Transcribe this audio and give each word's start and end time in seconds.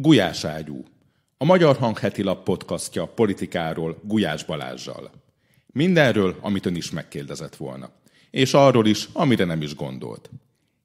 Gulyás 0.00 0.44
ágyú. 0.44 0.84
A 1.38 1.44
Magyar 1.44 1.76
Hang 1.76 1.98
heti 1.98 2.22
lap 2.22 2.44
podcastja 2.44 3.06
politikáról 3.06 3.98
Gulyás 4.02 4.44
Balázsjal. 4.44 5.10
Mindenről, 5.72 6.36
amit 6.40 6.66
ön 6.66 6.76
is 6.76 6.90
megkérdezett 6.90 7.56
volna. 7.56 7.90
És 8.30 8.54
arról 8.54 8.86
is, 8.86 9.08
amire 9.12 9.44
nem 9.44 9.62
is 9.62 9.74
gondolt. 9.74 10.30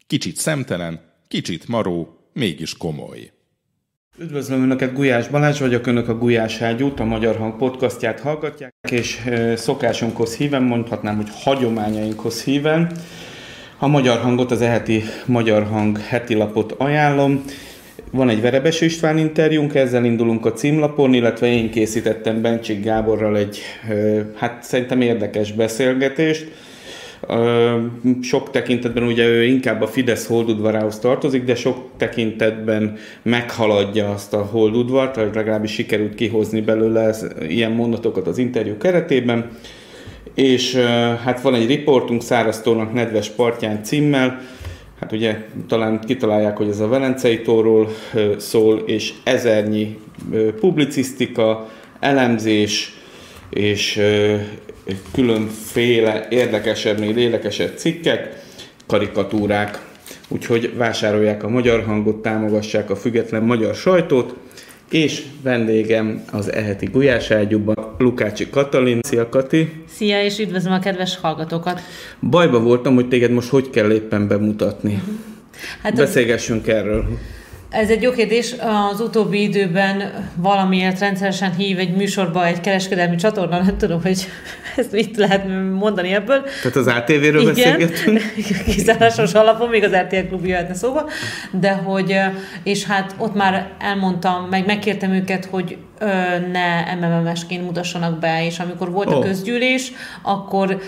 Kicsit 0.08 0.36
szemtelen, 0.36 1.02
kicsit 1.28 1.68
maró, 1.68 2.18
mégis 2.34 2.78
komoly. 2.78 3.32
Üdvözlöm 4.18 4.62
Önöket, 4.62 4.94
Gulyás 4.94 5.28
Balázs 5.28 5.60
vagyok, 5.60 5.88
Önök 5.88 6.08
a 6.08 6.18
Gulyás 6.18 6.62
Ágyút, 6.62 7.00
a 7.00 7.04
Magyar 7.04 7.36
Hang 7.36 7.58
podcastját 7.58 8.20
hallgatják, 8.20 8.74
és 8.92 9.24
szokásunkhoz 9.56 10.36
híven, 10.36 10.64
mondhatnám, 10.64 11.16
hogy 11.16 11.30
hagyományainkhoz 11.34 12.44
híven. 12.44 12.98
A 13.78 13.88
Magyar 13.88 14.20
Hangot, 14.20 14.52
az 14.52 14.62
eheti 14.62 15.04
Magyar 15.26 15.64
Hang 15.64 15.98
heti 15.98 16.34
lapot 16.34 16.72
ajánlom. 16.72 17.44
Van 18.12 18.30
egy 18.30 18.42
Verebes 18.42 18.82
István 18.82 19.18
interjúnk, 19.18 19.76
ezzel 19.76 20.06
indulunk 20.06 20.46
a 20.46 20.54
címlapon, 20.54 21.14
illetve 21.14 21.48
én 21.48 21.72
készítettem 21.72 22.42
Bencsik 22.42 22.84
Gáborral 22.84 23.38
egy, 23.38 23.60
hát 24.36 24.64
szerintem 24.64 25.02
érdekes 25.02 25.52
beszélgetést. 25.52 26.52
Sok 28.22 28.52
tekintetben 28.52 29.04
ugye 29.04 29.28
ő 29.28 29.44
inkább 29.44 29.82
a 29.82 29.88
Fidesz 29.88 30.28
holdudvarához 30.28 31.00
tartozik, 31.00 31.44
de 31.44 31.56
sok 31.56 31.90
tekintetben 31.98 32.98
meghaladja 33.22 34.10
azt 34.10 34.34
a 34.34 34.42
holdudvart, 34.42 35.16
vagy 35.16 35.36
legalábbis 35.36 35.72
sikerült 35.72 36.16
kihozni 36.16 36.62
belőle 36.62 37.16
ilyen 37.48 37.72
mondatokat 37.72 38.28
az 38.28 38.38
interjú 38.38 38.78
keretében. 38.78 39.50
És 40.36 40.76
hát 41.24 41.42
van 41.42 41.56
egy 41.56 41.68
riportunk 41.68 42.22
Száraztónak 42.22 42.94
nedves 42.94 43.30
partján 43.30 43.84
címmel, 43.84 44.42
hát 45.04 45.12
ugye 45.12 45.38
talán 45.68 46.00
kitalálják, 46.00 46.58
hogy 46.58 46.68
ez 46.68 46.80
a 46.80 46.88
Velencei 46.88 47.42
tóról 47.42 47.90
szól, 48.38 48.84
és 48.86 49.14
ezernyi 49.24 50.00
publicisztika, 50.60 51.70
elemzés 52.00 52.94
és 53.50 54.02
különféle 55.14 56.28
érdekesebbnél 56.30 57.14
lélekesebb 57.14 57.78
cikkek, 57.78 58.44
karikatúrák. 58.88 59.86
Úgyhogy 60.28 60.74
vásárolják 60.76 61.44
a 61.44 61.50
magyar 61.50 61.84
hangot, 61.84 62.22
támogassák 62.22 62.90
a 62.90 62.96
független 62.96 63.44
magyar 63.44 63.76
sajtót, 63.76 64.36
és 64.94 65.24
vendégem 65.42 66.24
az 66.32 66.52
eheti 66.52 66.86
gulyáságyúban 66.86 67.96
Lukácsi 67.98 68.50
Katalin. 68.50 69.00
Szia 69.02 69.30
Kati! 69.30 69.84
Szia, 69.88 70.24
és 70.24 70.40
üdvözlöm 70.40 70.74
a 70.74 70.80
kedves 70.80 71.18
hallgatókat! 71.18 71.82
Bajba 72.30 72.60
voltam, 72.60 72.96
hogy 72.96 73.08
téged 73.08 73.32
most 73.32 73.50
hogy 73.50 73.70
kell 73.70 73.92
éppen 73.92 74.28
bemutatni. 74.28 75.04
Hát 75.82 75.96
Beszélgessünk 75.96 76.68
az... 76.68 76.74
erről. 76.74 77.06
Ez 77.74 77.90
egy 77.90 78.02
jó 78.02 78.12
kérdés. 78.12 78.56
Az 78.92 79.00
utóbbi 79.00 79.42
időben 79.42 80.14
valamiért 80.36 81.00
rendszeresen 81.00 81.56
hív 81.56 81.80
egy 81.80 81.96
műsorba 81.96 82.46
egy 82.46 82.60
kereskedelmi 82.60 83.16
csatorna, 83.16 83.62
nem 83.62 83.78
tudom, 83.78 84.02
hogy 84.02 84.28
ezt 84.76 84.92
mit 84.92 85.18
lehet 85.18 85.48
mondani 85.74 86.14
ebből. 86.14 86.44
Tehát 86.62 86.76
az 86.76 86.88
ATV-ről 86.88 87.46
beszélgetünk? 87.46 88.22
kizárásos 88.76 89.34
alapon, 89.34 89.70
még 89.70 89.84
az 89.84 89.92
RTL 89.96 90.28
klub 90.28 90.46
jöhetne 90.46 90.74
szóba, 90.74 91.10
de 91.52 91.72
hogy, 91.72 92.20
és 92.64 92.86
hát 92.86 93.16
ott 93.18 93.36
már 93.36 93.72
elmondtam, 93.80 94.48
meg 94.50 94.66
megkértem 94.66 95.12
őket, 95.12 95.46
hogy 95.46 95.78
ne 96.52 96.96
MMM-esként 96.96 97.64
mutassanak 97.64 98.20
be, 98.20 98.46
és 98.46 98.60
amikor 98.60 98.92
volt 98.92 99.08
oh. 99.08 99.16
a 99.16 99.20
közgyűlés, 99.20 99.92
akkor 100.22 100.82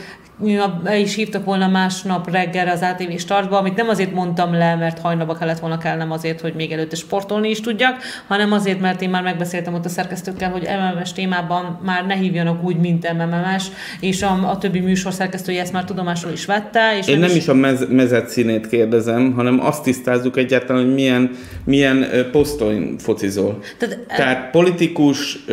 be 0.84 0.98
is 0.98 1.16
hívtak 1.16 1.46
volna 1.46 1.68
másnap 1.68 2.32
reggel 2.32 2.68
az 2.68 2.82
ATV 2.82 3.18
startba, 3.18 3.58
amit 3.58 3.76
nem 3.76 3.90
azért 3.90 4.14
mondtam 4.14 4.54
le, 4.54 4.76
mert 4.76 5.00
hajnalba 5.00 5.36
kellett 5.36 5.60
volna 5.60 5.78
kellnem 5.78 6.12
azért, 6.12 6.42
hogy 6.42 6.54
még 6.54 6.72
előtte 6.72 6.96
sportolni 6.96 7.50
is 7.50 7.60
tudjak, 7.60 7.98
hanem 8.28 8.52
azért, 8.52 8.80
mert 8.80 9.02
én 9.02 9.10
már 9.10 9.24
megbeszéltem 9.24 9.74
ott 9.74 9.86
a 9.86 9.90
szerkesztőkkel, 9.90 10.52
hogy 10.52 10.62
MMS 10.62 11.14
témában 11.14 11.80
már 11.84 12.06
ne 12.06 12.16
hívjanak 12.16 12.64
úgy, 12.64 12.78
mint 12.78 13.14
MMS, 13.14 13.64
és 14.00 14.22
a, 14.22 14.50
a 14.50 14.58
többi 14.58 14.80
műsor 14.80 15.14
szerkesztője 15.14 15.62
ezt 15.62 15.74
már 15.74 15.84
tudomásul 15.84 16.32
is 16.32 16.46
vette. 16.46 16.98
És 16.98 17.08
én 17.08 17.20
nem 17.20 17.30
is, 17.30 17.36
is 17.36 17.48
a 17.48 17.54
mez, 17.54 17.88
mezet 17.90 18.28
színét 18.28 18.68
kérdezem, 18.68 19.34
hanem 19.34 19.60
azt 19.60 19.84
tisztázzuk 19.84 20.38
egyáltalán, 20.38 20.84
hogy 20.84 20.94
milyen, 20.94 21.30
milyen 21.66 22.06
poszton 22.32 22.96
focizol. 22.98 23.60
Tehát, 23.78 24.00
Tehát 24.00 24.52
politikus, 24.52 25.46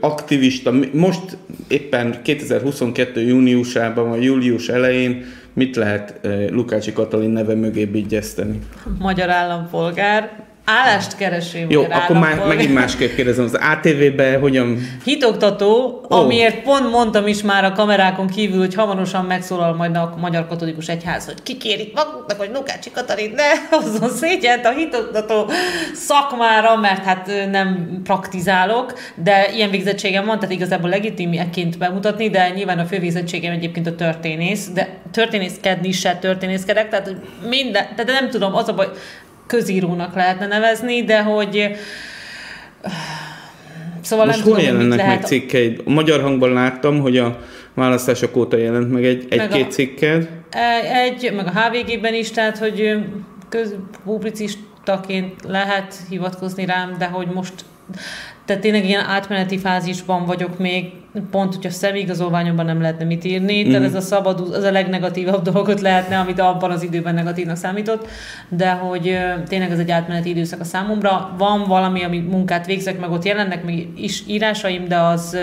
aktivista, 0.00 0.72
most 0.92 1.36
éppen 1.68 2.22
2022. 2.22 3.20
júniusában 3.20 3.82
júniusában, 3.84 4.08
vagy 4.08 4.22
július 4.24 4.68
elején 4.68 5.24
mit 5.52 5.76
lehet 5.76 6.20
Lukácsi 6.50 6.92
Katalin 6.92 7.30
neve 7.30 7.54
mögé 7.54 7.84
bigyeszteni? 7.84 8.58
Magyar 8.98 9.30
állampolgár, 9.30 10.44
Állást 10.64 11.16
kereső 11.16 11.66
Jó, 11.68 11.82
akkor 11.82 12.18
már 12.18 12.46
megint 12.46 12.74
másképp 12.74 13.14
kérdezem, 13.14 13.44
az 13.44 13.54
ATV-be 13.54 14.38
hogyan... 14.38 14.78
Hitoktató, 15.04 16.00
oh. 16.08 16.18
amiért 16.18 16.62
pont 16.62 16.90
mondtam 16.90 17.26
is 17.26 17.42
már 17.42 17.64
a 17.64 17.72
kamerákon 17.72 18.26
kívül, 18.26 18.58
hogy 18.58 18.74
hamarosan 18.74 19.24
megszólal 19.24 19.74
majd 19.74 19.96
a 19.96 20.14
Magyar 20.20 20.46
Katolikus 20.46 20.88
Egyház, 20.88 21.24
hogy 21.24 21.42
kikérik 21.42 21.94
maguknak, 21.94 22.38
hogy 22.38 22.50
Lukácsi 22.54 22.90
Katalin 22.90 23.34
ne 23.36 23.44
hozzon 23.76 24.08
szégyent 24.08 24.66
a 24.66 24.70
hitoktató 24.70 25.50
szakmára, 25.94 26.76
mert 26.76 27.04
hát 27.04 27.30
nem 27.50 28.00
praktizálok, 28.04 28.92
de 29.14 29.52
ilyen 29.54 29.70
végzettségem 29.70 30.26
van, 30.26 30.38
tehát 30.38 30.54
igazából 30.54 30.90
legitimieként 30.90 31.78
bemutatni, 31.78 32.30
de 32.30 32.50
nyilván 32.54 32.78
a 32.78 32.84
fő 32.84 32.98
végzettségem 32.98 33.52
egyébként 33.52 33.86
a 33.86 33.94
történész, 33.94 34.68
de 34.74 34.88
történészkedni 35.10 35.92
se 35.92 36.16
történészkedek, 36.16 36.88
tehát 36.88 37.14
minden, 37.48 37.86
tehát 37.96 38.20
nem 38.20 38.30
tudom, 38.30 38.54
az 38.54 38.68
a 38.68 38.74
baj, 38.74 38.88
közírónak 39.46 40.14
lehetne 40.14 40.46
nevezni, 40.46 41.04
de 41.04 41.22
hogy 41.22 41.76
Szóval 44.00 44.26
Most 44.26 44.38
nem 44.38 44.46
hol 44.46 44.56
tudom, 44.56 44.74
jelennek 44.74 44.98
lehet... 44.98 45.18
meg 45.18 45.26
cikkeid? 45.26 45.80
A 45.84 45.90
magyar 45.90 46.20
hangban 46.20 46.52
láttam, 46.52 47.00
hogy 47.00 47.18
a 47.18 47.38
választások 47.74 48.36
óta 48.36 48.56
jelent 48.56 48.92
meg 48.92 49.04
egy, 49.04 49.26
egy-két 49.28 49.72
cikked. 49.72 50.28
E, 50.50 51.00
egy, 51.02 51.32
meg 51.36 51.46
a 51.46 51.50
HVG-ben 51.50 52.14
is, 52.14 52.30
tehát 52.30 52.58
hogy 52.58 52.98
köz, 53.48 53.74
publicistaként 54.04 55.34
lehet 55.48 55.94
hivatkozni 56.08 56.64
rám, 56.64 56.96
de 56.98 57.06
hogy 57.06 57.26
most 57.26 57.52
tehát 58.44 58.62
tényleg 58.62 58.84
ilyen 58.84 59.04
átmeneti 59.04 59.58
fázisban 59.58 60.26
vagyok 60.26 60.58
még, 60.58 60.92
pont, 61.30 61.54
hogyha 61.54 61.70
személyigazolványomban 61.70 62.64
nem 62.64 62.80
lehetne 62.80 63.04
mit 63.04 63.24
írni, 63.24 63.60
mm-hmm. 63.60 63.70
tehát 63.70 63.86
ez 63.86 63.94
a 63.94 64.00
szabad, 64.00 64.40
az 64.40 64.62
a 64.62 64.70
legnegatívabb 64.70 65.42
dolgot 65.52 65.80
lehetne, 65.80 66.18
amit 66.18 66.40
abban 66.40 66.70
az 66.70 66.82
időben 66.82 67.14
negatívnak 67.14 67.56
számított, 67.56 68.08
de 68.48 68.70
hogy 68.70 69.18
tényleg 69.48 69.70
ez 69.70 69.78
egy 69.78 69.90
átmeneti 69.90 70.28
időszak 70.28 70.60
a 70.60 70.64
számomra. 70.64 71.34
Van 71.38 71.64
valami, 71.66 72.02
ami 72.02 72.18
munkát 72.18 72.66
végzek, 72.66 73.00
meg 73.00 73.10
ott 73.10 73.24
jelennek 73.24 73.64
még 73.64 73.88
is 73.96 74.22
írásaim, 74.26 74.88
de 74.88 74.96
az 74.96 75.36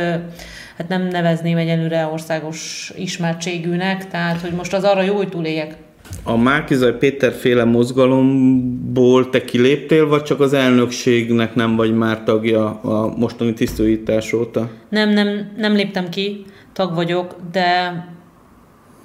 hát 0.77 0.87
nem 0.87 1.07
nevezném 1.07 1.57
egyelőre 1.57 2.05
országos 2.05 2.91
ismertségűnek, 2.95 4.07
tehát 4.07 4.41
hogy 4.41 4.51
most 4.51 4.73
az 4.73 4.83
arra 4.83 5.01
jó, 5.01 5.15
hogy 5.15 5.29
túléljek 5.29 5.75
a 6.23 6.37
Márkizaj 6.37 6.97
Péter 6.97 7.33
féle 7.33 7.63
mozgalomból 7.63 9.29
te 9.29 9.43
kiléptél, 9.43 10.07
vagy 10.07 10.23
csak 10.23 10.39
az 10.39 10.53
elnökségnek 10.53 11.55
nem 11.55 11.75
vagy 11.75 11.93
már 11.93 12.23
tagja 12.23 12.79
a 12.81 13.13
mostani 13.17 13.53
tisztújítás 13.53 14.33
óta? 14.33 14.69
Nem, 14.89 15.09
nem, 15.09 15.51
nem 15.57 15.73
léptem 15.73 16.09
ki, 16.09 16.45
tag 16.73 16.93
vagyok, 16.93 17.35
de 17.51 17.93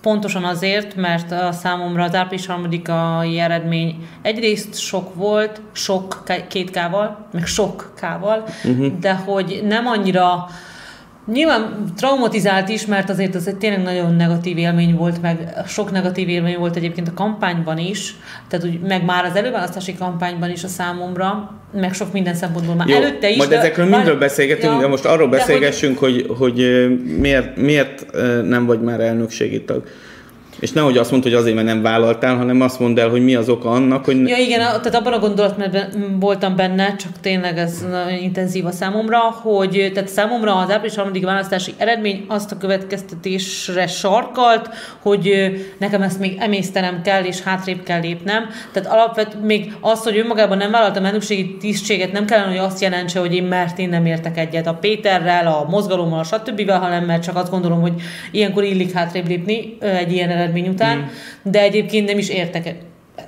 pontosan 0.06 0.44
azért, 0.44 0.94
mert 0.96 1.32
a 1.32 1.52
számomra 1.52 2.02
az 2.02 2.14
április 2.14 2.46
harmadikai 2.46 3.38
eredmény 3.38 4.08
egyrészt 4.22 4.78
sok 4.78 5.14
volt, 5.14 5.60
sok 5.72 6.22
két 6.48 6.70
kával, 6.70 7.28
meg 7.32 7.46
sok 7.46 7.92
kával, 8.00 8.44
uh-huh. 8.64 8.98
de 9.00 9.14
hogy 9.14 9.62
nem 9.68 9.86
annyira 9.86 10.46
Nyilván 11.32 11.84
traumatizált 11.96 12.68
is, 12.68 12.86
mert 12.86 13.10
azért 13.10 13.34
az 13.34 13.46
egy 13.46 13.56
tényleg 13.56 13.82
nagyon 13.82 14.14
negatív 14.14 14.58
élmény 14.58 14.94
volt, 14.94 15.22
meg 15.22 15.54
sok 15.66 15.90
negatív 15.90 16.28
élmény 16.28 16.58
volt 16.58 16.76
egyébként 16.76 17.08
a 17.08 17.14
kampányban 17.14 17.78
is, 17.78 18.16
tehát 18.48 18.66
úgy, 18.66 18.80
meg 18.80 19.04
már 19.04 19.24
az 19.24 19.36
előválasztási 19.36 19.94
kampányban 19.94 20.50
is 20.50 20.64
a 20.64 20.68
számomra, 20.68 21.50
meg 21.72 21.94
sok 21.94 22.12
minden 22.12 22.34
szempontból 22.34 22.74
már 22.74 22.88
Jó, 22.88 22.96
előtte 22.96 23.30
is. 23.30 23.36
Majd 23.36 23.50
de, 23.50 23.58
ezekről 23.58 23.86
mindről 23.86 24.18
beszélgetünk, 24.18 24.72
ja, 24.72 24.80
de 24.80 24.86
most 24.86 25.04
arról 25.04 25.28
beszélgessünk, 25.28 25.98
hogy, 25.98 26.26
hogy, 26.38 26.56
hogy 26.56 26.88
miért, 27.18 27.56
miért 27.56 28.06
nem 28.42 28.66
vagy 28.66 28.80
már 28.80 29.00
elnökségi 29.00 29.64
tag. 29.64 29.86
És 30.60 30.72
nehogy 30.72 30.98
azt 30.98 31.10
mondta, 31.10 31.28
hogy 31.28 31.38
azért, 31.38 31.54
mert 31.54 31.66
nem 31.66 31.82
vállaltál, 31.82 32.36
hanem 32.36 32.60
azt 32.60 32.80
mondd 32.80 32.98
el, 32.98 33.08
hogy 33.08 33.24
mi 33.24 33.34
az 33.34 33.48
oka 33.48 33.70
annak, 33.70 34.04
hogy... 34.04 34.28
Ja 34.28 34.36
igen, 34.36 34.58
tehát 34.58 34.94
abban 34.94 35.12
a 35.12 35.18
gondolatban 35.18 35.70
voltam 36.20 36.56
benne, 36.56 36.96
csak 36.96 37.10
tényleg 37.20 37.58
ez 37.58 37.86
nagyon 37.90 38.18
intenzív 38.22 38.66
a 38.66 38.70
számomra, 38.70 39.18
hogy 39.18 39.90
tehát 39.94 40.08
számomra 40.08 40.54
az 40.54 40.70
április 40.70 40.96
harmadik 40.96 41.24
választási 41.24 41.72
eredmény 41.76 42.24
azt 42.28 42.52
a 42.52 42.56
következtetésre 42.56 43.86
sarkalt, 43.86 44.68
hogy 45.02 45.50
nekem 45.78 46.02
ezt 46.02 46.18
még 46.18 46.36
emésztenem 46.38 47.02
kell, 47.02 47.24
és 47.24 47.42
hátrébb 47.42 47.82
kell 47.82 48.00
lépnem. 48.00 48.44
Tehát 48.72 48.92
alapvetően 48.92 49.44
még 49.44 49.72
az, 49.80 50.02
hogy 50.02 50.18
önmagában 50.18 50.56
nem 50.56 50.70
vállaltam 50.70 51.04
elnökségi 51.04 51.56
tisztséget, 51.56 52.12
nem 52.12 52.24
kellene, 52.24 52.48
hogy 52.48 52.58
azt 52.58 52.80
jelentse, 52.80 53.20
hogy 53.20 53.34
én 53.34 53.44
mert 53.44 53.78
én 53.78 53.88
nem 53.88 54.06
értek 54.06 54.38
egyet 54.38 54.66
a 54.66 54.74
Péterrel, 54.74 55.46
a 55.46 55.66
mozgalommal, 55.70 56.24
stb., 56.24 56.70
hanem 56.70 57.04
mert 57.04 57.22
csak 57.22 57.36
azt 57.36 57.50
gondolom, 57.50 57.80
hogy 57.80 57.92
ilyenkor 58.30 58.64
illik 58.64 58.92
hátrébb 58.92 59.28
lépni 59.28 59.76
egy 59.80 60.12
ilyen 60.12 60.30
eredmény 60.30 60.45
után, 60.54 60.98
mm. 60.98 61.06
de 61.42 61.60
egyébként 61.60 62.08
nem 62.08 62.18
is 62.18 62.28
értek 62.28 62.74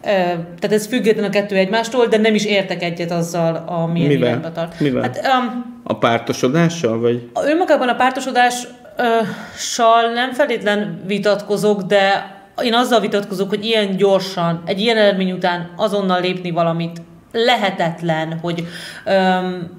tehát 0.00 0.72
ez 0.72 0.86
független 0.86 1.24
a 1.24 1.30
kettő 1.30 1.56
egymástól, 1.56 2.06
de 2.06 2.16
nem 2.16 2.34
is 2.34 2.44
értek 2.44 2.82
egyet 2.82 3.10
azzal, 3.10 3.64
ami 3.66 4.06
Mivel? 4.06 4.28
irányba 4.28 4.52
tart. 4.52 4.80
Mivel? 4.80 5.02
Hát, 5.02 5.20
um, 5.38 5.80
A 5.84 5.98
pártosodással, 5.98 7.00
vagy? 7.00 7.30
önmagában 7.44 7.88
a 7.88 7.94
pártosodással 7.94 10.12
nem 10.14 10.32
feltétlen 10.32 11.02
vitatkozok, 11.06 11.82
de 11.82 12.36
én 12.62 12.74
azzal 12.74 13.00
vitatkozok, 13.00 13.48
hogy 13.48 13.64
ilyen 13.64 13.96
gyorsan, 13.96 14.62
egy 14.66 14.80
ilyen 14.80 14.96
eredmény 14.96 15.32
után 15.32 15.70
azonnal 15.76 16.20
lépni 16.20 16.50
valamit 16.50 17.02
lehetetlen, 17.32 18.38
hogy 18.42 18.66
um, 19.06 19.70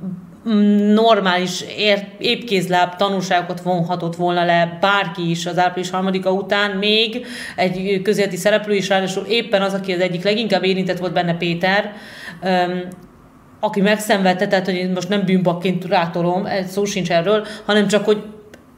normális, 0.93 1.63
ér, 1.77 2.07
épkézláb 2.17 2.95
tanulságokat 2.95 3.61
vonhatott 3.61 4.15
volna 4.15 4.45
le 4.45 4.77
bárki 4.81 5.29
is 5.29 5.45
az 5.45 5.57
április 5.57 5.89
harmadika 5.89 6.31
után, 6.31 6.71
még 6.71 7.25
egy 7.55 8.01
közéleti 8.03 8.35
szereplő 8.35 8.75
is, 8.75 8.89
ráadásul 8.89 9.25
éppen 9.25 9.61
az, 9.61 9.73
aki 9.73 9.93
az 9.93 9.99
egyik 9.99 10.23
leginkább 10.23 10.63
érintett 10.63 10.97
volt 10.97 11.13
benne 11.13 11.37
Péter, 11.37 11.93
um, 12.43 12.81
aki 13.59 13.81
megszenvedte, 13.81 14.47
tehát 14.47 14.65
hogy 14.65 14.75
én 14.75 14.91
most 14.91 15.09
nem 15.09 15.25
bűnbakként 15.25 15.85
rátolom, 15.85 16.47
szó 16.67 16.85
sincs 16.85 17.11
erről, 17.11 17.45
hanem 17.65 17.87
csak, 17.87 18.05
hogy 18.05 18.23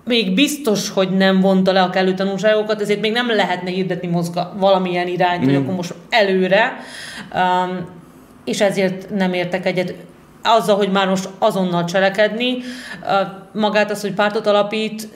még 0.06 0.33
biztos, 0.33 0.89
hogy 0.89 1.09
nem 1.09 1.39
vonta 1.39 1.71
le 1.71 1.81
a 1.81 1.89
kellő 1.89 2.13
tanulságokat, 2.13 2.81
ezért 2.81 3.01
még 3.01 3.12
nem 3.12 3.27
lehetne 3.27 3.69
hirdetni 3.69 4.07
mozga 4.07 4.56
valamilyen 4.59 5.07
irányt, 5.07 5.41
mm. 5.41 5.45
hogy 5.45 5.56
akkor 5.56 5.75
most 5.75 5.94
előre, 6.09 6.77
um, 7.33 7.88
és 8.45 8.62
ezért 8.62 9.09
nem 9.09 9.33
értek 9.33 9.65
egyet 9.65 9.94
azzal, 10.43 10.75
hogy 10.75 10.91
már 10.91 11.07
most 11.07 11.29
azonnal 11.39 11.85
cselekedni. 11.85 12.57
Magát 13.53 13.91
az, 13.91 14.01
hogy 14.01 14.13
pártot 14.13 14.47
alapít, 14.47 15.07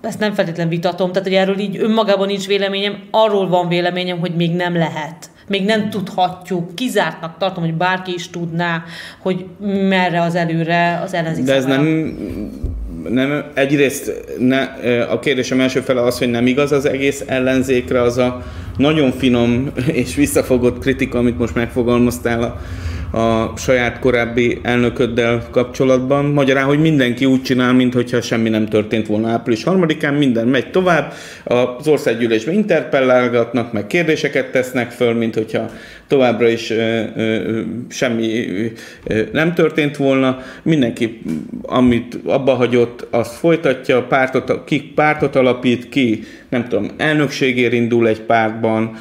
ezt 0.00 0.18
nem 0.18 0.32
feltétlenül 0.32 0.72
vitatom, 0.72 1.12
tehát 1.12 1.28
hogy 1.28 1.36
erről 1.36 1.58
így 1.58 1.76
önmagában 1.80 2.26
nincs 2.26 2.46
véleményem, 2.46 2.98
arról 3.10 3.48
van 3.48 3.68
véleményem, 3.68 4.18
hogy 4.18 4.34
még 4.36 4.54
nem 4.54 4.76
lehet. 4.76 5.30
Még 5.48 5.64
nem 5.64 5.90
tudhatjuk, 5.90 6.74
kizártnak 6.74 7.38
tartom, 7.38 7.64
hogy 7.64 7.74
bárki 7.74 8.14
is 8.14 8.30
tudná, 8.30 8.82
hogy 9.18 9.44
merre 9.88 10.22
az 10.22 10.34
előre 10.34 11.00
az 11.04 11.14
ellenzék 11.14 11.44
De 11.44 11.54
ez 11.54 11.62
számára. 11.62 11.82
nem, 11.82 12.16
nem 13.08 13.44
egyrészt 13.54 14.12
ne, 14.38 14.62
a 15.02 15.18
kérdésem 15.18 15.60
első 15.60 15.80
fele 15.80 16.02
az, 16.02 16.18
hogy 16.18 16.30
nem 16.30 16.46
igaz 16.46 16.72
az 16.72 16.84
egész 16.84 17.24
ellenzékre, 17.26 18.02
az 18.02 18.18
a 18.18 18.42
nagyon 18.76 19.12
finom 19.12 19.70
és 19.86 20.14
visszafogott 20.14 20.78
kritika, 20.78 21.18
amit 21.18 21.38
most 21.38 21.54
megfogalmaztál 21.54 22.42
a, 22.42 22.60
a 23.12 23.56
saját 23.56 23.98
korábbi 23.98 24.58
elnököddel 24.62 25.48
kapcsolatban. 25.50 26.24
Magyarán, 26.24 26.64
hogy 26.64 26.80
mindenki 26.80 27.24
úgy 27.24 27.42
csinál, 27.42 27.72
mintha 27.72 28.20
semmi 28.20 28.48
nem 28.48 28.66
történt 28.66 29.06
volna 29.06 29.28
április 29.28 29.64
harmadikán, 29.64 30.14
minden 30.14 30.46
megy 30.48 30.70
tovább, 30.70 31.12
az 31.44 31.88
országgyűlésben 31.88 32.54
interpellálgatnak, 32.54 33.72
meg 33.72 33.86
kérdéseket 33.86 34.52
tesznek 34.52 34.90
föl, 34.90 35.14
mint 35.14 35.34
hogyha 35.34 35.70
továbbra 36.06 36.48
is 36.48 36.70
ö, 36.70 37.02
ö, 37.16 37.60
semmi 37.88 38.46
ö, 39.04 39.22
nem 39.32 39.54
történt 39.54 39.96
volna. 39.96 40.38
Mindenki, 40.62 41.22
amit 41.62 42.18
abba 42.24 42.54
hagyott, 42.54 43.06
azt 43.10 43.34
folytatja, 43.34 44.02
pártot, 44.02 44.64
ki 44.64 44.92
pártot 44.94 45.36
alapít, 45.36 45.88
ki 45.88 46.24
nem 46.48 46.68
tudom, 46.68 46.90
elnökségért 46.96 47.72
indul 47.72 48.08
egy 48.08 48.20
pártban, 48.20 48.96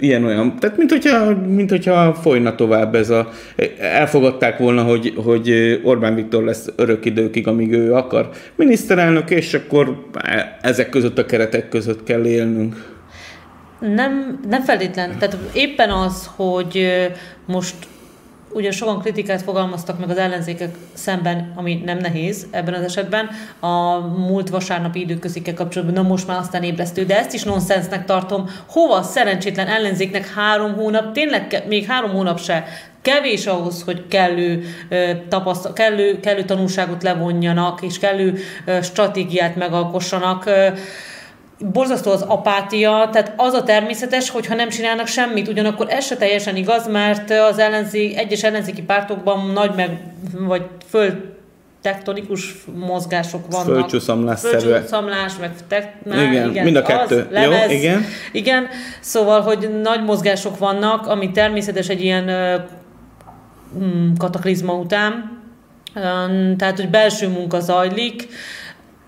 ilyen-olyan. 0.00 0.56
Tehát, 0.58 0.76
mint 0.76 0.90
hogyha, 0.90 1.34
mint 1.34 1.70
hogyha 1.70 2.14
folyna 2.14 2.54
tovább 2.54 2.94
ez 2.94 3.10
a... 3.10 3.28
Elfogadták 3.78 4.58
volna, 4.58 4.82
hogy, 4.82 5.12
hogy 5.16 5.80
Orbán 5.84 6.14
Viktor 6.14 6.44
lesz 6.44 6.68
örök 6.76 7.04
időkig, 7.04 7.46
amíg 7.46 7.72
ő 7.72 7.94
akar 7.94 8.30
miniszterelnök, 8.56 9.30
és 9.30 9.54
akkor 9.54 10.06
ezek 10.60 10.88
között 10.88 11.18
a 11.18 11.26
keretek 11.26 11.68
között 11.68 12.02
kell 12.02 12.24
élnünk. 12.24 12.90
Nem, 13.80 14.40
nem 14.48 14.62
feltétlen. 14.62 15.18
Tehát 15.18 15.36
éppen 15.52 15.90
az, 15.90 16.30
hogy 16.36 16.86
most 17.46 17.74
ugye 18.52 18.70
sokan 18.70 19.00
kritikát 19.00 19.42
fogalmaztak 19.42 19.98
meg 19.98 20.10
az 20.10 20.16
ellenzékek 20.16 20.74
szemben, 20.92 21.52
ami 21.56 21.82
nem 21.84 21.98
nehéz 21.98 22.46
ebben 22.50 22.74
az 22.74 22.82
esetben, 22.82 23.28
a 23.60 23.98
múlt 23.98 24.48
vasárnapi 24.48 25.00
időközikkel 25.00 25.54
kapcsolatban, 25.54 26.02
na 26.02 26.08
most 26.08 26.26
már 26.26 26.38
aztán 26.38 26.62
ébresztő, 26.62 27.04
de 27.04 27.18
ezt 27.18 27.34
is 27.34 27.42
nonsensnek 27.42 28.04
tartom. 28.04 28.50
Hova 28.66 29.02
szerencsétlen 29.02 29.66
ellenzéknek 29.66 30.28
három 30.34 30.74
hónap, 30.74 31.12
tényleg 31.12 31.64
még 31.68 31.86
három 31.86 32.10
hónap 32.10 32.40
se? 32.40 32.64
Kevés 33.02 33.46
ahhoz, 33.46 33.82
hogy 33.82 34.06
kellő, 34.08 34.64
tapasztal, 35.28 35.72
kellő, 35.72 36.20
kellő 36.20 36.44
tanulságot 36.44 37.02
levonjanak, 37.02 37.82
és 37.82 37.98
kellő 37.98 38.38
stratégiát 38.82 39.56
megalkossanak 39.56 40.50
borzasztó 41.72 42.10
az 42.10 42.22
apátia, 42.22 43.08
tehát 43.12 43.32
az 43.36 43.52
a 43.52 43.62
természetes, 43.62 44.30
hogyha 44.30 44.54
nem 44.54 44.68
csinálnak 44.68 45.06
semmit, 45.06 45.48
ugyanakkor 45.48 45.86
ez 45.90 46.04
se 46.04 46.16
teljesen 46.16 46.56
igaz, 46.56 46.88
mert 46.88 47.30
az 47.30 47.58
ellenzék, 47.58 48.18
egyes 48.18 48.42
ellenzéki 48.42 48.82
pártokban 48.82 49.50
nagy 49.50 49.74
meg, 49.74 50.00
vagy 50.38 50.62
föl 50.88 51.30
tektonikus 51.82 52.54
mozgások 52.74 53.50
vannak. 53.50 53.66
Földcsúszamlás 53.66 54.40
Földcsúszamlás, 54.40 55.32
meg 55.40 55.50
tek, 55.68 56.04
na, 56.04 56.22
igen, 56.22 56.50
igen, 56.50 56.64
mind 56.64 56.76
a 56.76 56.82
kettő. 56.82 57.18
Az, 57.18 57.26
lemez, 57.30 57.70
Jó, 57.70 57.76
igen. 57.76 58.04
Igen, 58.32 58.68
szóval, 59.00 59.40
hogy 59.40 59.80
nagy 59.82 60.04
mozgások 60.04 60.58
vannak, 60.58 61.06
ami 61.06 61.30
természetes 61.30 61.88
egy 61.88 62.02
ilyen 62.02 62.28
uh, 62.28 62.62
kataklizma 64.18 64.74
után, 64.74 65.40
tehát, 66.56 66.76
hogy 66.76 66.88
belső 66.88 67.28
munka 67.28 67.60
zajlik, 67.60 68.28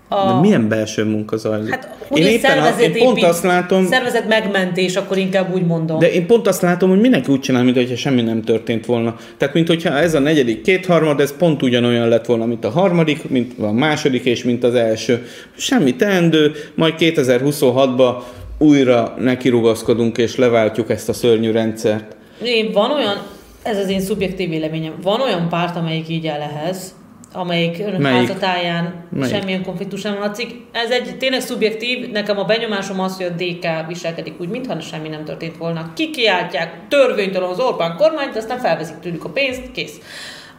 a... 0.07 0.33
De 0.33 0.39
milyen 0.39 0.67
belső 0.67 1.03
munka 1.03 1.37
zajlik? 1.37 1.69
Hát, 1.69 1.95
hogy 2.07 2.21
én 2.21 2.27
éppen 2.27 2.57
a, 2.57 2.79
én 2.79 2.93
pont 2.93 3.23
azt 3.23 3.43
látom... 3.43 3.85
Szervezet 3.85 4.27
megmentés, 4.27 4.95
akkor 4.95 5.17
inkább 5.17 5.53
úgy 5.53 5.65
mondom. 5.65 5.99
De 5.99 6.11
én 6.11 6.25
pont 6.27 6.47
azt 6.47 6.61
látom, 6.61 6.89
hogy 6.89 6.99
mindenki 6.99 7.31
úgy 7.31 7.39
csinál, 7.39 7.63
mintha 7.63 7.95
semmi 7.95 8.21
nem 8.21 8.41
történt 8.41 8.85
volna. 8.85 9.15
Tehát, 9.37 9.53
mintha 9.53 9.89
ez 9.89 10.13
a 10.13 10.19
negyedik 10.19 10.61
kétharmad, 10.61 11.19
ez 11.19 11.35
pont 11.37 11.61
ugyanolyan 11.61 12.07
lett 12.07 12.25
volna, 12.25 12.45
mint 12.45 12.65
a 12.65 12.69
harmadik, 12.69 13.29
mint 13.29 13.59
a 13.59 13.71
második 13.71 14.25
és 14.25 14.43
mint 14.43 14.63
az 14.63 14.75
első. 14.75 15.25
Semmi 15.57 15.95
teendő, 15.95 16.51
majd 16.75 16.93
2026-ban 16.99 18.15
újra 18.57 19.13
nekirugaszkodunk 19.19 20.17
és 20.17 20.35
leváltjuk 20.35 20.89
ezt 20.89 21.09
a 21.09 21.13
szörnyű 21.13 21.51
rendszert. 21.51 22.15
Én 22.43 22.71
van 22.71 22.91
olyan, 22.91 23.17
ez 23.63 23.77
az 23.77 23.89
én 23.89 23.99
szubjektív 23.99 24.49
véleményem, 24.49 24.93
van 25.01 25.21
olyan 25.21 25.49
párt, 25.49 25.75
amelyik 25.75 26.09
így 26.09 26.25
el 26.25 26.41
ehhez, 26.41 26.94
amelyik 27.35 27.83
házatáján 28.03 28.93
semmilyen 29.23 29.63
konfliktus 29.63 30.01
nem 30.01 30.19
latszik. 30.19 30.55
Ez 30.71 30.89
egy 30.89 31.17
tényleg 31.17 31.41
szubjektív, 31.41 32.11
nekem 32.11 32.39
a 32.39 32.43
benyomásom 32.43 32.99
az, 32.99 33.17
hogy 33.17 33.25
a 33.25 33.43
DK 33.43 33.87
viselkedik 33.87 34.41
úgy, 34.41 34.49
mintha 34.49 34.79
semmi 34.79 35.07
nem 35.07 35.25
történt 35.25 35.57
volna. 35.57 35.91
Kikiáltják 35.95 36.73
törvénytelen 36.87 37.49
az 37.49 37.59
Orbán 37.59 37.95
kormányt, 37.97 38.35
aztán 38.35 38.59
felveszik 38.59 38.99
tőlük 38.99 39.25
a 39.25 39.29
pénzt, 39.29 39.71
kész. 39.71 39.99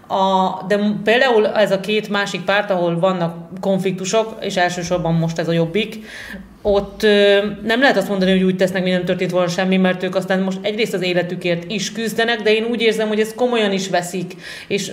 A, 0.08 0.62
de 0.69 0.78
például 1.05 1.47
ez 1.47 1.73
a 1.73 1.80
két 1.80 2.09
másik 2.09 2.45
párt, 2.45 2.71
ahol 2.71 2.99
vannak 2.99 3.61
konfliktusok, 3.61 4.35
és 4.40 4.56
elsősorban 4.56 5.14
most 5.14 5.38
ez 5.38 5.49
a 5.49 5.52
jobbik, 5.52 5.99
ott 6.62 7.02
ö, 7.02 7.38
nem 7.62 7.80
lehet 7.80 7.97
azt 7.97 8.09
mondani, 8.09 8.30
hogy 8.30 8.42
úgy 8.42 8.56
tesznek, 8.56 8.83
mint 8.83 8.97
nem 8.97 9.04
történt 9.04 9.30
volna 9.30 9.49
semmi, 9.49 9.76
mert 9.76 10.02
ők 10.02 10.14
aztán 10.14 10.40
most 10.40 10.59
egyrészt 10.62 10.95
az 10.95 11.02
életükért 11.02 11.71
is 11.71 11.92
küzdenek, 11.92 12.42
de 12.42 12.54
én 12.54 12.64
úgy 12.64 12.80
érzem, 12.80 13.09
hogy 13.09 13.21
ezt 13.21 13.35
komolyan 13.35 13.73
is 13.73 13.88
veszik, 13.88 14.35
és 14.68 14.92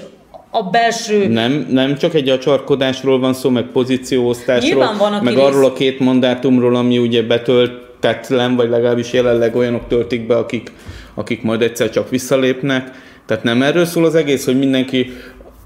a 0.55 0.63
belső... 0.63 1.27
Nem, 1.27 1.65
nem 1.69 1.97
csak 1.97 2.13
egy 2.13 2.29
acsarkodásról 2.29 3.19
van 3.19 3.33
szó, 3.33 3.49
meg 3.49 3.63
pozícióosztásról, 3.63 4.95
van, 4.97 5.23
meg 5.23 5.37
arról 5.37 5.65
a 5.65 5.73
két 5.73 5.99
mandátumról, 5.99 6.75
ami 6.75 6.97
ugye 6.97 7.23
betöltetlen, 7.23 8.55
vagy 8.55 8.69
legalábbis 8.69 9.13
jelenleg 9.13 9.55
olyanok 9.55 9.87
töltik 9.87 10.27
be, 10.27 10.37
akik, 10.37 10.71
akik 11.13 11.41
majd 11.43 11.61
egyszer 11.61 11.89
csak 11.89 12.09
visszalépnek. 12.09 12.91
Tehát 13.25 13.43
nem 13.43 13.61
erről 13.61 13.85
szól 13.85 14.05
az 14.05 14.15
egész, 14.15 14.45
hogy 14.45 14.57
mindenki 14.57 15.11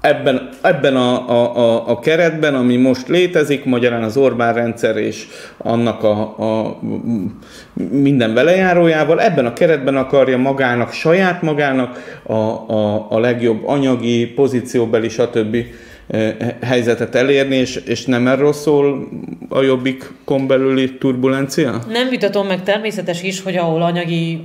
ebben, 0.00 0.48
ebben 0.62 0.96
a, 0.96 1.30
a, 1.30 1.88
a, 1.90 1.98
keretben, 1.98 2.54
ami 2.54 2.76
most 2.76 3.08
létezik, 3.08 3.64
magyarán 3.64 4.02
az 4.02 4.16
Orbán 4.16 4.54
rendszer 4.54 4.96
és 4.96 5.26
annak 5.58 6.02
a, 6.02 6.20
a 6.38 6.78
minden 7.90 8.34
velejárójával, 8.34 9.20
ebben 9.20 9.46
a 9.46 9.52
keretben 9.52 9.96
akarja 9.96 10.36
magának, 10.36 10.92
saját 10.92 11.42
magának 11.42 12.20
a, 12.22 12.32
a, 12.32 13.06
a 13.10 13.18
legjobb 13.18 13.66
anyagi, 13.66 14.26
pozícióbeli, 14.26 15.08
stb. 15.08 15.56
Eh, 16.08 16.34
helyzetet 16.62 17.14
elérni, 17.14 17.56
és, 17.56 17.76
és 17.76 18.04
nem 18.04 18.26
erről 18.26 18.52
szól 18.52 19.08
a 19.48 19.62
jobbik 19.62 20.12
belüli 20.46 20.98
turbulencia? 20.98 21.82
Nem 21.88 22.08
vitatom 22.08 22.46
meg 22.46 22.62
természetes 22.62 23.22
is, 23.22 23.42
hogy 23.42 23.56
ahol 23.56 23.82
anyagi 23.82 24.44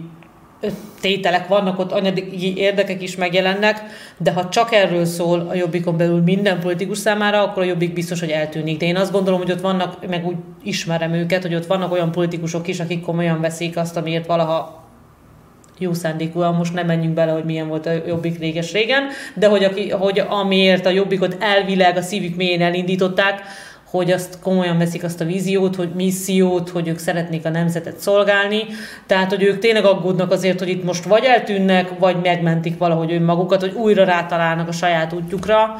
tételek 1.02 1.48
vannak, 1.48 1.80
ott 1.80 1.92
anyagi 1.92 2.58
érdekek 2.58 3.02
is 3.02 3.16
megjelennek, 3.16 3.82
de 4.18 4.32
ha 4.32 4.50
csak 4.50 4.74
erről 4.74 5.06
szól 5.06 5.48
a 5.50 5.56
Jobbikon 5.56 5.98
belül 5.98 6.22
minden 6.22 6.60
politikus 6.60 6.98
számára, 6.98 7.42
akkor 7.42 7.64
a 7.64 7.66
Jobbik 7.66 7.94
biztos, 7.94 8.20
hogy 8.20 8.30
eltűnik. 8.30 8.80
De 8.80 8.86
én 8.86 8.96
azt 8.96 9.12
gondolom, 9.12 9.40
hogy 9.40 9.52
ott 9.52 9.62
vannak, 9.62 10.08
meg 10.08 10.26
úgy 10.26 10.36
ismerem 10.64 11.14
őket, 11.14 11.42
hogy 11.42 11.56
ott 11.56 11.66
vannak 11.66 11.92
olyan 11.92 12.12
politikusok 12.12 12.68
is, 12.68 12.80
akik 12.80 13.02
komolyan 13.02 13.42
veszik 13.42 13.78
azt, 13.78 13.98
amiért 13.98 14.26
valaha 14.26 14.84
jó 15.78 15.94
szándékúan, 15.94 16.56
most 16.56 16.74
nem 16.74 16.86
menjünk 16.86 17.14
bele, 17.14 17.32
hogy 17.32 17.44
milyen 17.46 17.68
volt 17.68 17.86
a 17.86 17.92
Jobbik 18.08 18.40
réges-régen, 18.40 19.04
de 19.36 19.48
hogy, 19.48 19.64
aki, 19.64 19.90
hogy 19.90 20.20
amiért 20.20 20.86
a 20.86 20.90
Jobbikot 20.90 21.38
elvileg 21.40 21.98
a 21.98 22.02
szívük 22.02 22.36
mélyén 22.36 22.62
elindították, 22.62 23.42
hogy 23.94 24.12
azt 24.12 24.40
komolyan 24.42 24.78
veszik 24.78 25.04
azt 25.04 25.22
a 25.22 25.26
víziót, 25.26 25.76
hogy 25.76 25.90
missziót, 25.96 26.70
hogy 26.70 26.88
ők 26.88 26.98
szeretnék 26.98 27.46
a 27.46 27.50
nemzetet 27.50 28.00
szolgálni. 28.00 28.66
Tehát, 29.08 29.30
hogy 29.30 29.44
ők 29.44 29.60
tényleg 29.60 29.86
aggódnak 29.86 30.32
azért, 30.32 30.60
hogy 30.60 30.70
itt 30.70 30.84
most 30.84 31.04
vagy 31.04 31.24
eltűnnek, 31.24 32.00
vagy 32.00 32.16
megmentik 32.24 32.78
valahogy 32.78 33.14
önmagukat, 33.14 33.62
hogy 33.62 33.74
újra 33.74 34.04
rátalálnak 34.04 34.68
a 34.68 34.72
saját 34.72 35.14
útjukra. 35.14 35.76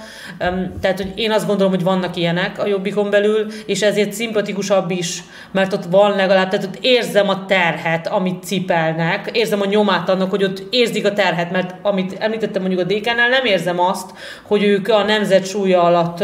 Tehát, 0.82 0.98
hogy 0.98 1.12
én 1.16 1.32
azt 1.32 1.48
gondolom, 1.48 1.72
hogy 1.72 1.84
vannak 1.84 2.16
ilyenek 2.16 2.60
a 2.60 2.68
jobbikon 2.68 3.10
belül, 3.10 3.46
és 3.66 3.82
ezért 3.82 4.14
szimpatikusabb 4.14 4.92
is, 4.92 5.24
mert 5.52 5.74
ott 5.74 5.86
van 5.90 6.16
legalább, 6.16 6.50
tehát 6.50 6.66
ott 6.66 6.78
érzem 6.82 7.30
a 7.30 7.46
terhet, 7.46 8.08
amit 8.08 8.44
cipelnek, 8.44 9.30
érzem 9.34 9.62
a 9.62 9.66
nyomát 9.66 10.10
annak, 10.10 10.30
hogy 10.30 10.44
ott 10.44 10.64
érzik 10.70 11.06
a 11.06 11.14
terhet, 11.14 11.52
mert 11.52 11.76
amit 11.82 12.16
említettem 12.20 12.62
mondjuk 12.62 12.82
a 12.82 12.94
DK-nál, 12.94 13.30
nem 13.30 13.46
érzem 13.46 13.80
azt, 13.80 14.12
hogy 14.44 14.64
ők 14.64 14.88
a 14.88 15.04
nemzet 15.04 15.46
súlya 15.46 15.84
alatt 15.84 16.24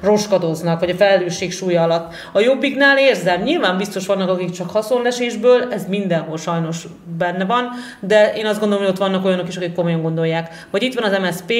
roskadoznak, 0.00 0.80
vagy 0.80 0.90
a 0.90 0.96
felelősség 1.30 1.52
súlya 1.52 1.82
alatt. 1.82 2.14
A 2.32 2.40
jobbiknál 2.40 2.98
érzem, 2.98 3.42
nyilván 3.42 3.76
biztos 3.76 4.06
vannak, 4.06 4.28
akik 4.28 4.50
csak 4.50 4.70
haszonlesésből, 4.70 5.72
ez 5.72 5.86
mindenhol 5.88 6.36
sajnos 6.36 6.84
benne 7.18 7.44
van, 7.44 7.68
de 8.00 8.32
én 8.34 8.46
azt 8.46 8.60
gondolom, 8.60 8.84
hogy 8.84 8.92
ott 8.92 8.98
vannak 8.98 9.24
olyanok 9.24 9.48
is, 9.48 9.56
akik 9.56 9.74
komolyan 9.74 10.02
gondolják. 10.02 10.66
Vagy 10.70 10.82
itt 10.82 10.94
van 10.94 11.12
az 11.12 11.18
MSP, 11.18 11.52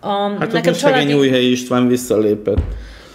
a, 0.00 0.38
hát 0.38 0.52
nekem 0.52 0.74
családi... 0.74 1.00
szegény 1.00 1.18
Újhelyi 1.18 1.50
István 1.50 1.88
visszalépett. 1.88 2.58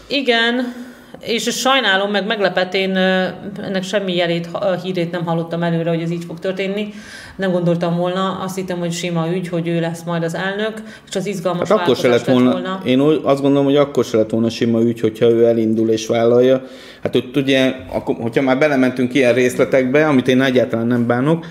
Igen, 0.08 0.74
és 1.20 1.44
sajnálom, 1.44 2.12
meg 2.12 2.26
meglepett, 2.26 2.74
én 2.74 2.96
ennek 2.96 3.84
semmi 3.84 4.16
jelét, 4.16 4.50
hírét 4.84 5.12
nem 5.12 5.26
hallottam 5.26 5.64
előre, 5.64 5.90
hogy 5.90 6.02
ez 6.02 6.12
így 6.12 6.24
fog 6.28 6.40
történni. 6.40 6.94
Nem 7.36 7.52
gondoltam 7.52 7.98
volna, 7.98 8.40
azt 8.44 8.56
hittem, 8.56 8.80
hogy 8.80 8.92
sima 8.92 9.28
ügy, 9.34 9.48
hogy 9.48 9.68
ő 9.68 9.80
lesz 9.80 10.04
majd 10.04 10.24
az 10.24 10.36
elnök, 10.36 10.74
és 11.10 11.16
az 11.16 11.26
izgalmas 11.26 11.70
hát 11.70 11.80
akkor 11.80 11.96
se 11.96 12.08
lett 12.08 12.26
volna, 12.26 12.52
volna. 12.52 12.82
Én 12.86 13.00
azt 13.24 13.42
gondolom, 13.42 13.66
hogy 13.66 13.76
akkor 13.76 14.06
se 14.06 14.18
lett 14.18 14.30
volna 14.30 14.50
sima 14.50 14.82
ügy, 14.82 15.00
hogyha 15.00 15.30
ő 15.30 15.46
elindul 15.46 15.90
és 15.90 16.08
vállalja. 16.08 16.64
Hát 17.04 17.16
ott 17.16 17.38
ugye, 17.38 17.76
akkor, 17.92 18.16
hogyha 18.20 18.42
már 18.42 18.58
belementünk 18.58 19.14
ilyen 19.14 19.34
részletekbe, 19.34 20.08
amit 20.08 20.28
én 20.28 20.42
egyáltalán 20.42 20.88
nem 20.88 21.08
bánok, 21.08 21.46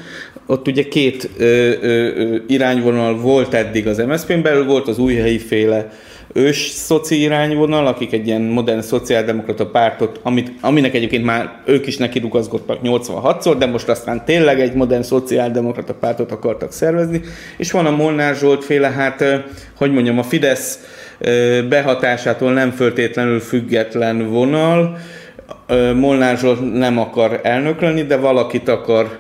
ott 0.46 0.68
ugye 0.68 0.88
két 0.88 1.30
ö, 1.38 1.44
ö, 1.44 1.76
ö, 1.82 2.36
irányvonal 2.46 3.20
volt 3.20 3.54
eddig 3.54 3.86
az 3.86 3.98
MSZP-n 3.98 4.42
belül, 4.42 4.64
volt 4.64 4.88
az 4.88 4.98
új 4.98 5.14
helyi 5.14 5.38
féle 5.38 5.88
ős 6.36 6.68
szoci 6.68 7.20
irányvonal, 7.20 7.86
akik 7.86 8.12
egy 8.12 8.26
ilyen 8.26 8.40
modern 8.40 8.80
szociáldemokrata 8.80 9.66
pártot, 9.66 10.20
amit, 10.22 10.52
aminek 10.60 10.94
egyébként 10.94 11.24
már 11.24 11.50
ők 11.66 11.86
is 11.86 11.96
neki 11.96 12.18
rugaszkodtak 12.18 12.78
86-szor, 12.82 13.54
de 13.58 13.66
most 13.66 13.88
aztán 13.88 14.24
tényleg 14.24 14.60
egy 14.60 14.74
modern 14.74 15.02
szociáldemokrata 15.02 15.94
pártot 15.94 16.32
akartak 16.32 16.72
szervezni, 16.72 17.20
és 17.56 17.70
van 17.70 17.86
a 17.86 17.90
Molnár 17.90 18.34
Zsolt 18.34 18.64
féle, 18.64 18.90
hát 18.90 19.24
hogy 19.76 19.92
mondjam, 19.92 20.18
a 20.18 20.22
Fidesz 20.22 20.78
behatásától 21.68 22.52
nem 22.52 22.70
föltétlenül 22.70 23.40
független 23.40 24.28
vonal, 24.30 24.98
Molnár 25.94 26.38
Zsolt 26.38 26.72
nem 26.72 26.98
akar 26.98 27.40
elnök 27.42 27.80
lenni, 27.80 28.02
de 28.02 28.16
valakit 28.16 28.68
akar 28.68 29.18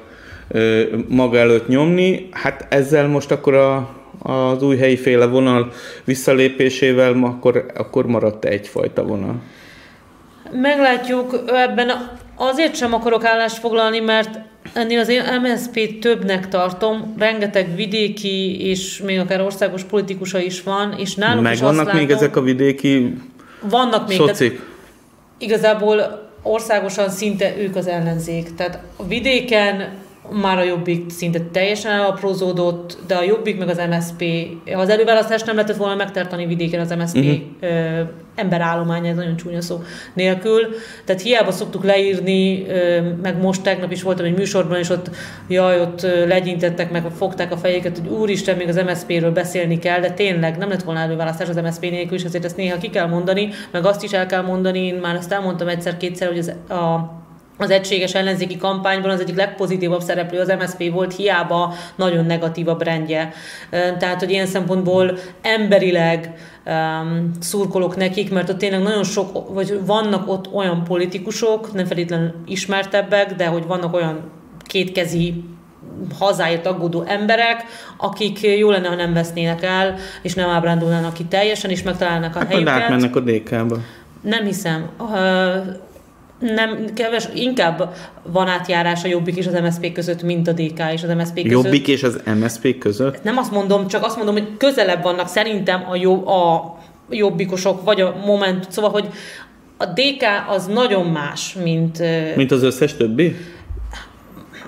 maga 1.08 1.38
előtt 1.38 1.68
nyomni. 1.68 2.28
Hát 2.30 2.66
ezzel 2.68 3.08
most 3.08 3.30
akkor 3.30 3.54
a, 3.54 3.88
az 4.26 4.62
új 4.62 4.76
helyi 4.76 4.96
féle 4.96 5.26
vonal 5.26 5.72
visszalépésével 6.04 7.22
akkor, 7.22 7.66
akkor 7.74 8.06
maradt 8.06 8.44
egyfajta 8.44 9.02
vonal. 9.02 9.42
Meglátjuk, 10.52 11.44
ebben 11.46 12.18
azért 12.36 12.76
sem 12.76 12.94
akarok 12.94 13.24
állást 13.24 13.58
foglalni, 13.58 14.00
mert 14.00 14.38
ennél 14.72 14.98
az 14.98 15.12
MSZP 15.42 15.98
többnek 15.98 16.48
tartom, 16.48 17.14
rengeteg 17.18 17.74
vidéki 17.74 18.68
és 18.68 19.00
még 19.00 19.18
akár 19.18 19.40
országos 19.40 19.82
politikusa 19.82 20.38
is 20.38 20.62
van, 20.62 20.94
és 20.98 21.14
náluk 21.14 21.42
Meg 21.42 21.52
is 21.52 21.60
vannak 21.60 21.92
még 21.92 22.08
látom, 22.08 22.16
ezek 22.16 22.36
a 22.36 22.40
vidéki 22.40 23.14
vannak 23.60 24.08
még, 24.08 24.16
szocik? 24.16 24.60
Igazából 25.38 26.28
országosan 26.42 27.08
szinte 27.08 27.54
ők 27.58 27.76
az 27.76 27.86
ellenzék. 27.86 28.54
Tehát 28.54 28.78
a 28.96 29.06
vidéken 29.06 29.88
már 30.30 30.58
a 30.58 30.62
Jobbik 30.62 31.10
szinte 31.10 31.40
teljesen 31.52 31.92
elaprózódott, 31.92 32.98
de 33.06 33.14
a 33.14 33.22
Jobbik 33.22 33.58
meg 33.58 33.68
az 33.68 33.80
MSP, 33.90 34.24
az 34.74 34.88
előválasztást 34.88 35.46
nem 35.46 35.54
lehetett 35.54 35.76
volna 35.76 35.94
megtartani 35.94 36.46
vidéken 36.46 36.80
az 36.80 36.90
MSP 36.90 37.16
uh-huh. 37.16 37.32
Mhm. 37.32 37.72
ö, 37.72 38.02
emberállománya, 38.34 39.10
ez 39.10 39.16
nagyon 39.16 39.36
csúnya 39.36 39.60
szó 39.60 39.82
nélkül. 40.14 40.60
Tehát 41.04 41.22
hiába 41.22 41.50
szoktuk 41.50 41.84
leírni, 41.84 42.66
ö, 42.68 43.00
meg 43.22 43.40
most 43.40 43.62
tegnap 43.62 43.92
is 43.92 44.02
voltam 44.02 44.24
egy 44.24 44.36
műsorban, 44.36 44.78
és 44.78 44.90
ott, 44.90 45.10
jaj, 45.48 45.80
ott 45.80 46.02
legyintettek, 46.02 46.90
meg 46.90 47.04
fogták 47.16 47.52
a 47.52 47.56
fejéket, 47.56 47.98
hogy 47.98 48.08
úristen, 48.08 48.56
még 48.56 48.68
az 48.68 48.80
MSP-ről 48.86 49.32
beszélni 49.32 49.78
kell, 49.78 50.00
de 50.00 50.10
tényleg 50.10 50.58
nem 50.58 50.68
lett 50.68 50.82
volna 50.82 51.00
előválasztás 51.00 51.48
az 51.48 51.56
MSP 51.56 51.80
nélkül, 51.80 52.16
és 52.16 52.24
azért 52.24 52.44
ezt 52.44 52.56
néha 52.56 52.78
ki 52.78 52.90
kell 52.90 53.06
mondani, 53.06 53.48
meg 53.70 53.84
azt 53.86 54.02
is 54.02 54.12
el 54.12 54.26
kell 54.26 54.42
mondani, 54.42 54.86
én 54.86 54.94
már 54.94 55.14
ezt 55.14 55.32
elmondtam 55.32 55.68
egyszer-kétszer, 55.68 56.28
hogy 56.28 56.38
az, 56.38 56.48
a 56.78 57.22
az 57.58 57.70
egységes 57.70 58.14
ellenzéki 58.14 58.56
kampányban 58.56 59.10
az 59.10 59.20
egyik 59.20 59.36
legpozitívabb 59.36 60.00
szereplő 60.00 60.40
az 60.40 60.54
MSZP 60.58 60.92
volt, 60.92 61.16
hiába 61.16 61.74
nagyon 61.96 62.24
negatív 62.24 62.68
a 62.68 62.74
brendje. 62.74 63.32
Tehát, 63.70 64.20
hogy 64.20 64.30
ilyen 64.30 64.46
szempontból 64.46 65.18
emberileg 65.42 66.34
um, 66.66 67.30
szurkolok 67.40 67.96
nekik, 67.96 68.32
mert 68.32 68.48
ott 68.48 68.58
tényleg 68.58 68.82
nagyon 68.82 69.04
sok, 69.04 69.54
vagy 69.54 69.78
vannak 69.86 70.28
ott 70.28 70.52
olyan 70.52 70.84
politikusok, 70.84 71.72
nem 71.72 71.84
feltétlenül 71.84 72.34
ismertebbek, 72.46 73.34
de 73.34 73.46
hogy 73.46 73.66
vannak 73.66 73.94
olyan 73.94 74.30
kétkezi 74.64 75.44
hazáért 76.18 76.66
aggódó 76.66 77.02
emberek, 77.06 77.64
akik 77.96 78.40
jó 78.40 78.70
lenne, 78.70 78.88
ha 78.88 78.94
nem 78.94 79.12
vesznének 79.12 79.62
el, 79.62 79.94
és 80.22 80.34
nem 80.34 80.48
ábrándulnának 80.48 81.12
ki 81.12 81.24
teljesen, 81.24 81.70
és 81.70 81.82
megtalálnak 81.82 82.36
a 82.36 82.38
hát, 82.38 82.48
helyüket. 82.48 82.72
átmennek 82.72 83.16
a 83.16 83.20
DK-ba. 83.20 83.78
Nem 84.20 84.44
hiszem. 84.44 84.88
Uh, 84.98 85.12
nem, 86.38 86.94
keves, 86.94 87.28
inkább 87.34 87.94
van 88.22 88.48
átjárás 88.48 89.04
a 89.04 89.08
Jobbik 89.08 89.36
és 89.36 89.46
az 89.46 89.52
MSZP 89.52 89.92
között, 89.92 90.22
mint 90.22 90.48
a 90.48 90.52
DK 90.52 90.80
és 90.92 91.02
az 91.02 91.14
MSZP 91.16 91.34
között. 91.34 91.50
Jobbik 91.50 91.88
és 91.88 92.02
az 92.02 92.20
MSZP 92.38 92.78
között? 92.78 93.22
Nem 93.22 93.36
azt 93.36 93.50
mondom, 93.50 93.86
csak 93.86 94.04
azt 94.04 94.16
mondom, 94.16 94.34
hogy 94.34 94.56
közelebb 94.58 95.02
vannak 95.02 95.28
szerintem 95.28 95.84
a, 95.88 95.96
jobb, 95.96 96.26
a 96.26 96.74
jobbikosok, 97.10 97.84
vagy 97.84 98.00
a 98.00 98.16
moment, 98.26 98.70
szóval, 98.70 98.90
hogy 98.90 99.08
a 99.76 99.84
DK 99.84 100.24
az 100.48 100.66
nagyon 100.66 101.06
más, 101.06 101.56
mint... 101.62 102.02
Mint 102.36 102.50
az 102.50 102.62
összes 102.62 102.96
többi? 102.96 103.36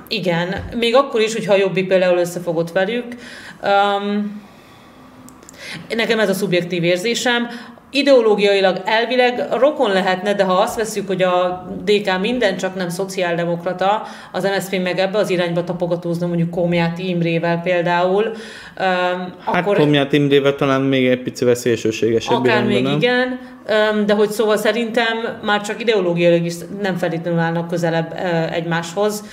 Igen, 0.09 0.55
még 0.77 0.95
akkor 0.95 1.21
is, 1.21 1.33
hogyha 1.33 1.53
a 1.53 1.57
Jobbik 1.57 1.87
például 1.89 2.19
összefogott 2.19 2.73
velük. 2.73 3.05
Um, 3.63 4.43
nekem 5.89 6.19
ez 6.19 6.29
a 6.29 6.35
szubjektív 6.35 6.85
érzésem 6.85 7.49
ideológiailag 7.91 8.83
elvileg 8.85 9.47
rokon 9.51 9.93
lehetne, 9.93 10.35
de 10.35 10.45
ha 10.45 10.53
azt 10.53 10.77
veszük, 10.77 11.07
hogy 11.07 11.23
a 11.23 11.67
DK 11.85 12.21
minden 12.21 12.57
csak 12.57 12.75
nem 12.75 12.89
szociáldemokrata, 12.89 14.03
az 14.33 14.45
MSZP 14.45 14.83
meg 14.83 14.99
ebbe 14.99 15.19
az 15.19 15.31
irányba 15.31 15.65
tapogatózna 15.65 16.27
mondjuk 16.27 16.51
Komjáti 16.51 17.09
Imrével 17.09 17.61
például. 17.61 18.33
Hát 18.77 19.29
akkor 19.45 19.77
Komjáti 19.77 20.17
Imrével 20.17 20.55
talán 20.55 20.81
még 20.81 21.07
egy 21.07 21.23
pici 21.23 21.45
veszélyességesebb 21.45 22.37
Akár 22.37 22.65
még 22.65 22.83
nem? 22.83 22.97
igen, 22.97 23.39
de 24.07 24.15
hogy 24.15 24.31
szóval 24.31 24.57
szerintem 24.57 25.39
már 25.43 25.61
csak 25.61 25.81
ideológiailag 25.81 26.45
is 26.45 26.55
nem 26.83 26.97
feltétlenül 26.97 27.41
állnak 27.41 27.69
közelebb 27.69 28.15
egymáshoz. 28.53 29.25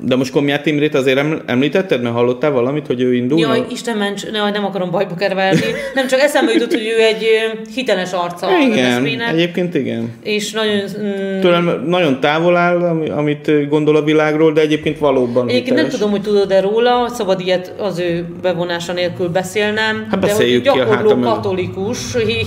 De 0.00 0.16
most 0.16 0.32
Komját 0.32 0.66
Imrét 0.66 0.94
azért 0.94 1.20
említetted, 1.46 2.02
mert 2.02 2.14
hallottál 2.14 2.50
valamit, 2.50 2.86
hogy 2.86 3.00
ő 3.00 3.14
indul? 3.14 3.38
Jaj, 3.38 3.64
Isten 3.70 3.96
ments, 3.96 4.30
ne, 4.30 4.50
nem 4.50 4.64
akarom 4.64 4.90
bajba 4.90 5.14
kerülni. 5.14 5.60
Nem 5.94 6.06
csak 6.06 6.20
eszembe 6.20 6.52
jutott, 6.52 6.72
hogy 6.72 6.94
ő 6.98 7.02
egy 7.02 7.26
hiteles 7.74 8.12
arca 8.12 8.48
igen, 8.70 9.20
egyébként 9.20 9.74
igen. 9.74 10.12
És 10.22 10.52
nagyon... 10.52 10.76
Mm, 10.76 11.40
Tőlem 11.40 11.84
nagyon 11.86 12.20
távol 12.20 12.56
áll, 12.56 12.82
amit 13.16 13.68
gondol 13.68 13.96
a 13.96 14.02
világról, 14.02 14.52
de 14.52 14.60
egyébként 14.60 14.98
valóban 14.98 15.48
Egyébként 15.48 15.64
hiteles. 15.64 15.82
nem 15.82 15.90
tudom, 15.90 16.10
hogy 16.10 16.22
tudod-e 16.22 16.60
róla, 16.60 17.08
szabad 17.08 17.40
ilyet 17.40 17.72
az 17.78 17.98
ő 17.98 18.26
bevonása 18.42 18.92
nélkül 18.92 19.28
beszélnem. 19.28 20.06
Hát 20.10 20.20
de 20.20 20.34
hogy 20.34 20.60
gyakorló 20.62 21.14
ki 21.14 21.22
a 21.26 21.32
katolikus, 21.34 21.98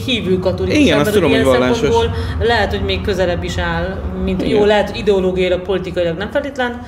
hívő 0.06 0.40
katolikus. 0.40 0.80
Igen, 0.80 1.00
azt 1.00 1.12
tudom, 1.12 1.32
hogy 1.32 1.44
vallásos. 1.44 1.96
Lehet, 2.42 2.70
hogy 2.70 2.86
még 2.86 3.02
közelebb 3.02 3.44
is 3.44 3.58
áll, 3.58 4.00
mint 4.24 4.42
igen. 4.42 4.58
jó, 4.58 4.66
lehet, 4.66 4.90
hogy 4.90 5.00
ideológiailag, 5.00 5.62
politikailag 5.62 6.18
nem 6.18 6.32
feltétlen 6.32 6.82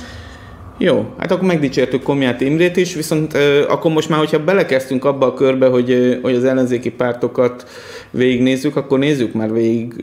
jó, 0.81 1.13
hát 1.17 1.31
akkor 1.31 1.47
megdicsértük 1.47 2.03
Komját 2.03 2.41
Imrét 2.41 2.77
is, 2.77 2.93
viszont 2.93 3.37
akkor 3.67 3.91
most 3.91 4.09
már, 4.09 4.19
hogyha 4.19 4.43
belekezdtünk 4.43 5.05
abba 5.05 5.25
a 5.25 5.33
körbe, 5.33 5.67
hogy, 5.67 6.19
hogy 6.21 6.35
az 6.35 6.43
ellenzéki 6.43 6.91
pártokat 6.91 7.67
végignézzük, 8.09 8.75
akkor 8.75 8.99
nézzük 8.99 9.33
már 9.33 9.53
végig, 9.53 9.93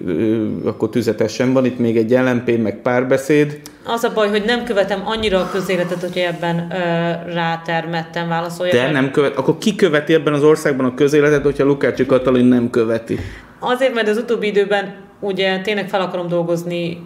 akkor 0.65 0.91
tüzetesen 0.91 1.53
van 1.53 1.65
itt 1.65 1.79
még 1.79 1.97
egy 1.97 2.11
LMP, 2.11 2.63
meg 2.63 2.81
párbeszéd. 2.83 3.61
Az 3.87 4.05
a 4.05 4.13
baj, 4.15 4.29
hogy 4.29 4.43
nem 4.47 4.65
követem 4.65 5.03
annyira 5.05 5.39
a 5.39 5.51
közéletet, 5.53 6.01
hogy 6.01 6.17
ebben 6.17 6.57
ö, 6.71 7.33
rátermettem 7.33 8.29
válaszoljak. 8.29 8.77
De 8.77 8.91
nem 8.91 9.11
követ, 9.11 9.37
akkor 9.37 9.59
ki 9.59 9.75
követi 9.75 10.15
ebben 10.15 10.33
az 10.33 10.43
országban 10.43 10.87
a 10.87 10.95
közéletet, 10.95 11.43
hogyha 11.43 11.65
Lukács 11.65 12.07
Katalin 12.07 12.47
nem 12.47 12.71
követi? 12.71 13.19
Azért, 13.59 13.95
mert 13.95 14.09
az 14.09 14.17
utóbbi 14.17 14.47
időben 14.47 14.95
ugye 15.21 15.61
tényleg 15.61 15.89
fel 15.89 16.01
akarom 16.01 16.29
dolgozni 16.29 16.99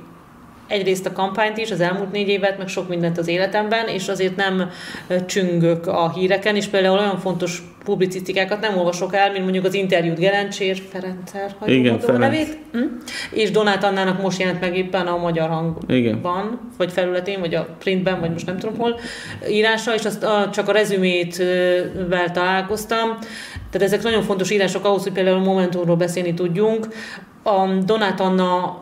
egyrészt 0.73 1.07
a 1.07 1.12
kampányt 1.12 1.59
is, 1.59 1.71
az 1.71 1.81
elmúlt 1.81 2.12
négy 2.12 2.29
évet, 2.29 2.59
meg 2.59 2.69
sok 2.69 2.88
mindent 2.88 3.19
az 3.19 3.29
életemben, 3.29 3.88
és 3.88 4.09
azért 4.09 4.37
nem 4.37 4.71
csüngök 5.26 5.87
a 5.87 6.12
híreken, 6.12 6.57
és 6.57 6.67
például 6.67 6.99
olyan 6.99 7.19
fontos 7.19 7.62
publicisztikákat 7.85 8.61
nem 8.61 8.79
olvasok 8.79 9.14
el, 9.14 9.31
mint 9.31 9.43
mondjuk 9.43 9.64
az 9.64 9.75
interjút 9.75 10.19
Gerencsér 10.19 10.83
Ferencer, 10.91 11.55
ha 11.59 11.67
Igen, 11.67 11.95
a 11.95 12.12
nevét, 12.12 12.59
hm? 12.73 12.85
és 13.31 13.50
Donát 13.50 13.85
Annának 13.85 14.23
most 14.23 14.41
jelent 14.41 14.61
meg 14.61 14.76
éppen 14.76 15.07
a 15.07 15.17
Magyar 15.17 15.49
Hangban, 15.49 15.97
Igen. 15.97 16.21
vagy 16.76 16.93
felületén, 16.93 17.41
vagy 17.41 17.55
a 17.55 17.69
printben, 17.79 18.21
vagy 18.21 18.31
most 18.31 18.47
nem 18.47 18.59
tudom 18.59 18.76
hol 18.79 19.00
írása, 19.49 19.95
és 19.95 20.05
azt 20.05 20.23
a, 20.23 20.50
csak 20.52 20.69
a 20.69 20.73
rezümét 20.73 21.37
vel 22.09 22.31
találkoztam. 22.33 23.19
Tehát 23.71 23.87
ezek 23.87 24.02
nagyon 24.02 24.23
fontos 24.23 24.50
írások 24.50 24.85
ahhoz, 24.85 25.02
hogy 25.02 25.12
például 25.12 25.37
a 25.37 25.45
Momentumról 25.45 25.97
beszélni 25.97 26.35
tudjunk. 26.35 26.88
A 27.43 27.67
Donát 27.85 28.21
Anna 28.21 28.76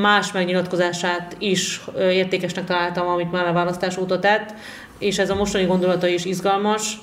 más 0.00 0.32
megnyilatkozását 0.32 1.36
is 1.38 1.80
értékesnek 1.98 2.64
találtam, 2.64 3.08
amit 3.08 3.32
már 3.32 3.46
a 3.46 3.52
választás 3.52 3.96
óta 3.96 4.18
tett, 4.18 4.54
és 4.98 5.18
ez 5.18 5.30
a 5.30 5.34
mostani 5.34 5.64
gondolata 5.64 6.06
is 6.06 6.24
izgalmas, 6.24 6.98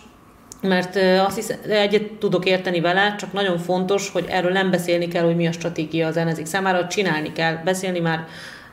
mert 0.61 0.95
azt 1.25 1.35
hiszem, 1.35 1.57
egyet 1.69 2.11
tudok 2.11 2.45
érteni 2.45 2.79
vele, 2.79 3.15
csak 3.19 3.33
nagyon 3.33 3.57
fontos, 3.57 4.09
hogy 4.09 4.25
erről 4.29 4.51
nem 4.51 4.69
beszélni 4.69 5.07
kell, 5.07 5.23
hogy 5.23 5.35
mi 5.35 5.47
a 5.47 5.51
stratégia 5.51 6.07
az 6.07 6.17
ellenzék 6.17 6.45
számára, 6.45 6.87
csinálni 6.87 7.31
kell, 7.31 7.55
beszélni 7.63 7.99
már 7.99 8.27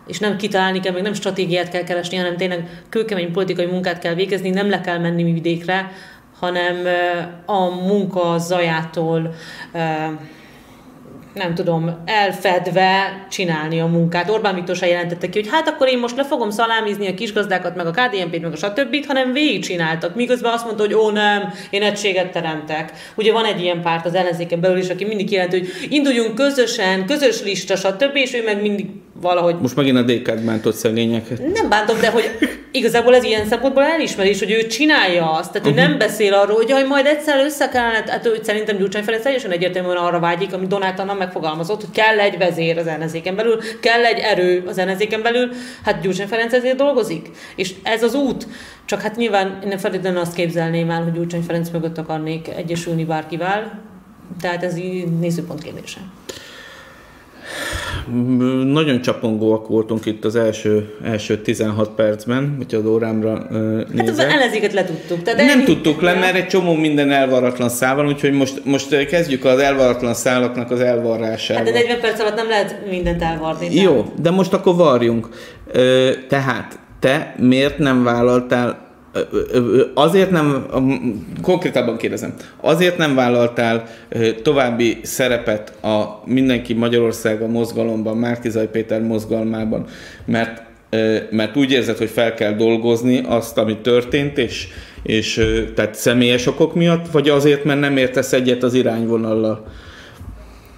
és 0.06 0.18
nem 0.18 0.36
kitalálni 0.36 0.80
kell, 0.80 0.92
meg 0.92 1.02
nem 1.02 1.12
stratégiát 1.12 1.68
kell 1.68 1.84
keresni, 1.84 2.16
hanem 2.16 2.36
tényleg 2.36 2.82
kőkemény 2.88 3.32
politikai 3.32 3.66
munkát 3.66 3.98
kell 3.98 4.14
végezni, 4.14 4.50
nem 4.50 4.70
le 4.70 4.80
kell 4.80 4.98
menni 4.98 5.32
vidékre, 5.32 5.92
hanem 6.38 6.76
a 7.46 7.64
munka 7.68 8.38
zajától 8.38 9.34
nem 11.36 11.54
tudom, 11.54 12.02
elfedve 12.04 13.26
csinálni 13.30 13.80
a 13.80 13.86
munkát. 13.86 14.30
Orbán 14.30 14.54
Viktor 14.54 14.76
se 14.76 14.86
jelentette 14.86 15.28
ki, 15.28 15.40
hogy 15.40 15.50
hát 15.52 15.68
akkor 15.68 15.88
én 15.88 15.98
most 15.98 16.16
le 16.16 16.24
fogom 16.24 16.50
szalámizni 16.50 17.08
a 17.08 17.14
kisgazdákat, 17.14 17.76
meg 17.76 17.86
a 17.86 17.90
KDNP-t, 17.90 18.42
meg 18.42 18.52
a 18.52 18.56
stb., 18.56 19.06
hanem 19.06 19.32
végigcsináltak. 19.32 20.14
Miközben 20.14 20.52
azt 20.52 20.64
mondta, 20.64 20.82
hogy 20.82 20.94
ó 20.94 21.10
nem, 21.10 21.52
én 21.70 21.82
egységet 21.82 22.32
teremtek. 22.32 22.92
Ugye 23.14 23.32
van 23.32 23.44
egy 23.44 23.60
ilyen 23.60 23.82
párt 23.82 24.06
az 24.06 24.14
ellenzéken 24.14 24.60
belül 24.60 24.78
is, 24.78 24.88
aki 24.88 25.04
mindig 25.04 25.30
jelenti, 25.30 25.58
hogy 25.58 25.86
induljunk 25.88 26.34
közösen, 26.34 27.06
közös 27.06 27.42
lista, 27.42 27.76
stb., 27.76 28.16
és 28.16 28.34
ő 28.34 28.42
meg 28.42 28.60
mindig 28.60 28.86
valahogy... 29.20 29.56
Most 29.60 29.76
megint 29.76 29.96
a 29.96 30.02
DK-t 30.02 30.44
bántott 30.44 30.74
szegényeket. 30.74 31.52
Nem 31.52 31.68
bántom, 31.68 32.00
de 32.00 32.10
hogy 32.10 32.30
igazából 32.70 33.14
ez 33.14 33.24
ilyen 33.24 33.46
szempontból 33.46 33.82
elismerés, 33.82 34.38
hogy 34.38 34.50
ő 34.50 34.66
csinálja 34.66 35.30
azt, 35.30 35.52
tehát 35.52 35.68
uh-huh. 35.68 35.84
ő 35.84 35.86
nem 35.88 35.98
beszél 35.98 36.34
arról, 36.34 36.56
hogy 36.56 36.68
jaj, 36.68 36.84
majd 36.84 37.06
egyszer 37.06 37.44
össze 37.44 37.68
kellene, 37.68 38.04
hát 38.06 38.26
ő 38.26 38.38
szerintem 38.42 38.76
Gyurcsány 38.76 39.02
Ferenc 39.02 39.22
teljesen 39.22 39.50
egyértelműen 39.50 39.96
arra 39.96 40.20
vágyik, 40.20 40.52
amit 40.52 40.68
Donát 40.68 41.00
Anna 41.00 41.14
megfogalmazott, 41.14 41.80
hogy 41.80 41.90
kell 41.90 42.18
egy 42.18 42.38
vezér 42.38 42.78
az 42.78 42.86
ellenzéken 42.86 43.36
belül, 43.36 43.58
kell 43.80 44.04
egy 44.04 44.18
erő 44.18 44.64
az 44.66 44.78
ellenzéken 44.78 45.22
belül, 45.22 45.48
hát 45.84 46.00
Gyurcsány 46.00 46.26
Ferenc 46.26 46.52
ezért 46.52 46.76
dolgozik. 46.76 47.30
És 47.56 47.74
ez 47.82 48.02
az 48.02 48.14
út. 48.14 48.46
Csak 48.84 49.00
hát 49.00 49.16
nyilván 49.16 49.58
én 49.64 49.78
feltétlenül 49.78 50.20
azt 50.20 50.34
képzelném 50.34 50.90
el, 50.90 51.02
hogy 51.02 51.12
Gyurcsány 51.12 51.42
Ferenc 51.42 51.70
mögött 51.70 51.98
akarnék 51.98 52.48
egyesülni 52.56 53.04
bárkivel, 53.04 53.82
tehát 54.40 54.62
ez 54.62 54.76
így 54.76 55.18
nézőpont 55.18 55.62
kérdése. 55.62 56.00
Nagyon 58.64 59.00
csapongóak 59.00 59.68
voltunk 59.68 60.06
itt 60.06 60.24
az 60.24 60.36
első, 60.36 60.94
első 61.04 61.38
16 61.38 61.90
percben, 61.90 62.54
hogyha 62.56 62.78
az 62.78 62.86
órámra 62.86 63.46
nézek. 63.50 63.98
Hát 63.98 64.08
az 64.08 64.18
ellenzéket 64.18 64.72
letudtuk. 64.72 65.22
Tehát 65.22 65.44
nem 65.44 65.64
tudtuk 65.64 66.00
le, 66.00 66.14
mert 66.14 66.36
egy 66.36 66.46
csomó 66.46 66.74
minden 66.74 67.10
elvaratlan 67.10 67.68
szál 67.68 67.94
van, 67.94 68.06
úgyhogy 68.06 68.32
most, 68.32 68.64
most 68.64 69.06
kezdjük 69.06 69.44
az 69.44 69.58
elvaratlan 69.58 70.14
szálaknak 70.14 70.70
az 70.70 70.80
elvarrásával. 70.80 71.64
Hát 71.64 71.72
de 71.72 71.78
40 71.78 72.00
perc 72.00 72.20
alatt 72.20 72.36
nem 72.36 72.48
lehet 72.48 72.76
mindent 72.90 73.22
elvarni. 73.22 73.74
Jó, 73.74 74.12
de 74.20 74.30
most 74.30 74.52
akkor 74.52 74.74
varjunk. 74.74 75.28
Tehát 76.28 76.78
te 77.00 77.34
miért 77.38 77.78
nem 77.78 78.04
vállaltál 78.04 78.85
azért 79.94 80.30
nem, 80.30 80.66
konkrétabban 81.42 81.96
kérdezem, 81.96 82.34
azért 82.60 82.96
nem 82.96 83.14
vállaltál 83.14 83.88
további 84.42 84.98
szerepet 85.02 85.84
a 85.84 86.22
Mindenki 86.24 86.74
Magyarország 86.74 87.42
a 87.42 87.46
mozgalomban, 87.46 88.16
Márkizaj 88.16 88.70
Péter 88.70 89.00
mozgalmában, 89.00 89.86
mert, 90.24 90.62
mert 91.30 91.56
úgy 91.56 91.72
érzed, 91.72 91.96
hogy 91.96 92.10
fel 92.10 92.34
kell 92.34 92.52
dolgozni 92.52 93.22
azt, 93.26 93.58
ami 93.58 93.76
történt, 93.78 94.38
és, 94.38 94.68
és 95.02 95.44
tehát 95.74 95.94
személyes 95.94 96.46
okok 96.46 96.74
miatt, 96.74 97.10
vagy 97.10 97.28
azért, 97.28 97.64
mert 97.64 97.80
nem 97.80 97.96
értesz 97.96 98.32
egyet 98.32 98.62
az 98.62 98.74
irányvonallal? 98.74 99.66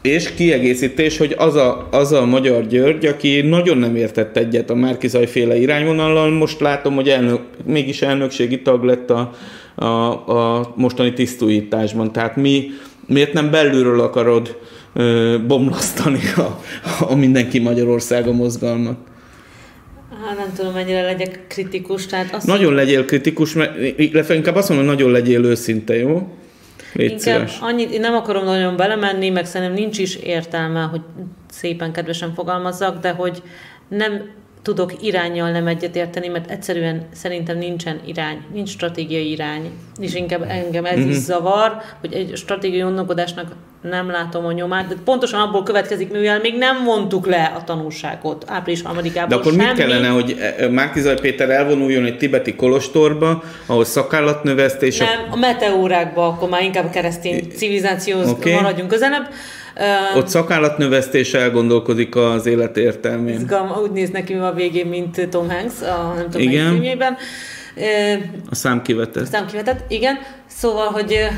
És 0.09 0.35
kiegészítés, 0.35 1.19
hogy 1.19 1.35
az 1.38 1.55
a, 1.55 1.88
az 1.90 2.12
a 2.12 2.27
Magyar 2.27 2.66
György, 2.66 3.07
aki 3.07 3.40
nagyon 3.40 3.79
nem 3.79 3.97
értett 3.97 4.37
egyet 4.37 4.71
a 4.71 4.75
Márkizaj 4.75 5.27
féle 5.27 5.57
irányvonallal, 5.57 6.31
most 6.31 6.61
látom, 6.61 6.94
hogy 6.94 7.09
elnök, 7.09 7.40
mégis 7.64 8.03
elnökségi 8.03 8.62
tag 8.62 8.83
lett 8.85 9.11
a, 9.11 9.33
a, 9.75 9.85
a 10.29 10.73
mostani 10.77 11.12
tisztújításban. 11.12 12.12
Tehát 12.12 12.37
mi, 12.37 12.71
miért 13.07 13.33
nem 13.33 13.51
belülről 13.51 14.01
akarod 14.01 14.59
ö, 14.94 15.37
bomlasztani 15.47 16.21
a, 16.37 16.61
a 17.05 17.14
Mindenki 17.14 17.59
Magyarországa 17.59 18.33
mozgalmat? 18.33 18.97
Hát 20.27 20.37
nem 20.37 20.53
tudom, 20.57 20.73
mennyire 20.73 21.03
legyek 21.03 21.40
kritikus. 21.49 22.07
Tehát 22.07 22.35
azt 22.35 22.47
nagyon 22.47 22.75
legyél 22.75 23.05
kritikus, 23.05 23.53
mert 23.53 24.31
inkább 24.31 24.55
azt 24.55 24.68
mondom, 24.68 24.87
nagyon 24.87 25.11
legyél 25.11 25.44
őszinte, 25.44 25.97
jó? 25.97 26.29
Légy 26.92 27.11
Inkább 27.11 27.48
annyit, 27.61 27.90
én 27.90 28.01
nem 28.01 28.14
akarom 28.14 28.44
nagyon 28.44 28.77
belemenni, 28.77 29.29
meg 29.29 29.46
szerintem 29.46 29.77
nincs 29.77 29.98
is 29.98 30.16
értelme, 30.16 30.83
hogy 30.83 31.01
szépen 31.51 31.92
kedvesen 31.92 32.35
fogalmazzak, 32.35 33.01
de 33.01 33.11
hogy 33.11 33.42
nem 33.88 34.31
tudok 34.62 35.03
irányjal 35.03 35.51
nem 35.51 35.66
egyetérteni, 35.66 36.29
mert 36.29 36.51
egyszerűen 36.51 37.07
szerintem 37.12 37.59
nincsen 37.59 38.01
irány, 38.07 38.44
nincs 38.53 38.68
stratégiai 38.68 39.31
irány, 39.31 39.71
és 40.01 40.14
inkább 40.14 40.42
engem 40.49 40.85
ez 40.85 40.99
mm-hmm. 40.99 41.09
is 41.09 41.16
zavar, 41.16 41.77
hogy 42.01 42.12
egy 42.12 42.33
stratégiai 42.37 42.83
gondolkodásnak 42.83 43.47
nem 43.83 44.11
látom 44.11 44.44
a 44.44 44.53
nyomát, 44.53 44.88
de 44.88 44.94
pontosan 45.05 45.40
abból 45.40 45.62
következik, 45.62 46.11
mivel 46.11 46.40
még 46.40 46.57
nem 46.57 46.83
mondtuk 46.83 47.27
le 47.27 47.53
a 47.57 47.64
tanulságot 47.64 48.44
április 48.47 48.83
3 48.83 49.03
De 49.29 49.35
akkor 49.35 49.53
semmi. 49.53 49.64
mit 49.64 49.75
kellene, 49.75 50.09
hogy 50.09 50.37
e, 50.40 50.55
e, 50.59 50.68
Márkizaj 50.68 51.14
Péter 51.21 51.51
elvonuljon 51.51 52.05
egy 52.05 52.16
tibeti 52.16 52.55
kolostorba, 52.55 53.42
ahol 53.66 53.85
szakállatnövesztés... 53.85 54.99
Nem, 54.99 55.09
a 55.31 55.37
meteórákba, 55.37 56.27
akkor 56.27 56.49
már 56.49 56.62
inkább 56.62 56.90
keresztény 56.90 57.49
civilizációhoz 57.57 58.29
okay. 58.29 58.53
maradjunk 58.53 58.90
közelebb. 58.90 59.29
Ott 60.17 60.29
szakállatnövesztés 60.29 61.35
elgondolkodik 61.35 62.17
az 62.17 62.47
élet 62.47 62.77
értelmén. 62.77 63.35
Izgalma, 63.35 63.81
úgy 63.81 63.91
néz 63.91 64.11
neki 64.11 64.35
a 64.35 64.53
végén, 64.53 64.87
mint 64.87 65.29
Tom 65.29 65.51
Hanks 65.51 65.83
a 65.83 66.12
nem 66.17 66.31
tudom 66.31 66.49
igen. 66.49 66.71
filmjében. 66.71 67.17
A 68.51 68.55
számkivetett. 68.55 69.23
A 69.23 69.27
számkivetett, 69.27 69.91
igen. 69.91 70.19
Szóval, 70.47 70.87
hogy 70.87 71.29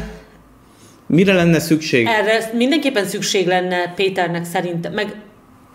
Mire 1.07 1.35
lenne 1.35 1.59
szükség? 1.59 2.07
Erre 2.07 2.51
mindenképpen 2.53 3.05
szükség 3.05 3.47
lenne 3.47 3.93
Péternek 3.95 4.45
szerintem, 4.45 4.93
meg 4.93 5.07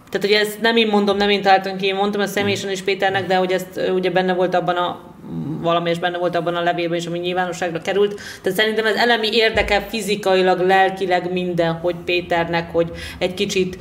tehát 0.09 0.27
ugye 0.27 0.39
ezt 0.39 0.61
nem 0.61 0.75
én 0.75 0.87
mondom, 0.87 1.17
nem 1.17 1.29
én 1.29 1.41
találtam 1.41 1.77
ki, 1.77 1.85
én 1.85 1.95
mondtam 1.95 2.21
a 2.21 2.25
személyesen 2.25 2.71
is 2.71 2.81
Péternek, 2.81 3.27
de 3.27 3.35
hogy 3.35 3.51
ezt 3.51 3.91
ugye 3.95 4.11
benne 4.11 4.33
volt 4.33 4.55
abban 4.55 4.75
a 4.75 5.14
valami 5.61 5.89
és 5.89 5.99
benne 5.99 6.17
volt 6.17 6.35
abban 6.35 6.55
a 6.55 6.61
levélben 6.61 6.97
is, 6.97 7.05
ami 7.05 7.19
nyilvánosságra 7.19 7.81
került. 7.81 8.21
Tehát 8.41 8.57
szerintem 8.57 8.85
ez 8.85 8.95
elemi 8.95 9.29
érdeke 9.31 9.81
fizikailag, 9.81 10.59
lelkileg 10.59 11.31
minden, 11.31 11.73
hogy 11.73 11.95
Péternek, 12.05 12.71
hogy 12.71 12.91
egy 13.17 13.33
kicsit 13.33 13.77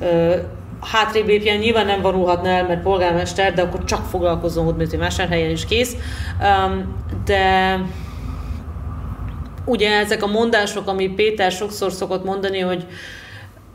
ö, 0.00 0.34
hátrébb 0.80 1.26
lépjen, 1.26 1.58
nyilván 1.58 1.86
nem 1.86 2.02
vonulhatna 2.02 2.48
el, 2.48 2.66
mert 2.66 2.82
polgármester, 2.82 3.54
de 3.54 3.62
akkor 3.62 3.84
csak 3.84 4.04
foglalkozzon 4.04 4.64
hogy 4.64 4.98
vásárhelyen 4.98 5.50
is 5.50 5.66
kész. 5.66 5.96
Um, 6.40 7.04
de 7.24 7.78
ugye 9.64 9.90
ezek 9.98 10.22
a 10.22 10.26
mondások, 10.26 10.88
ami 10.88 11.08
Péter 11.08 11.52
sokszor 11.52 11.92
szokott 11.92 12.24
mondani, 12.24 12.58
hogy 12.58 12.86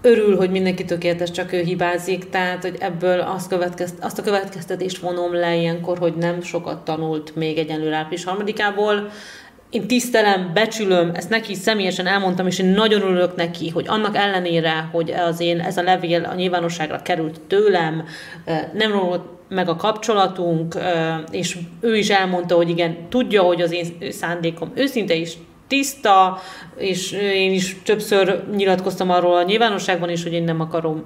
örül, 0.01 0.35
hogy 0.35 0.49
mindenki 0.49 0.85
tökéletes, 0.85 1.31
csak 1.31 1.53
ő 1.53 1.61
hibázik, 1.61 2.29
tehát 2.29 2.61
hogy 2.61 2.75
ebből 2.79 3.19
azt, 3.19 3.49
következt, 3.49 3.95
azt 4.01 4.19
a 4.19 4.23
következtetést 4.23 4.97
vonom 4.97 5.33
le 5.33 5.55
ilyenkor, 5.55 5.97
hogy 5.97 6.13
nem 6.13 6.41
sokat 6.41 6.83
tanult 6.83 7.35
még 7.35 7.57
egyenlő 7.57 7.93
április 7.93 8.23
harmadikából. 8.23 9.09
Én 9.69 9.87
tisztelem, 9.87 10.51
becsülöm, 10.53 11.11
ezt 11.13 11.29
neki 11.29 11.53
személyesen 11.53 12.07
elmondtam, 12.07 12.47
és 12.47 12.59
én 12.59 12.65
nagyon 12.65 13.01
örülök 13.01 13.35
neki, 13.35 13.69
hogy 13.69 13.85
annak 13.87 14.15
ellenére, 14.15 14.89
hogy 14.91 15.11
az 15.11 15.39
én, 15.39 15.59
ez 15.59 15.77
a 15.77 15.83
levél 15.83 16.23
a 16.23 16.33
nyilvánosságra 16.33 17.01
került 17.01 17.41
tőlem, 17.41 18.05
nem 18.73 18.91
romlott 18.91 19.37
meg 19.49 19.69
a 19.69 19.75
kapcsolatunk, 19.75 20.77
és 21.31 21.57
ő 21.79 21.97
is 21.97 22.09
elmondta, 22.09 22.55
hogy 22.55 22.69
igen, 22.69 22.97
tudja, 23.09 23.41
hogy 23.41 23.61
az 23.61 23.71
én 23.71 24.11
szándékom 24.11 24.71
őszinte 24.75 25.13
is 25.13 25.37
tiszta, 25.67 26.39
és 26.77 27.11
én 27.11 27.51
is 27.51 27.77
többször 27.83 28.43
nyilatkoztam 28.55 29.09
arról 29.09 29.35
a 29.35 29.43
nyilvánosságban 29.43 30.09
is, 30.09 30.23
hogy 30.23 30.33
én 30.33 30.43
nem 30.43 30.61
akarom 30.61 31.05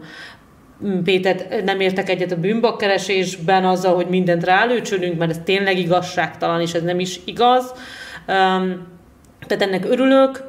Pétert, 1.03 1.63
nem 1.63 1.79
értek 1.79 2.09
egyet 2.09 2.31
a 2.31 2.39
bűnbakkeresésben 2.39 3.65
azzal, 3.65 3.95
hogy 3.95 4.07
mindent 4.07 4.43
rálőcsölünk, 4.43 5.17
mert 5.17 5.31
ez 5.31 5.39
tényleg 5.43 5.77
igazságtalan, 5.77 6.61
és 6.61 6.73
ez 6.73 6.81
nem 6.81 6.99
is 6.99 7.19
igaz. 7.25 7.73
Tehát 8.25 9.61
ennek 9.61 9.85
örülök, 9.85 10.43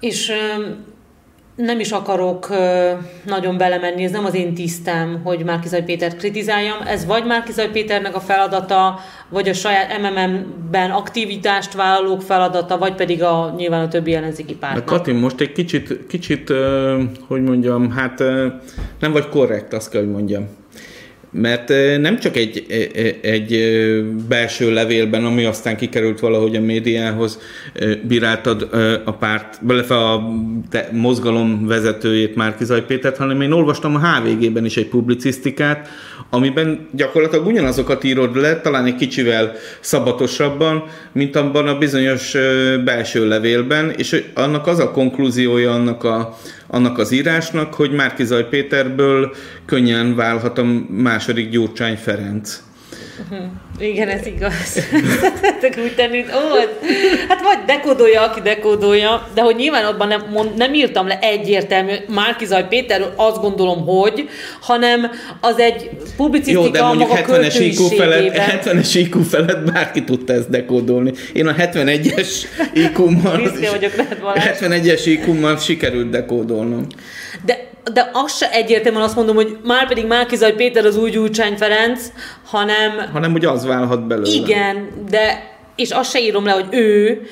és 0.00 0.32
nem 1.56 1.80
is 1.80 1.90
akarok 1.90 2.48
nagyon 3.24 3.56
belemenni, 3.56 4.04
ez 4.04 4.10
nem 4.10 4.24
az 4.24 4.34
én 4.34 4.54
tisztem, 4.54 5.20
hogy 5.24 5.44
Márkizaj 5.44 5.84
Pétert 5.84 6.16
kritizáljam, 6.16 6.76
ez 6.86 7.06
vagy 7.06 7.26
Márkizaj 7.26 7.70
Péternek 7.70 8.14
a 8.14 8.20
feladata, 8.20 8.98
vagy 9.28 9.48
a 9.48 9.52
saját 9.52 9.98
MMM-ben 10.00 10.90
aktivitást 10.90 11.74
vállalók 11.74 12.22
feladata, 12.22 12.78
vagy 12.78 12.94
pedig 12.94 13.22
a 13.22 13.54
nyilván 13.56 13.84
a 13.84 13.88
többi 13.88 14.14
ellenzéki 14.14 14.54
pártnak. 14.54 14.84
Kati, 14.84 15.12
most 15.12 15.40
egy 15.40 15.52
kicsit, 15.52 16.06
kicsit 16.08 16.52
hogy 17.26 17.42
mondjam, 17.42 17.90
hát 17.90 18.18
nem 19.00 19.12
vagy 19.12 19.28
korrekt, 19.28 19.72
azt 19.72 19.90
kell, 19.90 20.00
hogy 20.00 20.10
mondjam. 20.10 20.48
Mert 21.40 21.68
nem 22.00 22.18
csak 22.18 22.36
egy, 22.36 22.66
egy 23.22 23.74
belső 24.28 24.72
levélben, 24.72 25.24
ami 25.24 25.44
aztán 25.44 25.76
kikerült 25.76 26.20
valahogy 26.20 26.56
a 26.56 26.60
médiához, 26.60 27.38
bíráltad 28.02 28.68
a 29.04 29.12
párt, 29.12 29.60
illetve 29.68 29.94
a 29.94 30.28
mozgalom 30.92 31.66
vezetőjét, 31.66 32.34
Márkizaj 32.34 32.84
Pétert, 32.84 33.16
hanem 33.16 33.40
én 33.40 33.52
olvastam 33.52 33.94
a 33.94 33.98
HVG-ben 33.98 34.64
is 34.64 34.76
egy 34.76 34.88
publicisztikát, 34.88 35.88
amiben 36.30 36.88
gyakorlatilag 36.92 37.46
ugyanazokat 37.46 38.04
írod 38.04 38.36
le, 38.36 38.60
talán 38.60 38.84
egy 38.84 38.94
kicsivel 38.94 39.52
szabatosabban, 39.80 40.84
mint 41.12 41.36
abban 41.36 41.68
a 41.68 41.78
bizonyos 41.78 42.36
belső 42.84 43.28
levélben, 43.28 43.90
és 43.90 44.24
annak 44.34 44.66
az 44.66 44.78
a 44.78 44.90
konklúziója 44.90 45.72
annak, 45.72 46.04
a, 46.04 46.36
annak 46.66 46.98
az 46.98 47.10
írásnak, 47.10 47.74
hogy 47.74 47.90
Márkizaj 47.90 48.48
Péterből 48.48 49.34
könnyen 49.64 50.14
válhat 50.14 50.58
a 50.58 50.64
második 50.88 51.50
Gyurcsány 51.50 51.96
Ferenc. 51.96 52.62
Uh-huh. 53.18 53.46
Igen, 53.78 54.08
ez 54.08 54.26
igaz. 54.26 54.52
Szeretek 55.20 55.78
úgy 55.84 55.94
tenni, 55.94 56.18
ó, 56.18 56.56
hát 57.28 57.42
vagy 57.42 57.58
dekódolja, 57.66 58.22
aki 58.22 58.40
dekódolja, 58.40 59.28
de 59.34 59.40
hogy 59.40 59.56
nyilván 59.56 59.84
abban 59.84 60.08
nem, 60.08 60.22
mond, 60.32 60.56
nem 60.56 60.74
írtam 60.74 61.06
le 61.06 61.18
egyértelmű 61.20 61.92
Márkizaj 62.08 62.66
Péterről, 62.68 63.12
azt 63.16 63.40
gondolom, 63.40 63.86
hogy, 63.86 64.28
hanem 64.60 65.10
az 65.40 65.58
egy 65.58 65.90
publicisztika 66.16 66.64
Jó, 66.64 66.70
de 66.70 66.82
mondjuk 66.82 67.10
70-es 67.10 67.56
IQ 67.58 67.96
felett, 67.96 68.36
70-es 68.36 68.90
IQ 68.94 69.22
felett 69.22 69.72
bárki 69.72 70.04
tudta 70.04 70.32
ezt 70.32 70.50
dekódolni. 70.50 71.12
Én 71.32 71.46
a 71.46 71.54
71-es 71.54 72.28
IQ-mal 72.74 73.40
71-es 74.34 75.02
IQ-mal 75.04 75.56
sikerült 75.56 76.10
dekódolnom. 76.10 76.86
De 77.44 77.74
de 77.92 78.10
az 78.12 78.36
se 78.36 78.50
egyértelműen 78.50 79.04
azt 79.04 79.16
mondom, 79.16 79.34
hogy 79.34 79.58
már 79.64 79.88
pedig 79.88 80.06
Márkizaj 80.06 80.54
Péter 80.54 80.84
az 80.84 80.96
új 80.96 81.10
Gyurcsány 81.10 81.56
Ferenc, 81.56 82.06
hanem... 82.44 83.10
Hanem, 83.12 83.32
hogy 83.32 83.44
az 83.44 83.66
válhat 83.66 84.06
belőle. 84.06 84.28
Igen, 84.28 84.88
de, 85.10 85.54
és 85.76 85.90
azt 85.90 86.10
se 86.10 86.20
írom 86.20 86.44
le, 86.44 86.52
hogy 86.52 86.66
ő, 86.70 87.22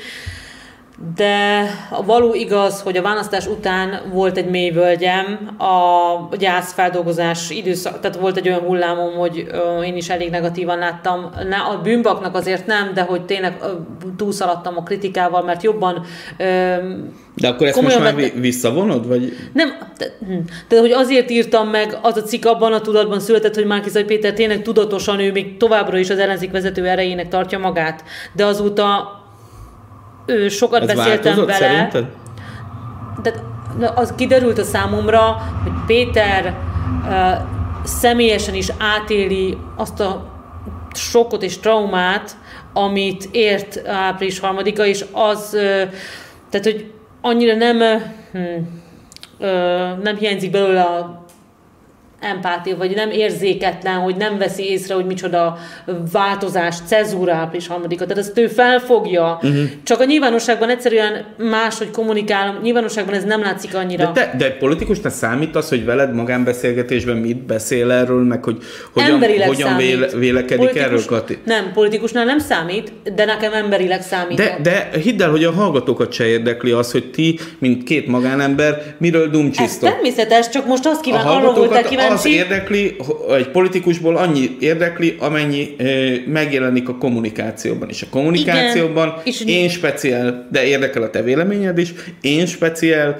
de 1.16 1.66
a 1.90 2.04
való 2.04 2.34
igaz, 2.34 2.80
hogy 2.80 2.96
a 2.96 3.02
választás 3.02 3.46
után 3.46 4.00
volt 4.12 4.36
egy 4.36 4.50
mély 4.50 4.70
völgyem, 4.70 5.56
a 5.58 6.36
gyászfeldolgozás 6.36 7.50
időszak, 7.50 8.00
tehát 8.00 8.16
volt 8.16 8.36
egy 8.36 8.48
olyan 8.48 8.60
hullámom, 8.60 9.14
hogy 9.14 9.46
én 9.84 9.96
is 9.96 10.08
elég 10.08 10.30
negatívan 10.30 10.78
láttam. 10.78 11.30
A 11.72 11.76
bűnbaknak 11.82 12.34
azért 12.34 12.66
nem, 12.66 12.94
de 12.94 13.02
hogy 13.02 13.24
tényleg 13.24 13.56
túlszaladtam 14.16 14.76
a 14.76 14.82
kritikával, 14.82 15.42
mert 15.42 15.62
jobban 15.62 16.04
de 17.36 17.48
akkor 17.48 17.66
ezt 17.66 17.82
most 17.82 17.98
már 17.98 18.14
visszavonod? 18.34 19.08
Vagy? 19.08 19.36
Nem, 19.52 19.68
de, 19.98 20.06
hm, 20.26 20.78
hogy 20.78 20.92
azért 20.92 21.30
írtam 21.30 21.68
meg, 21.68 21.98
az 22.02 22.16
a 22.16 22.22
cikk 22.22 22.44
abban 22.44 22.72
a 22.72 22.80
tudatban 22.80 23.20
született, 23.20 23.54
hogy 23.54 23.66
Márkizaj 23.66 24.04
Péter 24.04 24.32
tényleg 24.32 24.62
tudatosan 24.62 25.20
ő 25.20 25.32
még 25.32 25.56
továbbra 25.56 25.98
is 25.98 26.10
az 26.10 26.18
ellenzék 26.18 26.50
vezető 26.50 26.86
erejének 26.86 27.28
tartja 27.28 27.58
magát, 27.58 28.04
de 28.32 28.44
azóta 28.44 29.22
ő 30.26 30.48
sokat 30.48 30.90
Ez 30.90 30.96
beszéltem 30.96 31.36
vele. 31.36 31.52
Szerinted? 31.52 32.06
De 33.22 33.32
az 33.94 34.12
kiderült 34.16 34.58
a 34.58 34.64
számomra, 34.64 35.42
hogy 35.62 35.72
Péter 35.86 36.54
uh, 37.04 37.14
személyesen 37.84 38.54
is 38.54 38.68
átéli 38.78 39.58
azt 39.76 40.00
a 40.00 40.32
sokkot 40.92 41.42
és 41.42 41.58
traumát, 41.58 42.36
amit 42.72 43.28
ért 43.30 43.86
április 43.86 44.38
harmadika, 44.38 44.86
és 44.86 45.04
az, 45.12 45.50
uh, 45.52 45.60
tehát, 46.50 46.64
hogy 46.64 46.92
annyira 47.20 47.54
nem, 47.54 48.02
hm, 48.32 48.38
nem 50.02 50.16
hiányzik 50.16 50.50
belőle 50.50 50.82
a 50.82 51.23
empátia, 52.24 52.76
vagy 52.76 52.94
nem 52.94 53.10
érzéketlen, 53.10 53.94
hogy 53.94 54.16
nem 54.16 54.38
veszi 54.38 54.62
észre, 54.70 54.94
hogy 54.94 55.06
micsoda 55.06 55.58
változás, 56.12 56.76
cezúra 56.86 57.34
április 57.34 57.66
harmadika. 57.66 58.06
Tehát 58.06 58.18
ezt 58.18 58.38
ő 58.38 58.46
felfogja. 58.46 59.38
Uh-huh. 59.42 59.62
Csak 59.82 60.00
a 60.00 60.04
nyilvánosságban 60.04 60.68
egyszerűen 60.68 61.24
máshogy 61.38 61.90
kommunikál, 61.90 62.58
nyilvánosságban 62.62 63.14
ez 63.14 63.24
nem 63.24 63.40
látszik 63.40 63.74
annyira. 63.74 64.04
De, 64.04 64.12
te, 64.12 64.34
de 64.36 64.44
egy 64.44 64.56
politikusnak 64.56 65.12
számít 65.12 65.56
az, 65.56 65.68
hogy 65.68 65.84
veled 65.84 66.14
magánbeszélgetésben 66.14 67.16
mit 67.16 67.46
beszél 67.46 67.90
erről, 67.90 68.22
meg 68.22 68.44
hogy 68.44 68.56
hogyan, 68.92 69.22
hogyan 69.46 69.76
véle, 69.76 70.06
vélekedik 70.06 70.56
Politikus, 70.56 70.82
erről, 70.82 71.04
Kati? 71.06 71.38
Nem, 71.44 71.72
politikusnál 71.72 72.24
nem 72.24 72.38
számít, 72.38 72.92
de 73.14 73.24
nekem 73.24 73.52
emberileg 73.52 74.02
számít. 74.02 74.36
De, 74.36 74.58
de 74.62 74.90
hidd 75.02 75.22
el, 75.22 75.30
hogy 75.30 75.44
a 75.44 75.52
hallgatókat 75.52 76.12
se 76.12 76.26
érdekli 76.26 76.70
az, 76.70 76.92
hogy 76.92 77.10
ti, 77.10 77.38
mint 77.58 77.82
két 77.82 78.06
magánember, 78.06 78.82
miről 78.98 79.28
dumcsisztok. 79.30 79.88
Ez 79.88 79.94
természetes, 79.94 80.48
csak 80.48 80.66
most 80.66 80.86
azt 80.86 81.00
kíván, 81.00 81.26
arról 81.26 81.54
voltál 81.54 81.82
kíváncsi, 81.82 82.12
az 82.14 82.26
érdekli, 82.26 82.96
egy 83.36 83.48
politikusból 83.48 84.16
annyi 84.16 84.56
érdekli, 84.60 85.16
amennyi 85.18 85.76
megjelenik 86.26 86.88
a 86.88 86.96
kommunikációban. 86.96 87.88
És 87.88 88.02
a 88.02 88.06
kommunikációban 88.10 89.08
Igen, 89.08 89.20
és 89.24 89.42
én 89.46 89.68
speciál, 89.68 90.48
de 90.50 90.64
érdekel 90.64 91.02
a 91.02 91.10
te 91.10 91.22
véleményed 91.22 91.78
is, 91.78 91.92
én 92.20 92.46
speciál 92.46 93.16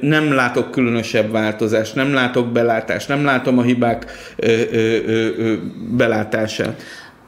nem 0.00 0.32
látok 0.32 0.70
különösebb 0.70 1.30
változást, 1.30 1.94
nem 1.94 2.12
látok 2.14 2.52
belátást, 2.52 3.08
nem 3.08 3.24
látom 3.24 3.58
a 3.58 3.62
hibák 3.62 4.04
belátását 5.96 6.82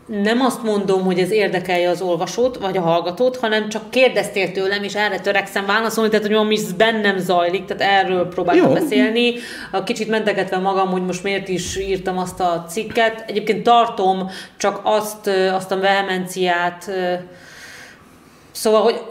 nem 0.06 0.40
azt 0.40 0.62
mondom, 0.62 1.04
hogy 1.04 1.18
ez 1.18 1.30
érdekelje 1.30 1.88
az 1.88 2.00
olvasót, 2.00 2.58
vagy 2.58 2.76
a 2.76 2.80
hallgatót, 2.80 3.36
hanem 3.36 3.68
csak 3.68 3.90
kérdeztél 3.90 4.52
tőlem, 4.52 4.82
és 4.82 4.94
erre 4.94 5.20
törekszem 5.20 5.66
válaszolni, 5.66 6.10
tehát 6.10 6.26
hogy 6.26 6.34
ami 6.34 6.58
bennem 6.76 7.18
zajlik, 7.18 7.64
tehát 7.64 8.04
erről 8.04 8.28
próbáltam 8.28 8.66
Jó. 8.66 8.72
beszélni. 8.72 9.34
Kicsit 9.84 10.08
mentegetve 10.08 10.58
magam, 10.58 10.88
hogy 10.90 11.04
most 11.04 11.22
miért 11.22 11.48
is 11.48 11.78
írtam 11.78 12.18
azt 12.18 12.40
a 12.40 12.64
cikket. 12.68 13.24
Egyébként 13.26 13.62
tartom 13.62 14.30
csak 14.56 14.80
azt, 14.82 15.26
azt 15.52 15.72
a 15.72 15.80
vehemenciát, 15.80 16.90
Szóval, 18.54 18.82
hogy 18.82 19.02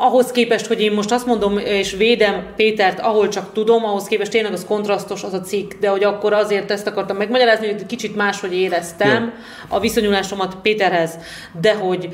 ahhoz 0.00 0.30
képest, 0.30 0.66
hogy 0.66 0.80
én 0.80 0.92
most 0.92 1.12
azt 1.12 1.26
mondom, 1.26 1.58
és 1.58 1.92
védem 1.92 2.46
Pétert, 2.56 3.00
ahol 3.00 3.28
csak 3.28 3.52
tudom, 3.52 3.84
ahhoz 3.84 4.04
képest 4.04 4.30
tényleg 4.30 4.52
az 4.52 4.64
kontrasztos 4.64 5.22
az 5.22 5.32
a 5.32 5.40
cikk, 5.40 5.72
de 5.80 5.88
hogy 5.88 6.04
akkor 6.04 6.32
azért 6.32 6.70
ezt 6.70 6.86
akartam 6.86 7.16
megmagyarázni, 7.16 7.66
hogy 7.66 7.86
kicsit 7.86 8.16
máshogy 8.16 8.54
éreztem 8.54 9.22
Jó. 9.22 9.76
a 9.76 9.80
viszonyulásomat 9.80 10.56
Péterhez, 10.62 11.18
de 11.60 11.74
hogy 11.74 12.08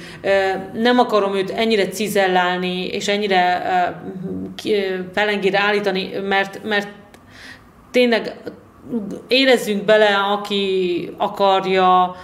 nem 0.72 0.98
akarom 0.98 1.34
őt 1.34 1.50
ennyire 1.50 1.88
cizellálni, 1.88 2.86
és 2.86 3.08
ennyire 3.08 3.62
felengére 5.12 5.60
állítani, 5.60 6.10
mert, 6.22 6.60
mert 6.64 6.88
tényleg 7.90 8.36
érezzünk 9.28 9.84
bele, 9.84 10.16
aki 10.16 11.10
akarja, 11.16 12.16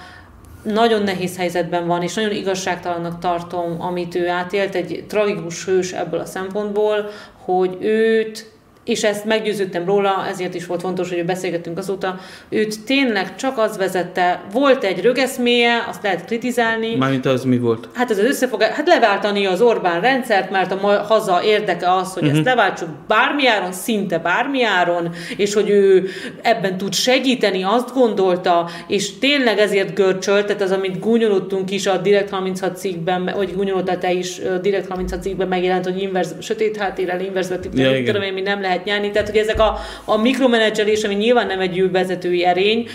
nagyon 0.62 1.02
nehéz 1.02 1.36
helyzetben 1.36 1.86
van, 1.86 2.02
és 2.02 2.14
nagyon 2.14 2.32
igazságtalannak 2.32 3.18
tartom, 3.18 3.80
amit 3.80 4.14
ő 4.14 4.28
átélt, 4.28 4.74
egy 4.74 5.04
tragikus 5.08 5.64
hős 5.64 5.92
ebből 5.92 6.20
a 6.20 6.24
szempontból, 6.24 7.10
hogy 7.44 7.76
őt 7.80 8.51
és 8.84 9.04
ezt 9.04 9.24
meggyőződtem 9.24 9.84
róla, 9.84 10.26
ezért 10.30 10.54
is 10.54 10.66
volt 10.66 10.80
fontos, 10.80 11.08
hogy 11.08 11.24
beszélgettünk 11.24 11.78
azóta, 11.78 12.18
őt 12.48 12.84
tényleg 12.84 13.36
csak 13.36 13.58
az 13.58 13.76
vezette, 13.76 14.42
volt 14.52 14.84
egy 14.84 15.02
rögeszméje, 15.02 15.84
azt 15.88 16.02
lehet 16.02 16.24
kritizálni. 16.24 16.94
Mármint 16.94 17.26
az 17.26 17.44
mi 17.44 17.58
volt? 17.58 17.88
Hát 17.92 18.10
ez 18.10 18.18
az 18.18 18.24
összefogás, 18.24 18.74
hát 18.74 18.86
leváltani 18.86 19.46
az 19.46 19.60
Orbán 19.60 20.00
rendszert, 20.00 20.50
mert 20.50 20.72
a 20.72 21.04
haza 21.08 21.42
érdeke 21.44 21.92
az, 21.92 22.12
hogy 22.12 22.22
uh-huh. 22.22 22.38
ezt 22.38 22.48
mhm. 22.48 22.56
leváltsuk 22.56 22.88
bármiáron, 23.08 23.72
szinte 23.72 24.18
bármiáron, 24.18 25.14
és 25.36 25.54
hogy 25.54 25.70
ő 25.70 26.08
ebben 26.42 26.76
tud 26.76 26.94
segíteni, 26.94 27.62
azt 27.62 27.92
gondolta, 27.94 28.68
és 28.86 29.18
tényleg 29.18 29.58
ezért 29.58 29.94
görcsölt, 29.94 30.46
tehát 30.46 30.62
az, 30.62 30.70
amit 30.70 31.00
gúnyolottunk 31.00 31.70
is 31.70 31.86
a 31.86 31.96
Direkt 31.96 32.30
36 32.30 32.76
cikkben, 32.76 33.30
vagy 33.36 33.54
gúnyolódtál 33.54 33.98
te 33.98 34.12
is 34.12 34.40
Direkt 34.62 34.88
36 34.88 35.22
cikkben 35.22 35.48
megjelent, 35.48 35.84
hogy 35.84 36.02
inverz, 36.02 36.34
sötét 36.40 36.76
háttérrel, 36.76 37.20
inverz 37.20 37.54
ja, 37.74 38.04
tudom 38.04 38.22
én, 38.22 38.32
mi 38.32 38.40
nem 38.40 38.60
lehet 38.60 38.71
lehet 38.72 38.86
nyerni. 38.86 39.10
Tehát, 39.10 39.28
hogy 39.28 39.38
ezek 39.38 39.60
a, 39.60 39.78
a 40.04 40.16
mikromenedzselés, 40.16 41.04
ami 41.04 41.14
nyilván 41.14 41.46
nem 41.46 41.60
egy 41.60 41.90
vezetői 41.90 42.44
erény, 42.44 42.88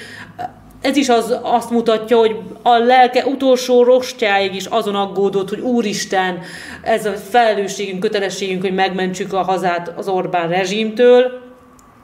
ez 0.81 0.97
is 0.97 1.09
az, 1.09 1.37
azt 1.41 1.69
mutatja, 1.69 2.17
hogy 2.17 2.35
a 2.61 2.77
lelke 2.77 3.25
utolsó 3.25 3.83
rostjáig 3.83 4.55
is 4.55 4.65
azon 4.65 4.95
aggódott, 4.95 5.49
hogy 5.49 5.59
úristen, 5.59 6.39
ez 6.83 7.05
a 7.05 7.13
felelősségünk, 7.13 7.99
kötelességünk, 7.99 8.61
hogy 8.61 8.73
megmentsük 8.73 9.33
a 9.33 9.43
hazát 9.43 9.93
az 9.97 10.07
Orbán 10.07 10.49
rezsimtől, 10.49 11.41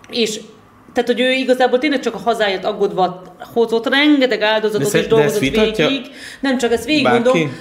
és 0.09 0.39
tehát, 0.93 1.09
hogy 1.09 1.19
ő 1.19 1.31
igazából 1.31 1.79
tényleg 1.79 1.99
csak 1.99 2.15
a 2.15 2.21
hazáját 2.23 2.65
aggódva 2.65 3.21
hozott 3.53 3.89
rengeteg 3.89 4.41
áldozatot 4.41 4.91
de 4.91 4.97
és 4.97 5.07
dolgozott 5.07 5.39
végig. 5.39 6.05
Nem 6.39 6.57
csak 6.57 6.71
ezt 6.71 6.85
végig 6.85 7.07
mondom. 7.07 7.57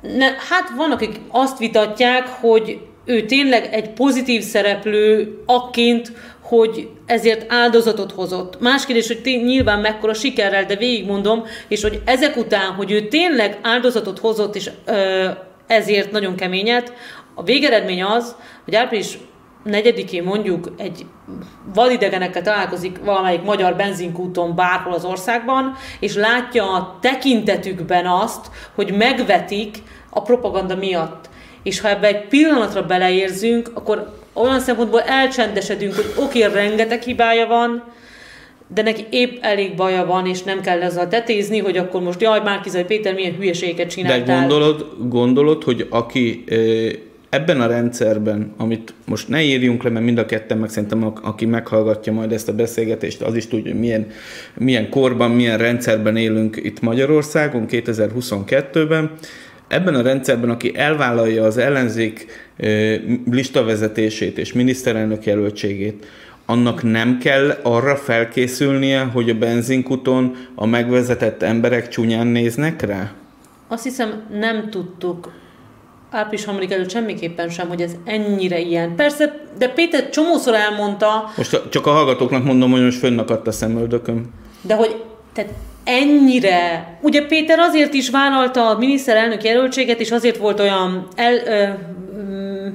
Ne, 0.00 0.26
hát 0.26 0.72
vannak, 0.76 1.00
akik 1.00 1.20
azt 1.30 1.58
vitatják, 1.58 2.28
hogy 2.28 2.78
ő 3.04 3.24
tényleg 3.24 3.68
egy 3.72 3.90
pozitív 3.90 4.42
szereplő 4.42 5.38
akként, 5.46 6.12
hogy 6.40 6.88
ezért 7.06 7.52
áldozatot 7.52 8.12
hozott. 8.12 8.60
Más 8.60 8.86
kérdés, 8.86 9.06
hogy 9.06 9.22
tény, 9.22 9.44
nyilván 9.44 9.80
mekkora 9.80 10.14
sikerrel, 10.14 10.64
de 10.64 10.76
végigmondom, 10.76 11.44
és 11.68 11.82
hogy 11.82 12.02
ezek 12.04 12.36
után, 12.36 12.72
hogy 12.72 12.90
ő 12.90 13.08
tényleg 13.08 13.58
áldozatot 13.62 14.18
hozott, 14.18 14.56
és 14.56 14.70
ö, 14.84 15.28
ezért 15.66 16.10
nagyon 16.10 16.36
keményet, 16.36 16.92
a 17.34 17.42
végeredmény 17.42 18.02
az, 18.02 18.36
hogy 18.64 18.74
április 18.74 19.18
negyedikén 19.64 20.22
mondjuk 20.22 20.72
egy 20.76 21.06
validegenekkel 21.74 22.42
találkozik 22.42 22.98
valamelyik 23.04 23.42
magyar 23.42 23.76
benzinkúton 23.76 24.54
bárhol 24.54 24.92
az 24.92 25.04
országban, 25.04 25.76
és 26.00 26.14
látja 26.14 26.72
a 26.72 26.98
tekintetükben 27.00 28.06
azt, 28.06 28.46
hogy 28.74 28.96
megvetik 28.96 29.76
a 30.10 30.22
propaganda 30.22 30.76
miatt. 30.76 31.30
És 31.62 31.80
ha 31.80 31.88
ebbe 31.88 32.06
egy 32.06 32.28
pillanatra 32.28 32.86
beleérzünk, 32.86 33.70
akkor 33.74 34.12
olyan 34.32 34.60
szempontból 34.60 35.00
elcsendesedünk, 35.00 35.94
hogy 35.94 36.12
oké, 36.16 36.46
okay, 36.46 36.54
rengeteg 36.54 37.02
hibája 37.02 37.46
van, 37.46 37.84
de 38.74 38.82
neki 38.82 39.06
épp 39.10 39.36
elég 39.40 39.74
baja 39.74 40.06
van, 40.06 40.26
és 40.26 40.42
nem 40.42 40.60
kell 40.60 40.82
ezzel 40.82 41.08
tetézni, 41.08 41.58
hogy 41.58 41.76
akkor 41.76 42.02
most 42.02 42.20
jaj, 42.20 42.40
Márkizai 42.44 42.84
Péter 42.84 43.14
milyen 43.14 43.34
hülyeséget 43.34 43.90
csináltál. 43.90 44.24
De 44.24 44.34
gondolod, 44.34 44.86
gondolod 45.08 45.62
hogy 45.62 45.86
aki 45.90 46.44
ebben 47.32 47.60
a 47.60 47.66
rendszerben, 47.66 48.54
amit 48.56 48.94
most 49.06 49.28
ne 49.28 49.42
írjunk 49.42 49.82
le, 49.82 49.90
mert 49.90 50.04
mind 50.04 50.18
a 50.18 50.26
ketten, 50.26 50.58
meg 50.58 50.68
szerintem 50.68 51.12
aki 51.22 51.46
meghallgatja 51.46 52.12
majd 52.12 52.32
ezt 52.32 52.48
a 52.48 52.54
beszélgetést, 52.54 53.22
az 53.22 53.34
is 53.34 53.46
tudja, 53.46 53.74
milyen, 53.74 54.06
milyen 54.54 54.88
korban, 54.88 55.30
milyen 55.30 55.58
rendszerben 55.58 56.16
élünk 56.16 56.56
itt 56.56 56.80
Magyarországon 56.80 57.66
2022-ben. 57.70 59.10
Ebben 59.72 59.94
a 59.94 60.02
rendszerben, 60.02 60.50
aki 60.50 60.76
elvállalja 60.76 61.44
az 61.44 61.56
ellenzék 61.56 62.26
listavezetését 63.30 64.38
és 64.38 64.52
miniszterelnök 64.52 65.24
jelöltségét, 65.24 66.06
annak 66.46 66.82
nem 66.82 67.18
kell 67.18 67.58
arra 67.62 67.96
felkészülnie, 67.96 69.00
hogy 69.00 69.30
a 69.30 69.34
benzinkuton 69.34 70.36
a 70.54 70.66
megvezetett 70.66 71.42
emberek 71.42 71.88
csúnyán 71.88 72.26
néznek 72.26 72.82
rá? 72.82 73.12
Azt 73.68 73.82
hiszem 73.82 74.22
nem 74.40 74.70
tudtuk 74.70 75.32
április 76.10 76.44
3 76.44 76.60
előtt 76.70 76.90
semmiképpen 76.90 77.48
sem, 77.48 77.68
hogy 77.68 77.80
ez 77.80 77.92
ennyire 78.04 78.58
ilyen. 78.58 78.96
Persze, 78.96 79.46
de 79.58 79.68
Péter 79.68 80.08
csomószor 80.08 80.54
elmondta... 80.54 81.32
Most 81.36 81.62
csak 81.70 81.86
a 81.86 81.90
hallgatóknak 81.90 82.44
mondom, 82.44 82.70
hogy 82.70 82.82
most 82.82 82.98
fönnakadt 82.98 83.46
a 83.46 83.52
szemöldököm. 83.52 84.30
De 84.62 84.74
hogy 84.74 85.02
tehát 85.32 85.50
ennyire... 85.84 86.88
Ugye 87.00 87.26
Péter 87.26 87.58
azért 87.58 87.94
is 87.94 88.10
vállalta 88.10 88.68
a 88.68 88.78
miniszterelnök 88.78 89.44
jelöltséget, 89.44 90.00
és 90.00 90.10
azért 90.10 90.36
volt 90.36 90.60
olyan 90.60 91.08
el, 91.16 91.34
ö, 91.34 91.66
mm, 92.22 92.68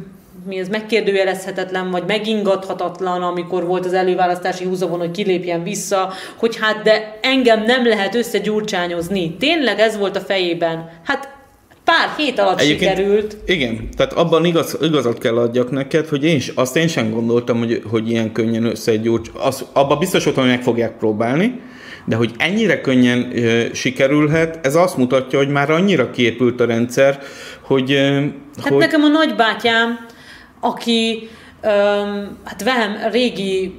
mi 0.48 0.58
ez 0.58 0.68
megkérdőjelezhetetlen, 0.68 1.92
vagy 1.92 2.04
megingathatatlan, 2.08 3.22
amikor 3.22 3.66
volt 3.66 3.86
az 3.86 3.94
előválasztási 3.94 4.64
húzavon, 4.64 5.00
hogy 5.00 5.12
kilépjen 5.12 5.64
vissza, 5.64 6.14
hogy 6.36 6.58
hát 6.62 6.82
de 6.82 7.18
engem 7.22 7.64
nem 7.64 7.88
lehet 7.88 8.16
összegyurcsányozni. 8.16 9.36
Tényleg 9.36 9.80
ez 9.80 9.98
volt 9.98 10.16
a 10.16 10.20
fejében. 10.20 10.90
Hát 11.04 11.36
pár 11.84 12.10
hét 12.18 12.40
alatt 12.40 12.60
Egyébként, 12.60 12.96
sikerült. 12.96 13.38
Igen, 13.46 13.90
tehát 13.96 14.14
abban 14.14 14.46
igaz, 14.46 14.78
igazat 14.82 15.18
kell 15.18 15.38
adjak 15.38 15.72
neked, 15.72 16.08
hogy 16.08 16.24
én, 16.24 16.42
azt 16.56 16.76
én 16.76 16.88
sem 16.88 17.12
gondoltam, 17.12 17.58
hogy, 17.58 17.82
hogy 17.90 18.10
ilyen 18.10 18.32
könnyen 18.32 18.64
összegyújts. 18.64 19.30
Az, 19.34 19.66
abban 19.74 20.00
biztos 20.00 20.24
voltam, 20.24 20.44
hogy 20.44 20.52
meg 20.52 20.64
fogják 20.64 20.98
próbálni, 20.98 21.62
de 22.08 22.16
hogy 22.16 22.32
ennyire 22.38 22.82
könnyen 22.82 23.38
ö, 23.38 23.66
sikerülhet, 23.74 24.66
ez 24.66 24.76
azt 24.76 24.98
mutatja, 24.98 25.38
hogy 25.38 25.50
már 25.50 25.72
annyira 25.72 26.12
kiépült 26.12 26.60
a 26.60 26.66
rendszer, 26.66 27.20
hogy... 27.62 27.92
Ö, 27.92 28.20
hát 28.64 28.68
hogy... 28.68 28.78
nekem 28.78 29.04
a 29.04 29.08
nagybátyám, 29.08 30.06
aki 30.60 31.30
ö, 31.62 31.68
hát 32.44 32.64
velem 32.64 33.12
régi 33.12 33.74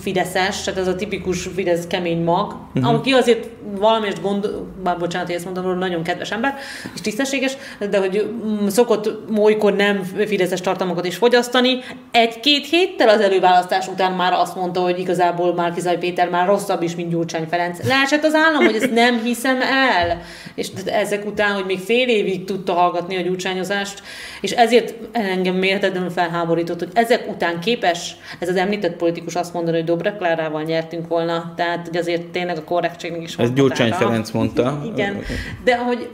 fideszes, 0.00 0.62
tehát 0.62 0.80
ez 0.80 0.88
a 0.88 0.94
tipikus 0.94 1.48
Fidesz 1.54 1.86
kemény 1.86 2.22
mag, 2.22 2.56
uh-huh. 2.74 2.94
aki 2.94 3.12
azért 3.12 3.48
valamit 3.78 4.20
gond, 4.20 4.48
bár 4.82 4.98
bocsánat, 4.98 5.26
hogy 5.26 5.36
ezt 5.36 5.44
mondom, 5.44 5.78
nagyon 5.78 6.02
kedves 6.02 6.30
ember, 6.30 6.54
és 6.94 7.00
tisztességes, 7.00 7.56
de 7.90 7.98
hogy 7.98 8.30
mm, 8.46 8.66
szokott 8.66 9.30
molykor 9.30 9.76
nem 9.76 10.02
fideszes 10.02 10.60
tartalmakat 10.60 11.06
is 11.06 11.16
fogyasztani. 11.16 11.78
Egy-két 12.10 12.66
héttel 12.66 13.08
az 13.08 13.20
előválasztás 13.20 13.88
után 13.88 14.12
már 14.12 14.32
azt 14.32 14.56
mondta, 14.56 14.80
hogy 14.80 14.98
igazából 14.98 15.54
már 15.54 15.72
Kizaj 15.72 15.98
Péter 15.98 16.28
már 16.28 16.46
rosszabb 16.46 16.82
is, 16.82 16.94
mint 16.94 17.10
Gyurcsány 17.10 17.46
Ferenc. 17.50 17.86
Leesett 17.86 18.24
az 18.24 18.34
állam, 18.34 18.64
hogy 18.64 18.76
ezt 18.76 18.92
nem 18.92 19.22
hiszem 19.22 19.60
el. 19.62 20.20
És 20.54 20.68
ezek 20.84 21.26
után, 21.26 21.54
hogy 21.54 21.64
még 21.64 21.78
fél 21.78 22.08
évig 22.08 22.44
tudta 22.44 22.72
hallgatni 22.72 23.16
a 23.16 23.20
gyurcsányozást, 23.20 24.02
és 24.40 24.50
ezért 24.50 24.94
engem 25.12 25.54
mérhetetlenül 25.54 26.10
felháborított, 26.10 26.78
hogy 26.78 26.90
ezek 26.94 27.30
után 27.30 27.60
képes 27.60 28.16
ez 28.38 28.48
az 28.48 28.56
említett 28.56 28.96
politikus 29.06 29.34
azt 29.34 29.52
mondani, 29.52 29.76
hogy 29.76 29.86
Dobrev 29.86 30.16
Klárával 30.16 30.62
nyertünk 30.62 31.08
volna, 31.08 31.52
tehát 31.56 31.86
hogy 31.86 31.96
azért 31.96 32.22
tényleg 32.22 32.56
a 32.56 32.64
korrektségnek 32.64 33.22
is 33.22 33.36
Ez 33.36 33.52
Gyurcsány 33.52 33.92
Ferenc 33.92 34.30
mondta. 34.30 34.80
Igen, 34.92 35.22
de 35.64 35.76
hogy... 35.76 36.10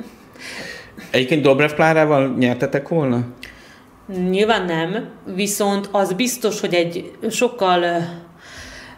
Egyébként 1.11 1.42
Dobrev 1.42 1.70
Klárával 1.70 2.35
nyertetek 2.38 2.88
volna? 2.88 3.24
Nyilván 4.31 4.64
nem, 4.64 5.09
viszont 5.35 5.88
az 5.92 6.12
biztos, 6.12 6.61
hogy 6.61 6.74
egy 6.74 7.12
sokkal 7.31 7.85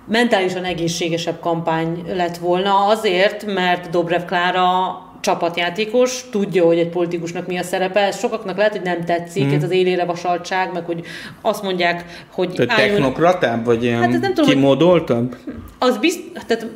mentálisan 0.09 0.64
egészségesebb 0.64 1.40
kampány 1.40 2.02
lett 2.07 2.37
volna 2.37 2.87
azért, 2.87 3.44
mert 3.46 3.90
Dobrev 3.90 4.22
Klára 4.24 4.98
csapatjátékos, 5.24 6.24
tudja, 6.30 6.64
hogy 6.64 6.78
egy 6.78 6.88
politikusnak 6.88 7.46
mi 7.46 7.58
a 7.58 7.62
szerepe, 7.62 8.00
ez 8.00 8.18
sokaknak 8.18 8.56
lehet, 8.56 8.72
hogy 8.72 8.82
nem 8.82 9.04
tetszik, 9.04 9.44
mm. 9.44 9.52
ez 9.52 9.62
az 9.62 9.70
élére 9.70 10.04
vasaltság, 10.04 10.72
meg 10.72 10.84
hogy 10.84 11.00
azt 11.40 11.62
mondják, 11.62 12.04
hogy 12.32 12.48
Te 12.48 12.64
álljon... 12.68 12.88
technokratább, 12.90 13.64
vagy 13.64 13.84
ilyen 13.84 14.00
hát 14.00 14.20
nem 14.20 14.34
tudom, 14.34 14.50
kimódoltabb? 14.50 15.37
Az 15.78 15.98
bizt... 15.98 16.20
Tehát 16.46 16.66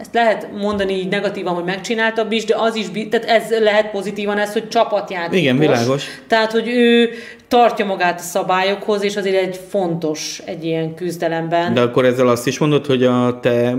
ezt 0.00 0.14
lehet 0.14 0.48
mondani 0.60 0.92
így 0.92 1.08
negatívan, 1.08 1.54
hogy 1.54 1.64
megcsináltabb 1.64 2.32
is, 2.32 2.44
de 2.44 2.54
az 2.58 2.74
is, 2.74 2.86
tehát 3.10 3.26
ez 3.26 3.58
lehet 3.60 3.90
pozitívan 3.90 4.38
ez, 4.38 4.52
hogy 4.52 4.68
csapatjátékos. 4.68 5.38
Igen, 5.38 5.58
világos. 5.58 6.04
Tehát, 6.26 6.52
hogy 6.52 6.68
ő 6.68 7.10
tartja 7.48 7.84
magát 7.84 8.18
a 8.18 8.22
szabályokhoz, 8.22 9.02
és 9.02 9.16
azért 9.16 9.42
egy 9.42 9.60
fontos 9.68 10.42
egy 10.44 10.64
ilyen 10.64 10.94
küzdelemben. 10.94 11.74
De 11.74 11.80
akkor 11.80 12.04
ezzel 12.04 12.28
azt 12.28 12.46
is 12.46 12.58
mondod, 12.58 12.86
hogy 12.86 13.04
a 13.04 13.38
te 13.40 13.76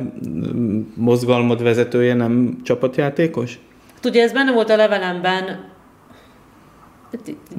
mozgalmad 0.95 1.63
vezetője 1.63 2.13
nem 2.13 2.57
csapatjátékos? 2.63 3.59
Ugye 4.03 4.23
ez 4.23 4.31
benne 4.31 4.51
volt 4.51 4.69
a 4.69 4.75
levelemben, 4.75 5.69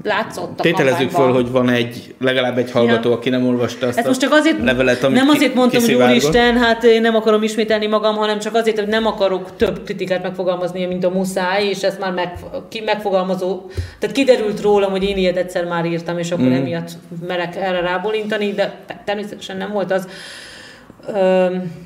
látszott 0.03 0.61
a 0.61 0.63
Tételezzük 0.63 1.11
föl, 1.11 1.33
hogy 1.33 1.51
van 1.51 1.69
egy, 1.69 2.15
legalább 2.19 2.59
egy 2.59 2.71
hallgató, 2.71 3.09
ja. 3.09 3.17
aki 3.17 3.29
nem 3.29 3.47
olvasta 3.47 3.87
Ezt 3.87 4.07
most 4.07 4.21
csak 4.21 4.33
azért, 4.33 4.63
levelet, 4.63 5.03
amit 5.03 5.19
Nem 5.19 5.29
azért 5.29 5.55
mondtam, 5.55 5.83
hogy 5.83 5.95
úristen, 5.95 6.59
hát 6.59 6.85
én 6.85 7.01
nem 7.01 7.15
akarom 7.15 7.43
ismételni 7.43 7.87
magam, 7.87 8.17
hanem 8.17 8.39
csak 8.39 8.55
azért, 8.55 8.79
hogy 8.79 8.89
nem 8.89 9.07
akarok 9.07 9.57
több 9.57 9.85
kritikát 9.85 10.23
megfogalmazni, 10.23 10.85
mint 10.85 11.05
a 11.05 11.11
muszáj, 11.11 11.65
és 11.65 11.83
ezt 11.83 12.01
már 12.01 12.13
meg, 12.13 12.33
ki, 12.69 12.81
megfogalmazó, 12.81 13.61
tehát 13.99 14.15
kiderült 14.15 14.61
rólam, 14.61 14.91
hogy 14.91 15.03
én 15.03 15.17
ilyet 15.17 15.37
egyszer 15.37 15.65
már 15.65 15.85
írtam, 15.85 16.19
és 16.19 16.31
akkor 16.31 16.47
mm. 16.47 16.53
emiatt 16.53 16.91
merek 17.27 17.57
erre 17.57 17.81
rábólintani, 17.81 18.53
de 18.53 18.85
természetesen 19.05 19.57
nem 19.57 19.73
volt 19.73 19.93
az. 19.93 20.09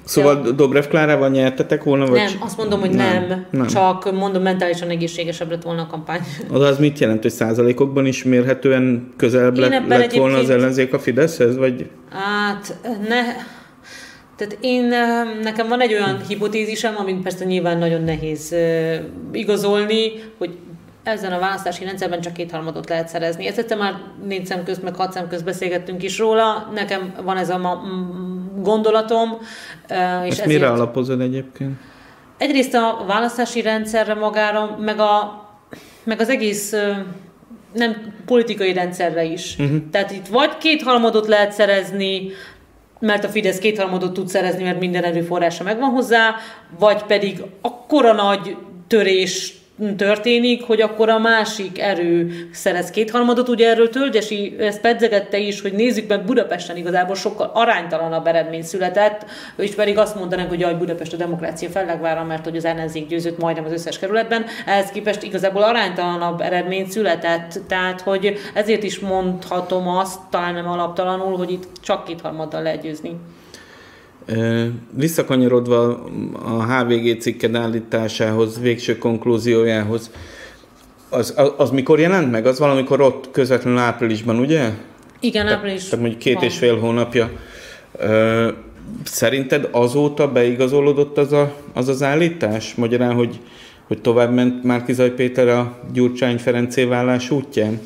Szóval 0.05 0.42
ja. 0.44 0.50
Dobrev 0.50 0.85
Klárával 0.85 1.29
nyertetek 1.29 1.85
volna? 1.85 2.07
Vagy? 2.07 2.18
Nem, 2.18 2.33
azt 2.40 2.57
mondom, 2.57 2.81
hogy 2.81 2.90
nem, 2.90 3.26
nem, 3.26 3.46
nem. 3.50 3.66
Csak 3.66 4.12
mondom, 4.12 4.42
mentálisan 4.42 4.88
egészségesebb 4.88 5.50
lett 5.50 5.62
volna 5.62 5.83
a 5.83 5.87
kampány. 5.87 6.20
Oda 6.55 6.66
az 6.66 6.79
mit 6.79 6.98
jelent, 6.98 7.22
hogy 7.22 7.31
százalékokban 7.31 8.07
is 8.07 8.24
mérhetően 8.24 9.12
közelebb 9.16 9.57
lett, 9.57 9.87
lett 9.87 10.12
volna 10.12 10.37
az 10.37 10.50
ellenzék 10.50 10.92
a 10.92 10.98
Fideszhez? 10.98 11.57
Vagy? 11.57 11.90
Hát, 12.11 12.76
ne... 13.09 13.22
Tehát 14.37 14.59
én, 14.61 14.92
nekem 15.42 15.68
van 15.68 15.81
egy 15.81 15.92
olyan 15.92 16.20
hipotézisem, 16.29 16.94
amit 16.96 17.22
persze 17.22 17.44
nyilván 17.44 17.79
nagyon 17.79 18.02
nehéz 18.02 18.55
igazolni, 19.33 20.12
hogy 20.38 20.59
ezen 21.02 21.33
a 21.33 21.38
választási 21.38 21.85
rendszerben 21.85 22.20
csak 22.20 22.33
kétharmadot 22.33 22.88
lehet 22.88 23.09
szerezni. 23.09 23.46
Ezt 23.46 23.59
egyszer 23.59 23.79
már 23.79 23.94
négy 24.26 24.46
szem 24.46 24.64
közt, 24.64 24.83
meg 24.83 24.94
hat 24.96 25.12
szem 25.12 25.29
közt 25.29 25.44
beszélgettünk 25.44 26.02
is 26.02 26.18
róla. 26.18 26.70
Nekem 26.74 27.14
van 27.24 27.37
ez 27.37 27.50
a 27.50 27.59
ma- 27.59 27.83
gondolatom. 28.62 29.36
És 29.88 29.96
Ezt 29.96 30.30
ezért... 30.30 30.46
mire 30.46 30.68
alapozod 30.68 31.20
egyébként? 31.20 31.72
Egyrészt 32.38 32.74
a 32.74 33.04
választási 33.06 33.60
rendszerre 33.62 34.14
magára, 34.14 34.76
meg, 34.80 34.98
a, 34.98 35.44
meg 36.04 36.20
az 36.20 36.28
egész 36.28 36.74
nem 37.72 38.14
politikai 38.26 38.72
rendszerre 38.72 39.24
is. 39.24 39.56
Uh-huh. 39.58 39.76
Tehát 39.90 40.10
itt 40.10 40.26
vagy 40.26 40.56
kétharmadot 40.58 41.26
lehet 41.26 41.52
szerezni, 41.52 42.28
mert 42.98 43.24
a 43.24 43.28
Fidesz 43.28 43.58
kétharmadot 43.58 44.12
tud 44.12 44.28
szerezni, 44.28 44.62
mert 44.62 44.80
minden 44.80 45.04
erőforrása 45.04 45.64
megvan 45.64 45.90
hozzá, 45.90 46.34
vagy 46.78 47.02
pedig 47.02 47.42
akkora 47.60 48.12
nagy 48.12 48.56
törés 48.86 49.54
történik, 49.96 50.62
hogy 50.62 50.80
akkor 50.80 51.08
a 51.08 51.18
másik 51.18 51.80
erő 51.80 52.30
szerez 52.52 52.90
kétharmadot. 52.90 53.48
Ugye 53.48 53.68
erről 53.68 53.88
Tölgyesi 53.88 54.56
ezt 54.58 54.80
pedzegette 54.80 55.38
is, 55.38 55.60
hogy 55.60 55.72
nézzük 55.72 56.08
meg 56.08 56.24
Budapesten 56.24 56.76
igazából 56.76 57.14
sokkal 57.14 57.50
aránytalanabb 57.54 58.26
eredmény 58.26 58.62
született, 58.62 59.24
és 59.56 59.74
pedig 59.74 59.98
azt 59.98 60.14
mondanak, 60.14 60.48
hogy 60.48 60.62
a 60.62 60.78
Budapest 60.78 61.12
a 61.12 61.16
demokrácia 61.16 61.68
fellegvára, 61.68 62.24
mert 62.24 62.44
hogy 62.44 62.56
az 62.56 62.64
ellenzék 62.64 63.06
győzött 63.06 63.38
majdnem 63.38 63.64
az 63.64 63.72
összes 63.72 63.98
kerületben. 63.98 64.44
Ehhez 64.66 64.90
képest 64.90 65.22
igazából 65.22 65.62
aránytalanabb 65.62 66.40
eredmény 66.40 66.86
született, 66.90 67.60
tehát 67.68 68.00
hogy 68.00 68.38
ezért 68.54 68.82
is 68.82 68.98
mondhatom 68.98 69.88
azt, 69.88 70.20
talán 70.30 70.54
nem 70.54 70.68
alaptalanul, 70.68 71.36
hogy 71.36 71.50
itt 71.50 71.68
csak 71.82 72.04
kétharmaddal 72.04 72.62
lehet 72.62 72.82
győzni. 72.82 73.16
Visszakanyarodva 74.90 76.04
a 76.32 76.64
HVG 76.64 77.20
cikked 77.20 77.54
állításához, 77.54 78.60
végső 78.60 78.98
konklúziójához, 78.98 80.10
az, 81.08 81.34
az, 81.36 81.52
az 81.56 81.70
mikor 81.70 82.00
jelent 82.00 82.30
meg? 82.30 82.46
Az 82.46 82.58
valamikor 82.58 83.00
ott 83.00 83.30
közvetlenül 83.30 83.78
áprilisban, 83.78 84.38
ugye? 84.38 84.70
Igen, 85.20 85.46
április. 85.46 85.84
Tehát 85.84 86.00
mondjuk 86.00 86.18
két 86.22 86.34
van. 86.34 86.44
és 86.44 86.56
fél 86.56 86.78
hónapja. 86.78 87.30
Szerinted 89.04 89.68
azóta 89.72 90.32
beigazolódott 90.32 91.18
az 91.18 91.32
a, 91.32 91.54
az, 91.72 91.88
az 91.88 92.02
állítás? 92.02 92.74
Magyarán, 92.74 93.14
hogy, 93.14 93.40
hogy 93.86 94.00
tovább 94.00 94.34
ment 94.34 94.62
Márkizaj 94.64 95.10
Péter 95.10 95.48
a 95.48 95.78
Gyurcsány 95.92 96.38
Ferencé 96.38 96.84
vállás 96.84 97.30
útján? 97.30 97.80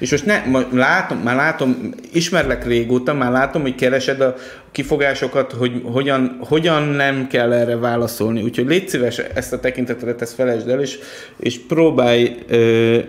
És 0.00 0.10
most 0.10 0.26
ne, 0.26 0.42
látom, 0.72 1.18
már 1.18 1.36
látom, 1.36 1.94
ismerlek 2.12 2.66
régóta, 2.66 3.14
már 3.14 3.30
látom, 3.30 3.62
hogy 3.62 3.74
keresed 3.74 4.20
a 4.20 4.34
kifogásokat, 4.70 5.52
hogy 5.52 5.82
hogyan, 5.84 6.38
hogyan 6.48 6.82
nem 6.82 7.26
kell 7.26 7.52
erre 7.52 7.76
válaszolni. 7.76 8.42
Úgyhogy 8.42 8.66
légy 8.66 8.88
szíves, 8.88 9.18
ezt 9.18 9.52
a 9.52 9.60
tekintetet 9.60 10.22
ezt 10.22 10.34
felejtsd 10.34 10.68
el, 10.68 10.80
és, 10.80 10.98
és 11.36 11.58
próbálj 11.58 12.36
ö, 12.48 12.56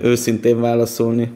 őszintén 0.01 0.61
válaszolni. 0.61 1.31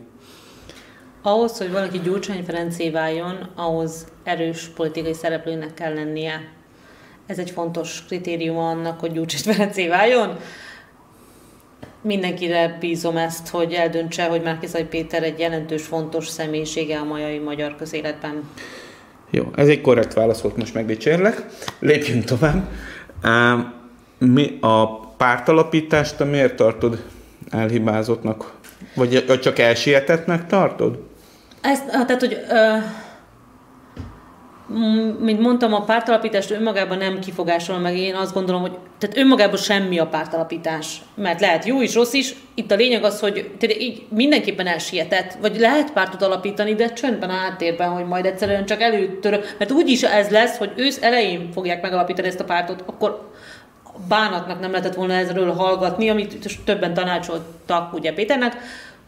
Ahhoz, 1.21 1.57
hogy 1.57 1.71
valaki 1.71 1.99
Gyurcsány 2.03 2.43
Ferencé 2.43 2.89
váljon, 2.89 3.49
ahhoz 3.55 4.05
erős 4.23 4.65
politikai 4.75 5.13
szereplőnek 5.13 5.73
kell 5.73 5.93
lennie. 5.93 6.41
Ez 7.27 7.39
egy 7.39 7.49
fontos 7.49 8.03
kritérium 8.07 8.57
annak, 8.57 8.99
hogy 8.99 9.11
Gyurcsány 9.11 9.53
Ferencé 9.53 9.87
váljon 9.87 10.37
mindenkire 12.05 12.77
bízom 12.79 13.17
ezt, 13.17 13.47
hogy 13.47 13.73
eldöntse, 13.73 14.25
hogy 14.25 14.41
Márkizai 14.41 14.83
Péter 14.83 15.23
egy 15.23 15.39
jelentős, 15.39 15.83
fontos 15.83 16.27
személyisége 16.27 16.97
a 16.97 17.03
majai 17.03 17.37
magyar 17.37 17.75
közéletben. 17.75 18.49
Jó, 19.29 19.43
ez 19.55 19.67
egy 19.67 19.81
korrekt 19.81 20.13
válasz 20.13 20.41
volt, 20.41 20.57
most 20.57 20.73
megdicsérlek. 20.73 21.45
Lépjünk 21.79 22.23
tovább. 22.23 22.69
Mi 24.17 24.57
a 24.61 24.99
pártalapítást 24.99 26.17
te 26.17 26.23
miért 26.23 26.55
tartod 26.55 27.03
elhibázottnak? 27.49 28.53
Vagy 28.95 29.39
csak 29.41 29.59
elsietetnek 29.59 30.47
tartod? 30.47 30.99
Ezt, 31.61 31.85
tehát, 31.85 32.19
hogy 32.19 32.37
mint 35.19 35.39
mondtam, 35.39 35.73
a 35.73 35.83
pártalapítást 35.83 36.51
önmagában 36.51 36.97
nem 36.97 37.19
kifogásol 37.19 37.77
meg. 37.77 37.97
Én 37.97 38.15
azt 38.15 38.33
gondolom, 38.33 38.61
hogy 38.61 38.77
tehát 38.97 39.17
önmagában 39.17 39.57
semmi 39.57 39.99
a 39.99 40.07
pártalapítás. 40.07 41.01
Mert 41.15 41.41
lehet 41.41 41.65
jó 41.65 41.81
is, 41.81 41.93
rossz 41.93 42.13
is. 42.13 42.35
Itt 42.53 42.71
a 42.71 42.75
lényeg 42.75 43.03
az, 43.03 43.19
hogy 43.19 43.33
tehát 43.59 43.81
így 43.81 44.05
mindenképpen 44.09 44.67
elsietett. 44.67 45.37
Vagy 45.41 45.59
lehet 45.59 45.91
pártot 45.91 46.21
alapítani, 46.21 46.75
de 46.75 46.93
csöndben 46.93 47.29
áttérben, 47.29 47.89
hogy 47.89 48.05
majd 48.05 48.25
egyszerűen 48.25 48.65
csak 48.65 48.81
előttör. 48.81 49.43
Mert 49.57 49.71
úgyis 49.71 50.03
ez 50.03 50.29
lesz, 50.29 50.57
hogy 50.57 50.71
ősz 50.75 51.01
elején 51.01 51.49
fogják 51.53 51.81
megalapítani 51.81 52.27
ezt 52.27 52.39
a 52.39 52.43
pártot, 52.43 52.83
akkor 52.85 53.31
bánatnak 54.07 54.59
nem 54.59 54.71
lehetett 54.71 54.95
volna 54.95 55.13
ezről 55.13 55.53
hallgatni, 55.53 56.09
amit 56.09 56.61
többen 56.65 56.93
tanácsoltak 56.93 57.93
ugye 57.93 58.13
Péternek, 58.13 58.57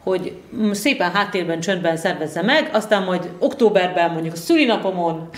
hogy 0.08 0.32
szépen 0.72 1.10
háttérben, 1.10 1.60
csöndben 1.60 1.96
szervezze 1.96 2.42
meg, 2.42 2.70
aztán 2.72 3.02
majd 3.02 3.28
októberben, 3.38 4.10
mondjuk 4.10 4.34
a 4.34 4.36
szülinapomon, 4.36 5.28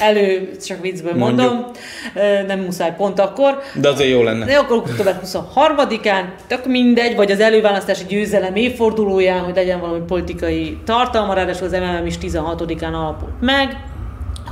elő, 0.00 0.50
csak 0.66 0.80
viccből 0.80 1.14
mondom, 1.14 1.46
mondjuk. 1.46 2.46
nem 2.46 2.60
muszáj 2.60 2.94
pont 2.96 3.20
akkor. 3.20 3.58
De 3.74 3.88
azért 3.88 4.10
jó 4.10 4.22
lenne. 4.22 4.44
De 4.44 4.56
akkor 4.56 4.76
október 4.76 5.20
23-án, 5.24 6.24
tök 6.46 6.66
mindegy, 6.66 7.16
vagy 7.16 7.30
az 7.30 7.40
előválasztási 7.40 8.04
győzelem 8.08 8.54
évfordulóján, 8.54 9.40
hogy 9.40 9.54
legyen 9.54 9.80
valami 9.80 10.00
politikai 10.06 10.78
tartalma, 10.84 11.34
ráadásul 11.34 11.66
az 11.66 11.72
MMM 11.72 12.06
is 12.06 12.14
16-án 12.22 12.92
alapult 12.92 13.40
meg, 13.40 13.76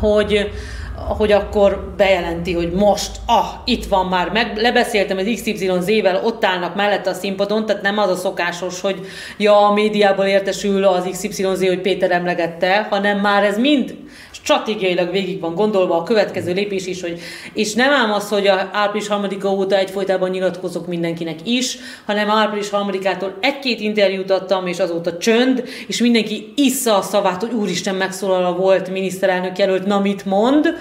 hogy 0.01 0.51
hogy 1.07 1.33
akkor 1.33 1.95
bejelenti, 1.97 2.53
hogy 2.53 2.73
most, 2.73 3.11
ah, 3.27 3.47
itt 3.65 3.87
van 3.87 4.07
már, 4.07 4.31
meg 4.31 4.57
lebeszéltem 4.57 5.17
az 5.17 5.27
XYZ-vel, 5.35 6.21
ott 6.25 6.45
állnak 6.45 6.75
mellette 6.75 7.11
a 7.11 7.15
színpadon, 7.15 7.67
tehát 7.67 7.83
nem 7.83 7.99
az 7.99 8.11
a 8.11 8.17
szokásos, 8.17 8.81
hogy 8.81 9.01
ja, 9.37 9.67
a 9.67 9.73
médiából 9.73 10.25
értesül 10.25 10.85
az 10.85 11.09
XYZ, 11.11 11.67
hogy 11.67 11.81
Péter 11.81 12.11
emlegette, 12.11 12.87
hanem 12.91 13.19
már 13.19 13.45
ez 13.45 13.59
mind 13.59 13.95
stratégiailag 14.43 15.11
végig 15.11 15.41
van 15.41 15.55
gondolva 15.55 15.97
a 15.97 16.03
következő 16.03 16.53
lépés 16.53 16.87
is, 16.87 17.01
hogy 17.01 17.21
és 17.53 17.75
nem 17.75 17.93
ám 17.93 18.13
az, 18.13 18.29
hogy 18.29 18.47
a 18.47 18.69
április 18.73 19.09
3 19.09 19.29
óta 19.45 19.77
egyfolytában 19.77 20.31
nyilatkozok 20.31 20.87
mindenkinek 20.87 21.39
is, 21.45 21.79
hanem 22.07 22.31
április 22.31 22.69
3-ától 22.73 23.31
egy-két 23.41 23.81
interjút 23.81 24.31
adtam, 24.31 24.67
és 24.67 24.79
azóta 24.79 25.17
csönd, 25.17 25.65
és 25.87 26.01
mindenki 26.01 26.53
issza 26.57 26.97
a 26.97 27.03
szavát, 27.03 27.41
hogy 27.41 27.53
úristen 27.53 27.95
megszólal 27.95 28.45
a 28.45 28.57
volt 28.57 28.91
miniszterelnök 28.91 29.59
jelölt, 29.59 29.87
na 29.87 30.01
mit 30.01 30.25
mond. 30.25 30.75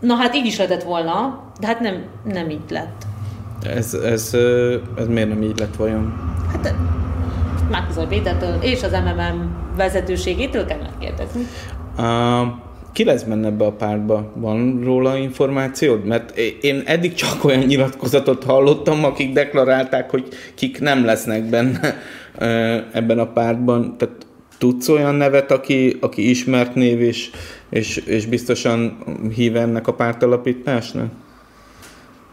Na 0.00 0.14
hát 0.14 0.34
így 0.34 0.46
is 0.46 0.56
lehetett 0.56 0.82
volna, 0.82 1.42
de 1.60 1.66
hát 1.66 1.80
nem, 1.80 2.04
nem 2.24 2.50
így 2.50 2.70
lett. 2.70 3.02
Ez, 3.62 3.94
ez, 3.94 4.30
ez 4.96 5.06
miért 5.08 5.28
nem 5.28 5.42
így 5.42 5.58
lett 5.58 5.76
vajon? 5.76 6.34
Hát 6.52 6.74
Márkizaj 7.70 8.06
Pétertől 8.06 8.58
és 8.60 8.82
az 8.82 8.92
MMM 8.92 9.56
vezetőségétől 9.76 10.64
kell 10.64 10.78
megkérdezni. 10.78 11.46
Ki 12.92 13.04
lesz 13.04 13.22
benne 13.22 13.46
ebbe 13.46 13.64
a 13.64 13.72
pártba? 13.72 14.32
Van 14.34 14.80
róla 14.84 15.16
információd? 15.16 16.04
Mert 16.04 16.38
én 16.60 16.82
eddig 16.84 17.14
csak 17.14 17.44
olyan 17.44 17.64
nyilatkozatot 17.64 18.44
hallottam, 18.44 19.04
akik 19.04 19.32
deklarálták, 19.32 20.10
hogy 20.10 20.28
kik 20.54 20.80
nem 20.80 21.04
lesznek 21.04 21.44
benne 21.44 21.96
ebben 22.92 23.18
a 23.18 23.26
pártban. 23.26 23.96
Tehát 23.98 24.26
tudsz 24.58 24.88
olyan 24.88 25.14
nevet, 25.14 25.50
aki, 25.50 25.96
aki 26.00 26.30
ismert 26.30 26.74
név, 26.74 27.00
és, 27.00 27.30
és, 27.70 27.96
és 27.96 28.26
biztosan 28.26 28.98
hív 29.34 29.56
ennek 29.56 29.86
a 29.86 29.94
pártalapításnak? 29.94 31.12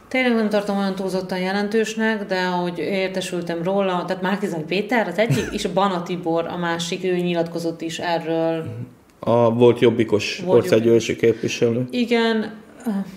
Tényleg 0.08 0.36
nem 0.36 0.49
tartom 0.49 0.78
olyan 0.78 0.95
túlzottan 0.95 1.39
jelentősnek, 1.39 2.26
de 2.26 2.39
ahogy 2.39 2.78
értesültem 2.78 3.63
róla, 3.63 4.06
tehát 4.08 4.21
Márkizai 4.21 4.63
Péter 4.67 5.08
az 5.08 5.17
egyik, 5.17 5.45
és 5.52 5.67
Bana 5.67 6.04
Tibor 6.04 6.45
a 6.47 6.58
másik, 6.58 7.04
ő 7.04 7.15
nyilatkozott 7.15 7.82
is 7.82 7.99
erről 7.99 8.65
a 9.24 9.54
volt 9.54 9.80
jobbikos 9.80 10.42
volt 10.46 10.64
országgyűlési 10.64 11.16
képviselő. 11.16 11.88
Igen, 11.90 12.54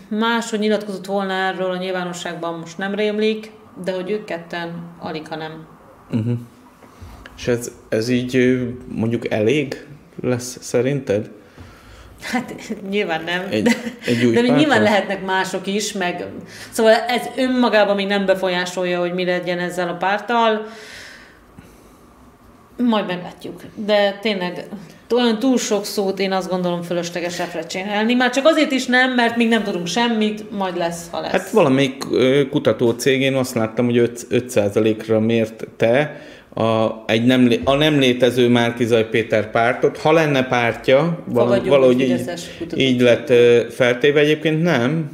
máshogy 0.08 0.58
nyilatkozott 0.58 1.06
volna 1.06 1.32
erről 1.32 1.70
a 1.70 1.76
nyilvánosságban, 1.76 2.58
most 2.58 2.78
nem 2.78 2.94
rémlik, 2.94 3.50
de 3.84 3.92
hogy 3.92 4.10
ők 4.10 4.24
ketten 4.24 4.94
alig, 4.98 5.28
ha 5.28 5.36
nem. 5.36 5.66
Uh-huh. 6.10 6.38
És 7.36 7.46
ez, 7.46 7.72
ez 7.88 8.08
így 8.08 8.58
mondjuk 8.88 9.30
elég 9.30 9.86
lesz 10.22 10.58
szerinted? 10.60 11.30
Hát 12.22 12.54
nyilván 12.90 13.24
nem, 13.24 13.46
egy, 13.50 13.68
egy 14.06 14.32
de 14.32 14.40
még 14.40 14.52
nyilván 14.52 14.82
lehetnek 14.82 15.24
mások 15.24 15.66
is, 15.66 15.92
meg 15.92 16.26
szóval 16.70 16.92
ez 16.92 17.22
önmagában 17.36 17.96
még 17.96 18.06
nem 18.06 18.26
befolyásolja, 18.26 19.00
hogy 19.00 19.12
mi 19.12 19.24
legyen 19.24 19.58
ezzel 19.58 19.88
a 19.88 19.94
párttal. 19.94 20.66
Majd 22.76 23.06
meglátjuk. 23.06 23.60
De 23.74 24.18
tényleg 24.22 24.68
olyan 25.12 25.38
túl 25.38 25.58
sok 25.58 25.84
szót 25.84 26.18
én 26.18 26.32
azt 26.32 26.50
gondolom 26.50 26.82
fölösleges 26.82 27.42
csinálni. 27.68 28.14
Már 28.14 28.30
csak 28.30 28.46
azért 28.46 28.70
is 28.70 28.86
nem, 28.86 29.14
mert 29.14 29.36
még 29.36 29.48
nem 29.48 29.62
tudunk 29.62 29.86
semmit, 29.86 30.50
majd 30.50 30.76
lesz, 30.76 31.08
ha 31.10 31.20
lesz. 31.20 31.30
Hát 31.30 31.50
valamelyik 31.50 32.04
kutató 32.50 32.90
cégén 32.90 33.34
azt 33.34 33.54
láttam, 33.54 33.84
hogy 33.84 33.98
5, 33.98 34.26
5%-ra 34.30 35.20
mért 35.20 35.64
te 35.76 36.20
a, 36.54 37.02
egy 37.06 37.24
nem, 37.24 37.52
a 37.64 37.74
nem 37.74 37.98
létező 37.98 38.48
Márkizaj 38.48 39.08
Péter 39.08 39.50
pártot. 39.50 39.96
Ha 39.96 40.12
lenne 40.12 40.44
pártja, 40.44 41.22
valahogy, 41.26 41.68
valahogy 41.68 42.00
így, 42.00 42.20
így 42.76 43.00
lett 43.00 43.32
feltéve, 43.72 44.20
egyébként 44.20 44.62
nem, 44.62 45.10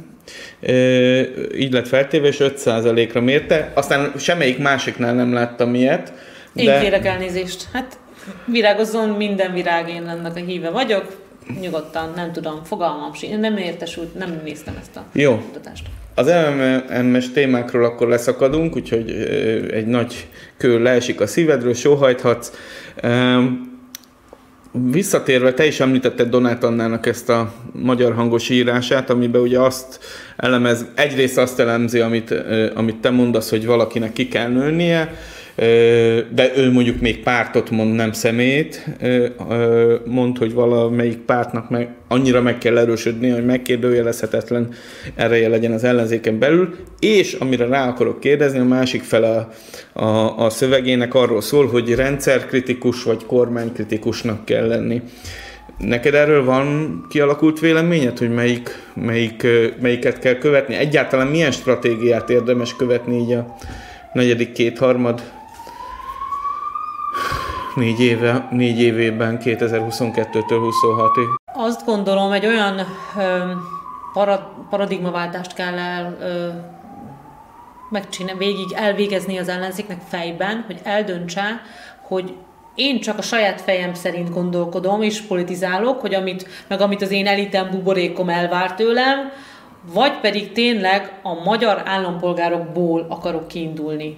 így 1.57 1.71
lett 1.71 1.87
feltéve, 1.87 2.27
és 2.27 2.37
5%-ra 2.39 3.21
mérte. 3.21 3.71
Aztán 3.75 4.13
semmelyik 4.17 4.57
másiknál 4.57 5.13
nem 5.13 5.33
láttam 5.33 5.75
ilyet. 5.75 6.13
Én 6.55 6.65
de... 6.65 6.79
kérek 6.79 7.05
elnézést. 7.05 7.67
Hát 7.73 7.97
virágozzon, 8.45 9.09
minden 9.09 9.53
virág, 9.53 9.89
én 9.89 10.07
ennek 10.07 10.35
a 10.35 10.39
híve 10.39 10.69
vagyok, 10.69 11.21
nyugodtan, 11.61 12.11
nem 12.15 12.31
tudom, 12.31 12.63
fogalmam 12.63 13.13
sincs, 13.13 13.39
nem 13.39 13.57
értesült, 13.57 14.15
nem 14.15 14.41
néztem 14.43 14.77
ezt 14.79 14.95
a 14.95 15.05
Jó. 15.13 15.37
kutatást. 15.37 15.85
Az 16.15 16.31
MMS 17.01 17.31
témákról 17.31 17.83
akkor 17.83 18.07
leszakadunk, 18.07 18.75
úgyhogy 18.75 19.11
egy 19.71 19.85
nagy 19.85 20.27
kő 20.57 20.81
leesik 20.81 21.21
a 21.21 21.27
szívedről, 21.27 21.73
sóhajthatsz. 21.73 22.51
Visszatérve, 24.71 25.53
te 25.53 25.65
is 25.65 25.79
említetted 25.79 26.29
Donát 26.29 26.63
Annának 26.63 27.05
ezt 27.05 27.29
a 27.29 27.53
magyar 27.71 28.13
hangos 28.13 28.49
írását, 28.49 29.09
amiben 29.09 29.41
ugye 29.41 29.59
azt 29.59 29.99
elemez, 30.37 30.85
egyrészt 30.95 31.37
azt 31.37 31.59
elemzi, 31.59 31.99
amit, 31.99 32.31
amit 32.75 32.95
te 32.95 33.09
mondasz, 33.09 33.49
hogy 33.49 33.65
valakinek 33.65 34.13
ki 34.13 34.27
kell 34.27 34.47
nőnie, 34.47 35.13
de 35.55 36.51
ő 36.55 36.71
mondjuk 36.71 37.01
még 37.01 37.23
pártot 37.23 37.69
mond, 37.69 37.95
nem 37.95 38.11
szemét, 38.11 38.85
mond, 40.05 40.37
hogy 40.37 40.53
valamelyik 40.53 41.17
pártnak 41.17 41.69
meg, 41.69 41.89
annyira 42.07 42.41
meg 42.41 42.57
kell 42.57 42.77
erősödni, 42.77 43.29
hogy 43.29 43.45
megkérdőjelezhetetlen 43.45 44.73
ereje 45.15 45.49
legyen 45.49 45.71
az 45.71 45.83
ellenzéken 45.83 46.39
belül, 46.39 46.75
és 46.99 47.33
amire 47.33 47.65
rá 47.65 47.87
akarok 47.87 48.19
kérdezni, 48.19 48.59
a 48.59 48.63
másik 48.63 49.03
fele 49.03 49.29
a, 49.93 50.03
a, 50.03 50.37
a 50.45 50.49
szövegének 50.49 51.13
arról 51.13 51.41
szól, 51.41 51.67
hogy 51.67 51.95
rendszerkritikus 51.95 53.03
vagy 53.03 53.25
kormánykritikusnak 53.25 54.45
kell 54.45 54.67
lenni. 54.67 55.01
Neked 55.77 56.13
erről 56.13 56.43
van 56.43 56.97
kialakult 57.09 57.59
véleményed, 57.59 58.17
hogy 58.17 58.33
melyik, 58.33 58.69
melyik, 58.93 59.47
melyiket 59.81 60.19
kell 60.19 60.37
követni? 60.37 60.75
Egyáltalán 60.75 61.27
milyen 61.27 61.51
stratégiát 61.51 62.29
érdemes 62.29 62.75
követni 62.75 63.17
így 63.17 63.31
a 63.31 63.55
negyedik 64.13 64.51
kétharmad 64.51 65.21
négy, 67.75 67.99
éve, 67.99 68.47
négy 68.51 68.79
évében 68.79 69.37
2022-től 69.43 70.43
26-ig? 70.49 71.27
Azt 71.53 71.85
gondolom, 71.85 72.31
egy 72.31 72.45
olyan 72.45 72.79
ö, 73.17 73.51
para, 74.13 74.65
paradigmaváltást 74.69 75.53
kell 75.53 75.77
el 75.77 76.17
ö, 76.21 76.47
megcsinálni, 77.89 78.45
végig 78.45 78.71
elvégezni 78.75 79.37
az 79.37 79.47
ellenzéknek 79.47 80.01
fejben, 80.07 80.63
hogy 80.67 80.79
eldöntse, 80.83 81.61
hogy 82.01 82.33
én 82.75 82.99
csak 82.99 83.17
a 83.17 83.21
saját 83.21 83.61
fejem 83.61 83.93
szerint 83.93 84.33
gondolkodom 84.33 85.01
és 85.01 85.21
politizálok, 85.21 86.01
hogy 86.01 86.13
amit, 86.13 86.47
meg 86.67 86.81
amit 86.81 87.01
az 87.01 87.11
én 87.11 87.27
elitem 87.27 87.69
buborékom 87.69 88.29
elvár 88.29 88.75
tőlem, 88.75 89.31
vagy 89.93 90.19
pedig 90.19 90.51
tényleg 90.51 91.19
a 91.23 91.33
magyar 91.33 91.81
állampolgárokból 91.85 93.05
akarok 93.09 93.47
kiindulni 93.47 94.17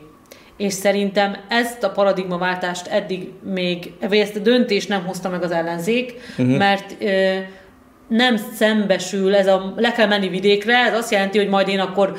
és 0.58 0.74
szerintem 0.74 1.36
ezt 1.49 1.84
a 1.84 1.89
paradigmaváltást 1.89 2.88
eddig 2.88 3.30
még, 3.53 3.91
vagy 4.10 4.18
ezt 4.18 4.36
a 4.36 4.39
döntést 4.39 4.89
nem 4.89 5.06
hozta 5.06 5.30
meg 5.30 5.43
az 5.43 5.51
ellenzék, 5.51 6.14
uh-huh. 6.38 6.58
mert 6.58 6.95
ö, 6.99 7.38
nem 8.08 8.38
szembesül, 8.56 9.36
ez 9.36 9.47
a 9.47 9.74
le 9.76 9.91
kell 9.91 10.08
menni 10.08 10.30
vidékre, 10.30 10.78
ez 10.78 10.97
azt 10.97 11.12
jelenti, 11.12 11.38
hogy 11.38 11.47
majd 11.47 11.68
én 11.68 11.80
akkor 11.80 12.16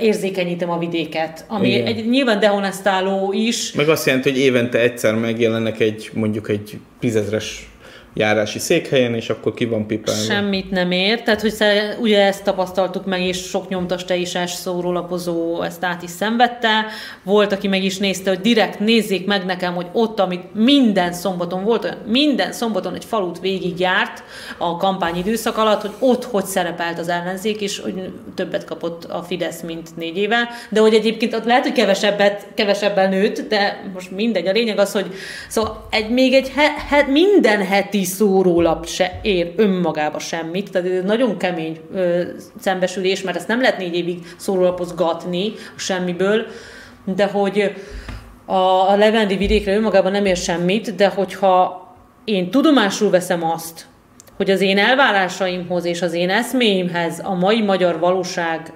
érzékenyítem 0.00 0.70
a 0.70 0.78
vidéket, 0.78 1.44
ami 1.48 1.68
Igen. 1.68 1.86
egy 1.86 2.08
nyilván 2.08 2.40
dehonestáló 2.40 3.32
is. 3.32 3.72
Meg 3.72 3.88
azt 3.88 4.06
jelenti, 4.06 4.30
hogy 4.30 4.38
évente 4.38 4.78
egyszer 4.78 5.14
megjelennek 5.14 5.80
egy 5.80 6.10
mondjuk 6.14 6.48
egy 6.48 6.78
tízezres 7.00 7.68
járási 8.18 8.58
székhelyen, 8.58 9.14
és 9.14 9.30
akkor 9.30 9.54
ki 9.54 9.64
van 9.64 9.86
pipálva. 9.86 10.20
Semmit 10.20 10.70
nem 10.70 10.90
ér, 10.90 11.22
tehát 11.22 11.40
hogy 11.40 11.54
ugye 12.00 12.24
ezt 12.24 12.44
tapasztaltuk 12.44 13.06
meg, 13.06 13.20
és 13.20 13.36
sok 13.36 13.68
nyomtas 13.68 14.04
teisás 14.04 14.50
szórólapozó 14.50 15.62
ezt 15.62 15.84
át 15.84 16.02
is 16.02 16.10
szenvedte. 16.10 16.86
Volt, 17.22 17.52
aki 17.52 17.68
meg 17.68 17.84
is 17.84 17.98
nézte, 17.98 18.30
hogy 18.30 18.40
direkt 18.40 18.80
nézzék 18.80 19.26
meg 19.26 19.44
nekem, 19.44 19.74
hogy 19.74 19.86
ott, 19.92 20.20
amit 20.20 20.54
minden 20.54 21.12
szombaton 21.12 21.64
volt, 21.64 21.84
olyan 21.84 21.96
minden 22.06 22.52
szombaton 22.52 22.94
egy 22.94 23.04
falut 23.04 23.40
végigjárt 23.40 24.22
a 24.58 24.76
kampányidőszak 24.76 25.56
alatt, 25.56 25.80
hogy 25.80 25.94
ott 25.98 26.24
hogy 26.24 26.44
szerepelt 26.44 26.98
az 26.98 27.08
ellenzék, 27.08 27.60
és 27.60 27.78
hogy 27.78 28.10
többet 28.34 28.64
kapott 28.64 29.04
a 29.04 29.22
Fidesz, 29.22 29.62
mint 29.62 29.96
négy 29.96 30.16
éve, 30.16 30.48
de 30.70 30.80
hogy 30.80 30.94
egyébként 30.94 31.34
ott 31.34 31.44
lehet, 31.44 31.62
hogy 31.62 31.72
kevesebbet, 31.72 32.46
kevesebben 32.54 33.08
nőtt, 33.08 33.48
de 33.48 33.90
most 33.94 34.10
mindegy. 34.10 34.46
A 34.46 34.52
lényeg 34.52 34.78
az, 34.78 34.92
hogy 34.92 35.14
szóval 35.48 35.86
egy, 35.90 36.10
még 36.10 36.32
egy 36.32 36.48
he, 36.48 36.74
he, 36.88 37.06
minden 37.10 37.66
heti 37.66 38.04
szórólap 38.08 38.86
se 38.86 39.20
ér 39.22 39.52
önmagába 39.56 40.18
semmit, 40.18 40.70
tehát 40.70 40.88
ez 40.88 41.04
nagyon 41.04 41.36
kemény 41.36 41.80
ö, 41.94 42.22
szembesülés, 42.60 43.22
mert 43.22 43.36
ezt 43.36 43.48
nem 43.48 43.60
lehet 43.60 43.78
négy 43.78 43.94
évig 43.94 44.18
szórólapozgatni 44.36 45.52
a 45.76 45.78
semmiből, 45.78 46.46
de 47.04 47.26
hogy 47.26 47.72
a, 48.44 48.90
a 48.90 48.96
levendi 48.96 49.36
vidékre 49.36 49.74
önmagában 49.74 50.12
nem 50.12 50.24
ér 50.24 50.36
semmit, 50.36 50.94
de 50.94 51.08
hogyha 51.08 51.86
én 52.24 52.50
tudomásul 52.50 53.10
veszem 53.10 53.44
azt, 53.44 53.86
hogy 54.36 54.50
az 54.50 54.60
én 54.60 54.78
elvárásaimhoz 54.78 55.84
és 55.84 56.02
az 56.02 56.12
én 56.12 56.30
eszméimhez 56.30 57.20
a 57.24 57.34
mai 57.34 57.62
magyar 57.62 57.98
valóság 57.98 58.72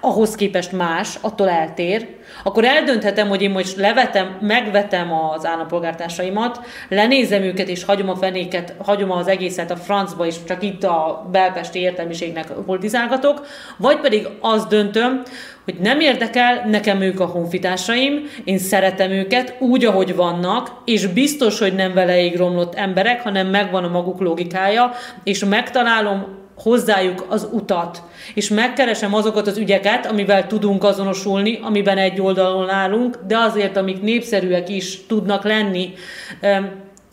ahhoz 0.00 0.34
képest 0.34 0.72
más, 0.72 1.18
attól 1.20 1.48
eltér, 1.48 2.08
akkor 2.42 2.64
eldönthetem, 2.64 3.28
hogy 3.28 3.42
én 3.42 3.50
most 3.50 3.76
levetem, 3.76 4.36
megvetem 4.40 5.12
az 5.12 5.46
állampolgártársaimat, 5.46 6.60
lenézem 6.88 7.42
őket 7.42 7.68
és 7.68 7.84
hagyom 7.84 8.08
a 8.08 8.16
fenéket, 8.16 8.74
hagyom 8.78 9.10
az 9.10 9.28
egészet 9.28 9.70
a 9.70 9.76
francba, 9.76 10.26
és 10.26 10.34
csak 10.46 10.62
itt 10.62 10.84
a 10.84 11.28
belpesti 11.32 11.78
értelmiségnek 11.78 12.52
politizálgatok, 12.52 13.46
vagy 13.76 14.00
pedig 14.00 14.28
azt 14.40 14.68
döntöm, 14.68 15.22
hogy 15.64 15.74
nem 15.74 16.00
érdekel, 16.00 16.68
nekem 16.68 17.00
ők 17.00 17.20
a 17.20 17.26
honfitársaim, 17.26 18.30
én 18.44 18.58
szeretem 18.58 19.10
őket 19.10 19.54
úgy, 19.58 19.84
ahogy 19.84 20.16
vannak, 20.16 20.70
és 20.84 21.06
biztos, 21.06 21.58
hogy 21.58 21.74
nem 21.74 21.94
veleig 21.94 22.36
romlott 22.36 22.74
emberek, 22.74 23.22
hanem 23.22 23.46
megvan 23.46 23.84
a 23.84 23.88
maguk 23.88 24.20
logikája, 24.20 24.92
és 25.24 25.44
megtalálom 25.44 26.41
hozzájuk 26.62 27.26
az 27.28 27.48
utat, 27.52 28.02
és 28.34 28.48
megkeresem 28.48 29.14
azokat 29.14 29.46
az 29.46 29.58
ügyeket, 29.58 30.06
amivel 30.06 30.46
tudunk 30.46 30.84
azonosulni, 30.84 31.58
amiben 31.62 31.98
egy 31.98 32.20
oldalon 32.20 32.68
állunk, 32.68 33.18
de 33.26 33.38
azért, 33.38 33.76
amik 33.76 34.02
népszerűek 34.02 34.68
is 34.68 35.06
tudnak 35.06 35.44
lenni. 35.44 35.92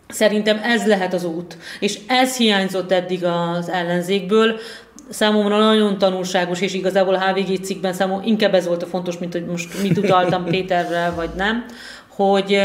Szerintem 0.07 0.59
ez 0.63 0.87
lehet 0.87 1.13
az 1.13 1.23
út. 1.23 1.57
És 1.79 1.99
ez 2.07 2.37
hiányzott 2.37 2.91
eddig 2.91 3.25
az 3.25 3.69
ellenzékből. 3.69 4.59
Számomra 5.09 5.57
nagyon 5.57 5.97
tanulságos, 5.97 6.61
és 6.61 6.73
igazából 6.73 7.13
a 7.13 7.21
HVG 7.21 7.63
cikkben 7.63 7.93
számomra 7.93 8.25
inkább 8.25 8.53
ez 8.53 8.67
volt 8.67 8.83
a 8.83 8.85
fontos, 8.85 9.17
mint 9.17 9.33
hogy 9.33 9.45
most 9.45 9.81
mit 9.81 9.97
utaltam 9.97 10.43
Péterrel, 10.51 11.13
vagy 11.15 11.29
nem, 11.35 11.65
hogy 12.07 12.61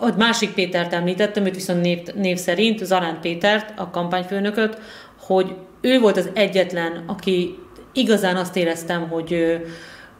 a 0.00 0.16
másik 0.16 0.54
Pétert 0.54 0.92
említettem, 0.92 1.46
őt 1.46 1.54
viszont 1.54 1.80
név, 1.80 1.98
név 2.14 2.36
szerint, 2.36 2.84
Zarán 2.84 3.18
Pétert, 3.20 3.78
a 3.78 3.90
kampányfőnököt, 3.90 4.78
hogy 5.18 5.54
ő 5.80 6.00
volt 6.00 6.16
az 6.16 6.30
egyetlen, 6.34 7.04
aki 7.06 7.58
igazán 7.92 8.36
azt 8.36 8.56
éreztem, 8.56 9.08
hogy 9.08 9.60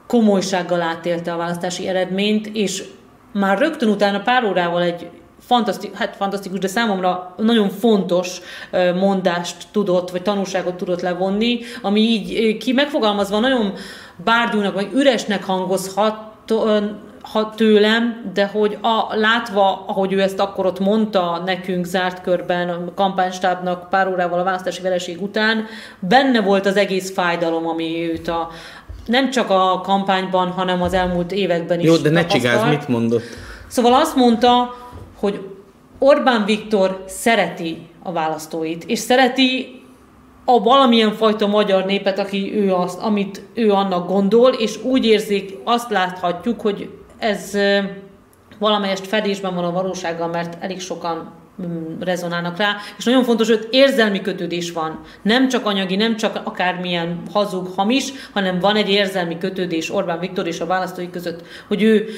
komolysággal 0.07 0.83
átélte 0.83 1.33
a 1.33 1.37
választási 1.37 1.89
eredményt, 1.89 2.47
és 2.47 2.85
már 3.33 3.59
rögtön 3.59 3.89
utána 3.89 4.21
pár 4.21 4.45
órával 4.45 4.83
egy 4.83 5.09
fantasztikus, 5.41 5.99
hát 5.99 6.17
fantasztikus, 6.17 6.59
de 6.59 6.69
számomra 6.69 7.35
nagyon 7.37 7.69
fontos 7.69 8.41
mondást 8.95 9.57
tudott, 9.73 10.11
vagy 10.11 10.23
tanulságot 10.23 10.75
tudott 10.75 11.01
levonni, 11.01 11.61
ami 11.83 12.01
így 12.01 12.57
ki 12.57 12.73
megfogalmazva 12.73 13.39
nagyon 13.39 13.73
bárgyúnak, 14.25 14.75
vagy 14.75 14.89
üresnek 14.95 15.45
hangozhat, 15.45 16.29
ha 17.33 17.51
tőlem, 17.51 18.31
de 18.35 18.47
hogy 18.47 18.79
a, 18.81 19.15
látva, 19.15 19.85
ahogy 19.87 20.13
ő 20.13 20.21
ezt 20.21 20.39
akkor 20.39 20.67
ott 20.67 20.79
mondta 20.79 21.43
nekünk 21.45 21.85
zárt 21.85 22.21
körben, 22.21 22.69
a 22.69 22.95
kampánystábnak 22.95 23.89
pár 23.89 24.09
órával 24.09 24.39
a 24.39 24.45
választási 24.45 24.83
vereség 24.83 25.23
után, 25.23 25.67
benne 25.99 26.41
volt 26.41 26.67
az 26.67 26.77
egész 26.77 27.13
fájdalom, 27.13 27.67
ami 27.67 28.11
őt 28.13 28.29
a, 28.29 28.49
nem 29.07 29.31
csak 29.31 29.51
a 29.51 29.81
kampányban, 29.83 30.49
hanem 30.49 30.83
az 30.83 30.93
elmúlt 30.93 31.33
években 31.33 31.81
is 31.81 31.87
Jó, 31.87 31.97
de 31.97 32.11
ne 32.11 32.27
csigáz, 32.27 32.69
mit 32.69 32.89
mondott? 32.89 33.23
Szóval 33.67 33.95
azt 33.95 34.17
mondta, 34.17 34.75
hogy 35.19 35.41
Orbán 35.99 36.45
Viktor 36.45 37.05
szereti 37.07 37.89
a 38.03 38.13
választóit, 38.13 38.85
és 38.85 38.99
szereti 38.99 39.83
a 40.45 40.63
valamilyen 40.63 41.13
fajta 41.13 41.47
magyar 41.47 41.85
népet, 41.85 42.19
aki 42.19 42.55
ő 42.55 42.75
azt, 42.75 43.01
amit 43.01 43.43
ő 43.55 43.73
annak 43.73 44.09
gondol, 44.09 44.53
és 44.53 44.85
úgy 44.85 45.05
érzik, 45.05 45.59
azt 45.65 45.91
láthatjuk, 45.91 46.61
hogy 46.61 46.89
ez 47.21 47.59
valamelyest 48.59 49.07
fedésben 49.07 49.55
van 49.55 49.65
a 49.65 49.73
valósággal, 49.73 50.29
mert 50.29 50.63
elég 50.63 50.81
sokan 50.81 51.33
mm, 51.63 52.01
rezonálnak 52.01 52.57
rá, 52.57 52.77
és 52.99 53.05
nagyon 53.05 53.25
fontos, 53.25 53.49
hogy 53.49 53.69
érzelmi 53.71 54.21
kötődés 54.21 54.73
van. 54.73 55.01
Nem 55.23 55.49
csak 55.49 55.67
anyagi, 55.67 55.97
nem 55.97 56.17
csak 56.17 56.41
akármilyen 56.45 57.23
hazug, 57.33 57.67
hamis, 57.77 58.13
hanem 58.33 58.59
van 58.59 58.77
egy 58.77 58.89
érzelmi 58.89 59.39
kötődés 59.39 59.91
Orbán 59.91 60.19
Viktor 60.19 60.47
és 60.47 60.61
a 60.61 60.67
választói 60.67 61.11
között, 61.11 61.47
hogy 61.69 61.83
ő 61.83 62.09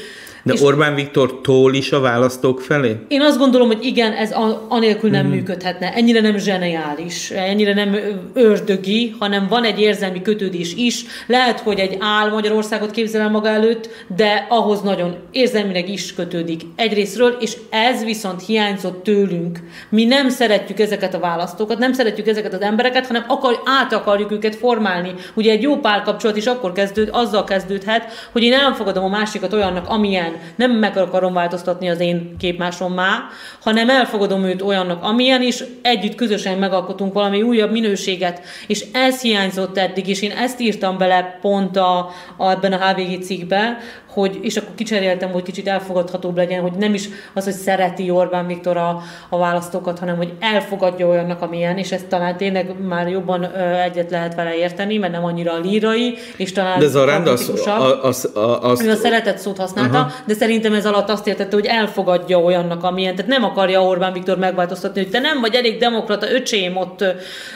de 0.42 0.52
és 0.52 0.62
Orbán 0.62 0.94
Viktor 0.94 1.40
tól 1.40 1.74
is 1.74 1.92
a 1.92 2.00
választók 2.00 2.60
felé? 2.60 2.96
Én 3.08 3.20
azt 3.20 3.38
gondolom, 3.38 3.66
hogy 3.66 3.84
igen, 3.84 4.12
ez 4.12 4.34
anélkül 4.68 5.10
nem 5.10 5.26
mm-hmm. 5.26 5.34
működhetne. 5.34 5.92
Ennyire 5.92 6.20
nem 6.20 6.36
zseniális, 6.36 7.30
ennyire 7.30 7.74
nem 7.74 7.96
ördögi, 8.34 9.14
hanem 9.18 9.46
van 9.48 9.64
egy 9.64 9.80
érzelmi 9.80 10.22
kötődés 10.22 10.74
is. 10.74 11.04
Lehet, 11.26 11.60
hogy 11.60 11.78
egy 11.78 11.96
áll 12.00 12.30
Magyarországot 12.30 12.90
képzel 12.90 13.20
el 13.20 13.30
maga 13.30 13.48
előtt, 13.48 13.88
de 14.16 14.46
ahhoz 14.48 14.80
nagyon 14.80 15.16
érzelmileg 15.30 15.88
is 15.88 16.14
kötődik 16.14 16.62
egyrésztről, 16.76 17.36
és 17.40 17.56
ez 17.70 18.04
viszont 18.04 18.46
hiányzott 18.46 19.02
tőlünk. 19.02 19.58
Mi 19.88 20.04
nem 20.04 20.28
szeretjük 20.28 20.80
ezeket 20.80 21.14
a 21.14 21.18
választókat, 21.18 21.78
nem 21.78 21.92
szeretjük 21.92 22.26
ezeket 22.26 22.52
az 22.52 22.60
embereket, 22.60 23.06
hanem 23.06 23.24
akar, 23.28 23.60
át 23.64 23.92
akarjuk 23.92 24.32
őket 24.32 24.54
formálni. 24.54 25.14
Ugye 25.34 25.52
egy 25.52 25.62
jó 25.62 25.76
párkapcsolat 25.76 26.36
is 26.36 26.46
akkor 26.46 26.72
kezdőd, 26.72 27.08
azzal 27.12 27.44
kezdődhet, 27.44 28.28
hogy 28.32 28.42
én 28.42 28.52
elfogadom 28.52 29.04
a 29.04 29.08
másikat 29.08 29.52
olyannak, 29.52 29.88
amilyen 29.88 30.31
amilyen. 30.32 30.52
Nem 30.56 30.70
meg 30.70 30.96
akarom 30.96 31.32
változtatni 31.32 31.88
az 31.88 32.00
én 32.00 32.36
képmásommá, 32.38 33.28
hanem 33.60 33.88
elfogadom 33.88 34.44
őt 34.44 34.62
olyannak, 34.62 35.02
amilyen, 35.02 35.42
és 35.42 35.64
együtt 35.82 36.14
közösen 36.14 36.58
megalkotunk 36.58 37.12
valami 37.12 37.42
újabb 37.42 37.70
minőséget. 37.70 38.40
És 38.66 38.84
ez 38.92 39.20
hiányzott 39.20 39.78
eddig, 39.78 40.08
és 40.08 40.22
én 40.22 40.30
ezt 40.30 40.60
írtam 40.60 40.98
bele 40.98 41.38
pont 41.40 41.76
a, 41.76 42.10
a 42.36 42.50
ebben 42.50 42.72
a 42.72 42.86
HVG 42.86 43.22
cikkbe, 43.22 43.78
hogy, 44.12 44.38
és 44.42 44.56
akkor 44.56 44.74
kicseréltem, 44.74 45.30
hogy 45.30 45.42
kicsit 45.42 45.68
elfogadhatóbb 45.68 46.36
legyen, 46.36 46.60
hogy 46.60 46.72
nem 46.72 46.94
is 46.94 47.08
az, 47.34 47.44
hogy 47.44 47.52
szereti 47.52 48.10
Orbán 48.10 48.46
Viktor 48.46 48.76
a, 48.76 49.02
a 49.28 49.38
választókat, 49.38 49.98
hanem 49.98 50.16
hogy 50.16 50.32
elfogadja 50.40 51.06
olyannak, 51.06 51.42
amilyen, 51.42 51.78
és 51.78 51.92
ezt 51.92 52.06
talán 52.06 52.36
tényleg 52.36 52.74
már 52.88 53.08
jobban 53.08 53.42
ö, 53.42 53.80
egyet 53.80 54.10
lehet 54.10 54.34
vele 54.34 54.56
érteni, 54.56 54.98
mert 54.98 55.12
nem 55.12 55.24
annyira 55.24 55.52
a 55.52 55.58
lírai, 55.58 56.14
és 56.36 56.52
talán 56.52 56.78
De 56.78 56.84
ez 56.84 56.94
a 56.94 57.04
rend 57.04 57.26
az, 57.26 57.48
az, 57.48 57.68
az, 58.02 58.30
az, 58.62 58.80
a 58.80 58.94
szeretett 58.94 59.38
szót 59.38 59.58
használta, 59.58 59.98
uh-huh. 59.98 60.12
de 60.26 60.34
szerintem 60.34 60.72
ez 60.72 60.86
alatt 60.86 61.08
azt 61.08 61.26
értette, 61.26 61.54
hogy 61.54 61.66
elfogadja 61.66 62.38
olyannak, 62.38 62.84
amilyen, 62.84 63.14
tehát 63.14 63.30
nem 63.30 63.44
akarja 63.44 63.82
Orbán 63.82 64.12
Viktor 64.12 64.38
megváltoztatni, 64.38 65.02
hogy 65.02 65.10
te 65.10 65.20
nem 65.20 65.40
vagy 65.40 65.54
elég 65.54 65.78
demokrata, 65.78 66.32
öcsém 66.32 66.76
ott 66.76 67.04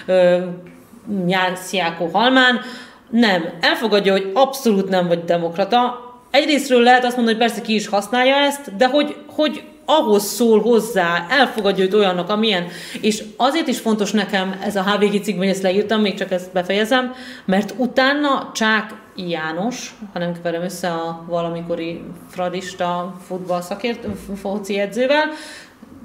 ö, 0.06 0.36
Halmán, 2.12 2.60
nem, 3.10 3.44
elfogadja, 3.60 4.12
hogy 4.12 4.30
abszolút 4.34 4.88
nem 4.88 5.08
vagy 5.08 5.24
demokrata, 5.24 6.05
egyrésztről 6.36 6.82
lehet 6.82 7.04
azt 7.04 7.16
mondani, 7.16 7.36
hogy 7.36 7.46
persze 7.46 7.62
ki 7.62 7.74
is 7.74 7.88
használja 7.88 8.34
ezt, 8.34 8.76
de 8.76 8.86
hogy, 8.86 9.16
hogy 9.26 9.64
ahhoz 9.84 10.24
szól 10.24 10.60
hozzá, 10.60 11.26
elfogadja 11.30 11.84
őt 11.84 11.94
olyannak, 11.94 12.28
amilyen. 12.28 12.66
És 13.00 13.24
azért 13.36 13.66
is 13.66 13.78
fontos 13.78 14.10
nekem 14.10 14.58
ez 14.62 14.76
a 14.76 14.82
HVG 14.82 15.22
cikk, 15.22 15.36
hogy 15.36 15.48
ezt 15.48 15.62
leírtam, 15.62 16.00
még 16.00 16.14
csak 16.14 16.30
ezt 16.30 16.52
befejezem, 16.52 17.14
mert 17.44 17.74
utána 17.76 18.50
Csák 18.54 18.94
János, 19.16 19.94
ha 20.12 20.18
nem 20.18 20.32
keverem 20.32 20.62
össze 20.62 20.88
a 20.88 21.24
valamikori 21.28 22.02
fradista 22.30 23.16
futballszakért, 23.26 24.06
foci 24.40 24.78
edzővel, 24.78 25.30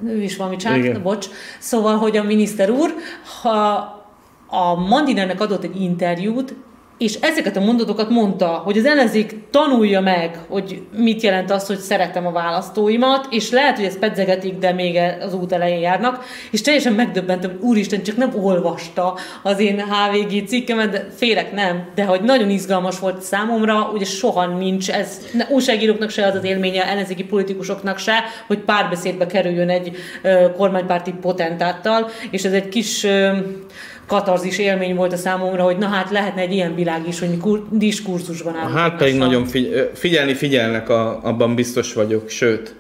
ő 0.05 0.21
is 0.21 0.38
valami 0.38 0.55
Csák, 0.55 0.77
Igen. 0.77 1.01
bocs. 1.01 1.27
Szóval, 1.59 1.97
hogy 1.97 2.17
a 2.17 2.23
miniszter 2.23 2.69
úr, 2.69 2.95
ha 3.41 3.99
a 4.47 4.75
Mandinernek 4.75 5.41
adott 5.41 5.63
egy 5.63 5.82
interjút, 5.82 6.53
és 7.02 7.18
ezeket 7.22 7.58
a 7.58 7.60
mondatokat 7.60 8.10
mondta, 8.10 8.47
hogy 8.47 8.78
az 8.78 8.86
ellenzék 8.86 9.36
tanulja 9.52 10.02
meg, 10.02 10.39
hogy 10.47 10.82
mit 10.95 11.22
jelent 11.22 11.52
az, 11.52 11.68
hogy 11.68 11.78
szeretem 11.78 12.26
a 12.26 12.32
választóimat, 12.32 13.28
és 13.30 13.52
lehet, 13.52 13.76
hogy 13.76 13.86
ezt 13.86 13.99
pedzegetik, 13.99 14.58
de 14.58 14.72
még 14.72 14.99
az 15.22 15.34
út 15.34 15.52
elején 15.52 15.80
járnak, 15.80 16.26
és 16.52 16.62
teljesen 16.62 16.93
megdöbbentem, 16.93 17.49
hogy 17.49 17.60
úristen, 17.62 18.04
csak 18.04 18.18
nem 18.18 18.32
olvasta 18.43 19.18
az 19.43 19.60
én 19.60 19.84
HVG 19.84 20.47
cikkemet, 20.47 20.89
de 20.89 21.08
félek 21.16 21.54
nem, 21.54 21.89
de 21.95 22.04
hogy 22.04 22.22
nagyon 22.22 22.49
izgalmas 22.49 22.99
volt 22.99 23.22
számomra, 23.22 23.89
ugye 23.93 24.06
soha 24.06 24.45
nincs 24.45 24.89
ez, 24.91 25.20
újságíróknak 25.49 26.10
se 26.10 26.26
az 26.26 26.36
az 26.36 26.43
élménye, 26.43 26.88
ellenzéki 26.88 27.24
politikusoknak 27.24 27.97
se, 27.97 28.24
hogy 28.47 28.60
párbeszédbe 28.60 29.26
kerüljön 29.26 29.70
egy 29.70 29.95
ö, 30.22 30.45
kormánypárti 30.58 31.14
potentáttal, 31.22 32.10
és 32.32 32.43
ez 32.43 32.54
egy 32.54 32.70
kis 32.70 33.04
ö, 33.04 33.38
katarzis 34.12 34.57
élmény 34.57 34.95
volt 34.95 35.14
a 35.14 35.18
számomra, 35.18 35.64
hogy 35.64 35.78
na 35.78 35.88
hát 35.88 36.12
lehetne 36.12 36.41
egy 36.41 36.53
ilyen 36.53 36.76
világ 36.76 37.07
is, 37.07 37.20
hogy 37.20 37.38
kur- 37.38 37.78
diskurzusban 37.78 38.55
állunk. 38.55 38.78
Hát 38.78 38.97
pedig 38.97 39.18
nagyon 39.18 39.45
figy- 39.45 39.89
figyelni 39.93 40.34
figyelnek, 40.34 40.89
a, 40.89 41.20
abban 41.24 41.55
biztos 41.55 41.93
vagyok, 41.93 42.30
sőt. 42.30 42.76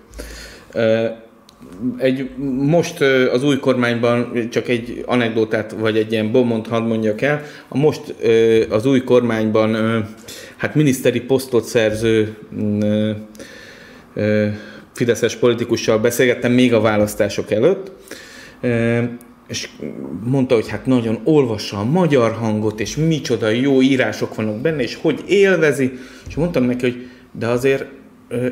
Egy, 1.97 2.29
most 2.57 3.01
az 3.31 3.43
új 3.43 3.59
kormányban 3.59 4.47
csak 4.49 4.67
egy 4.67 5.03
anekdotát, 5.05 5.75
vagy 5.79 5.97
egy 5.97 6.11
ilyen 6.11 6.31
bomont 6.31 6.67
hadd 6.67 6.83
mondjak 6.83 7.21
el. 7.21 7.41
A 7.67 7.77
most 7.77 8.15
az 8.69 8.85
új 8.85 9.03
kormányban 9.03 9.75
hát 10.57 10.75
miniszteri 10.75 11.21
posztot 11.21 11.63
szerző 11.63 12.37
fideszes 14.93 15.35
politikussal 15.35 15.97
beszélgettem 15.97 16.51
még 16.51 16.73
a 16.73 16.81
választások 16.81 17.51
előtt, 17.51 17.91
és 19.51 19.69
mondta, 20.23 20.55
hogy 20.55 20.69
hát 20.69 20.85
nagyon 20.85 21.19
olvassa 21.23 21.77
a 21.77 21.83
magyar 21.83 22.31
hangot, 22.31 22.79
és 22.79 22.95
micsoda 22.95 23.49
jó 23.49 23.81
írások 23.81 24.35
vannak 24.35 24.61
benne, 24.61 24.81
és 24.81 24.97
hogy 25.01 25.23
élvezi, 25.27 25.91
és 26.27 26.35
mondtam 26.35 26.63
neki, 26.63 26.81
hogy 26.81 27.09
de 27.31 27.47
azért 27.47 27.85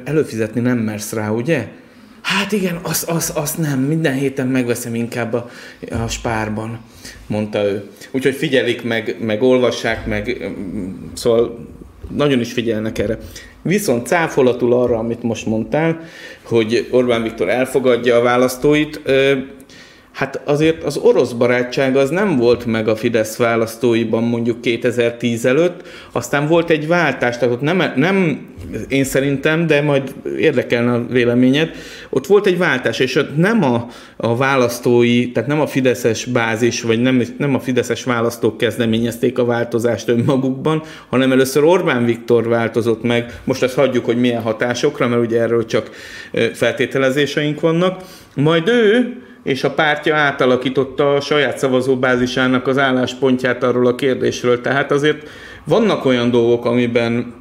előfizetni 0.04 0.62
nem 0.62 0.78
mersz 0.78 1.14
rá, 1.14 1.30
ugye? 1.30 1.68
Hát 2.22 2.52
igen, 2.52 2.80
azt 2.82 3.10
az, 3.10 3.34
az 3.36 3.54
nem, 3.56 3.80
minden 3.80 4.14
héten 4.14 4.48
megveszem 4.48 4.96
inkább 4.96 5.34
a, 5.34 5.50
a 6.04 6.08
spárban, 6.08 6.80
mondta 7.28 7.64
ő. 7.64 7.90
Úgyhogy 8.12 8.36
figyelik, 8.36 8.84
meg, 8.84 9.16
meg 9.20 9.42
olvassák, 9.42 10.06
meg 10.06 10.52
szóval 11.14 11.68
nagyon 12.10 12.40
is 12.40 12.54
figyelnek 12.54 12.98
erre. 12.98 13.18
Viszont 13.62 14.08
cáfolatul 14.08 14.74
arra, 14.74 14.98
amit 14.98 15.24
most 15.24 15.46
mondtál, 15.46 16.02
hogy 16.44 16.88
Orbán 16.92 17.24
Viktor 17.24 17.50
elfogadja 17.50 18.16
a 18.16 18.22
választóit, 18.22 19.02
Hát 20.20 20.42
azért 20.46 20.84
az 20.84 20.98
orosz 20.98 21.32
barátság 21.32 21.96
az 21.96 22.10
nem 22.10 22.38
volt 22.38 22.66
meg 22.66 22.88
a 22.88 22.96
Fidesz 22.96 23.38
választóiban 23.38 24.24
mondjuk 24.24 24.62
2010 24.62 25.46
előtt, 25.46 25.88
aztán 26.12 26.48
volt 26.48 26.70
egy 26.70 26.88
váltás, 26.88 27.38
tehát 27.38 27.54
ott 27.54 27.62
nem, 27.62 27.94
nem 27.96 28.48
én 28.90 29.04
szerintem, 29.04 29.68
de 29.68 29.82
majd 29.82 30.14
érdekelne 30.38 30.92
a 30.92 31.06
véleményed, 31.10 31.72
ott 32.10 32.28
volt 32.28 32.46
egy 32.46 32.58
váltás, 32.58 33.00
és 33.00 33.16
ott 33.16 33.38
nem 33.38 33.64
a, 33.64 33.88
a 34.18 34.36
választói, 34.36 35.32
tehát 35.32 35.50
nem 35.50 35.62
a 35.62 35.68
Fideszes 35.68 36.26
bázis, 36.26 36.82
vagy 36.82 37.02
nem, 37.02 37.24
nem 37.38 37.56
a 37.56 37.60
Fideszes 37.60 38.04
választók 38.04 38.58
kezdeményezték 38.58 39.38
a 39.38 39.46
változást 39.46 40.08
önmagukban, 40.08 40.84
hanem 41.10 41.32
először 41.32 41.64
Orbán 41.64 42.06
Viktor 42.06 42.48
változott 42.48 43.04
meg, 43.04 43.42
most 43.44 43.64
ezt 43.64 43.76
hagyjuk, 43.76 44.06
hogy 44.06 44.20
milyen 44.20 44.42
hatásokra, 44.42 45.08
mert 45.08 45.22
ugye 45.22 45.42
erről 45.42 45.66
csak 45.66 45.90
feltételezéseink 46.54 47.60
vannak, 47.60 48.02
majd 48.36 48.68
ő 48.68 49.18
és 49.44 49.64
a 49.64 49.72
pártja 49.72 50.16
átalakította 50.16 51.14
a 51.14 51.22
saját 51.22 51.58
szavazóbázisának 51.58 52.68
az 52.68 52.78
álláspontját 52.78 53.64
arról 53.64 53.88
a 53.88 53.96
kérdésről. 53.96 54.62
Tehát 54.62 54.92
azért 54.92 55.30
vannak 55.64 56.06
olyan 56.06 56.32
dolgok, 56.32 56.66
amiben 56.66 57.34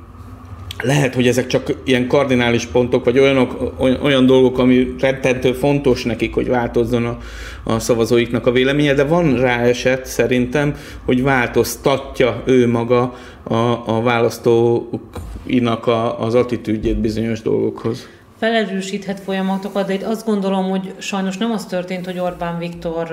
lehet, 0.83 1.15
hogy 1.15 1.27
ezek 1.27 1.47
csak 1.47 1.75
ilyen 1.85 2.07
kardinális 2.07 2.67
pontok, 2.67 3.05
vagy 3.05 3.19
olyanok, 3.19 3.73
olyan, 4.03 4.27
dolgok, 4.27 4.59
ami 4.59 4.95
rettentő 5.01 5.53
fontos 5.53 6.05
nekik, 6.05 6.35
hogy 6.35 6.49
változzon 6.49 7.05
a, 7.05 7.19
a 7.63 7.79
szavazóiknak 7.79 8.47
a 8.47 8.51
véleménye, 8.51 8.95
de 8.95 9.05
van 9.05 9.37
rá 9.37 9.61
eset 9.61 10.07
szerintem, 10.07 10.75
hogy 11.05 11.23
változtatja 11.23 12.43
ő 12.45 12.69
maga 12.69 13.15
a, 13.43 13.55
a 13.87 14.01
választóinak 14.03 15.87
a, 15.87 16.21
az 16.21 16.35
attitűdjét 16.35 17.01
bizonyos 17.01 17.43
dolgokhoz 17.43 18.09
felerősíthet 18.39 19.21
folyamatokat, 19.21 19.87
de 19.87 19.93
itt 19.93 20.03
azt 20.03 20.27
gondolom, 20.27 20.71
hogy 20.71 20.95
sajnos 20.99 21.37
nem 21.37 21.51
az 21.51 21.67
történt, 21.67 22.05
hogy 22.05 22.19
Orbán 22.19 22.59
Viktor 22.59 23.09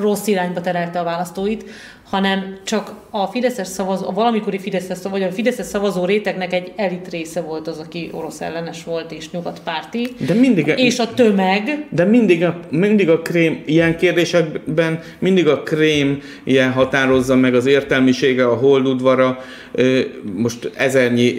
rossz 0.00 0.26
irányba 0.26 0.60
terelte 0.60 1.00
a 1.00 1.04
választóit, 1.04 1.70
hanem 2.10 2.58
csak 2.64 2.92
a 3.10 3.26
Fideszes 3.26 3.66
szavazó, 3.66 4.08
a 4.08 4.12
valamikori 4.12 4.58
Fideszes, 4.58 4.98
vagy 5.10 5.22
a 5.22 5.30
Fideszes 5.30 5.66
szavazó 5.66 6.04
rétegnek 6.04 6.52
egy 6.52 6.72
elit 6.76 7.08
része 7.10 7.40
volt 7.40 7.68
az, 7.68 7.78
aki 7.78 8.10
orosz 8.12 8.40
ellenes 8.40 8.84
volt 8.84 9.12
és 9.12 9.30
nyugatpárti. 9.30 10.08
De 10.26 10.34
mindig, 10.34 10.72
és 10.76 10.98
a 10.98 11.14
tömeg. 11.14 11.86
De 11.90 12.04
mindig 12.04 12.44
a, 12.44 12.60
mindig 12.70 13.08
a 13.08 13.22
krém, 13.22 13.62
ilyen 13.66 13.96
kérdésekben 13.96 15.00
mindig 15.18 15.48
a 15.48 15.62
krém 15.62 16.20
ilyen 16.44 16.72
határozza 16.72 17.36
meg 17.36 17.54
az 17.54 17.66
értelmisége, 17.66 18.46
a 18.46 18.54
holdudvara. 18.54 19.38
Most 20.36 20.70
ezernyi 20.76 21.34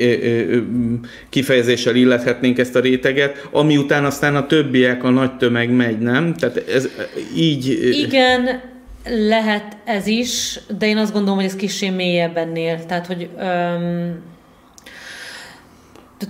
kifejezéssel 1.30 1.96
illethetnénk 1.96 2.58
ezt 2.58 2.76
a 2.76 2.80
réteget, 2.80 3.48
ami 3.52 3.78
után 3.78 4.06
aztán 4.06 4.36
a 4.36 4.46
többiek, 4.46 5.04
a 5.04 5.10
nagy 5.10 5.38
tömeg 5.38 5.72
megy, 5.72 6.00
nem? 6.00 6.34
Tehát 6.34 6.64
ez 6.70 6.90
így... 7.36 7.80
Igen, 7.92 8.76
lehet 9.10 9.78
ez 9.86 10.08
is, 10.08 10.60
de 10.78 10.88
én 10.88 10.98
azt 10.98 11.14
gondolom, 11.14 11.36
hogy 11.36 11.46
ez 11.46 11.56
kicsi 11.56 11.90
mélyebb 11.90 12.38
ennél. 12.38 12.86
Tehát, 12.86 13.08
hogy 13.08 13.30
öm, 13.40 14.24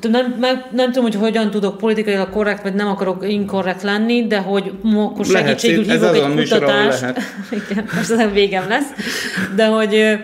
nem, 0.01 0.35
nem, 0.39 0.63
nem 0.71 0.91
tudom, 0.91 1.03
hogy 1.03 1.15
hogyan 1.15 1.51
tudok 1.51 1.77
politikailag 1.77 2.29
korrekt, 2.29 2.63
vagy 2.63 2.73
nem 2.73 2.87
akarok 2.87 3.29
inkorrekt 3.29 3.81
lenni, 3.81 4.27
de 4.27 4.37
hogy 4.37 4.71
akkor 4.95 5.25
segítségül 5.25 5.83
hívok 5.83 6.15
egy 6.15 6.49
kutatást. 6.49 7.05
Igen, 7.69 7.89
most 7.95 8.09
az 8.09 8.31
végem 8.33 8.67
lesz. 8.67 8.87
De 9.55 9.65
hogy 9.65 10.17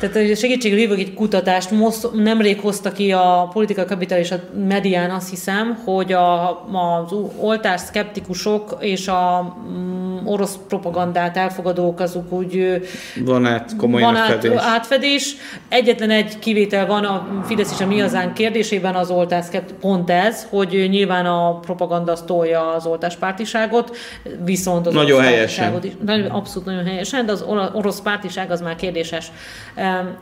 tehát 0.00 0.16
hogy 0.16 0.36
segítségül 0.36 0.78
hívok 0.78 0.98
egy 0.98 1.14
kutatást, 1.14 1.70
most 1.70 2.12
nemrég 2.12 2.60
hozta 2.60 2.92
ki 2.92 3.12
a 3.12 3.48
politika 3.52 3.84
kapital 3.84 4.18
és 4.18 4.30
a 4.30 4.36
medián 4.68 5.10
azt 5.10 5.30
hiszem, 5.30 5.78
hogy 5.84 6.12
a, 6.12 6.50
az 6.50 7.12
oltás 7.36 7.80
szkeptikusok 7.80 8.76
és 8.80 9.08
a 9.08 9.56
mm, 9.72 10.26
orosz 10.26 10.58
propagandát 10.68 11.36
elfogadók 11.36 12.00
azok 12.00 12.32
úgy 12.32 12.82
van 13.24 13.46
át 13.46 13.76
komoly 13.76 14.00
van 14.02 14.16
átfedés. 14.16 14.50
Át, 14.50 14.62
átfedés. 14.62 15.36
Egyetlen 15.68 16.10
egy 16.10 16.38
kivétel 16.38 16.86
van 16.86 17.04
a 17.04 17.42
Fidesz 17.44 17.72
és 17.72 17.80
a 17.80 17.86
mi 17.86 18.00
azán 18.00 18.32
kérdésében 18.32 18.94
az 18.94 19.10
oltás 19.10 19.46
pont 19.80 20.10
ez, 20.10 20.46
hogy 20.50 20.86
nyilván 20.90 21.26
a 21.26 21.58
propaganda 21.58 22.12
az 22.12 22.22
tolja 22.26 22.72
az 22.74 22.86
oltáspártiságot, 22.86 23.96
viszont 24.44 24.86
az 24.86 24.94
nagyon 24.94 25.22
helyesen. 25.22 25.78
Is, 25.82 25.92
abszolút 26.28 26.68
nagyon 26.68 26.84
helyesen, 26.84 27.26
de 27.26 27.32
az 27.32 27.44
orosz 27.72 28.00
pártiság 28.00 28.50
az 28.50 28.60
már 28.60 28.76
kérdéses 28.76 29.32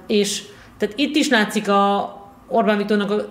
és 0.07 0.43
tehát 0.79 0.99
itt 0.99 1.17
is 1.17 1.29
látszik 1.29 1.69
a 1.69 2.13
Orbán 2.49 2.77
Viktornak 2.77 3.11
a 3.11 3.25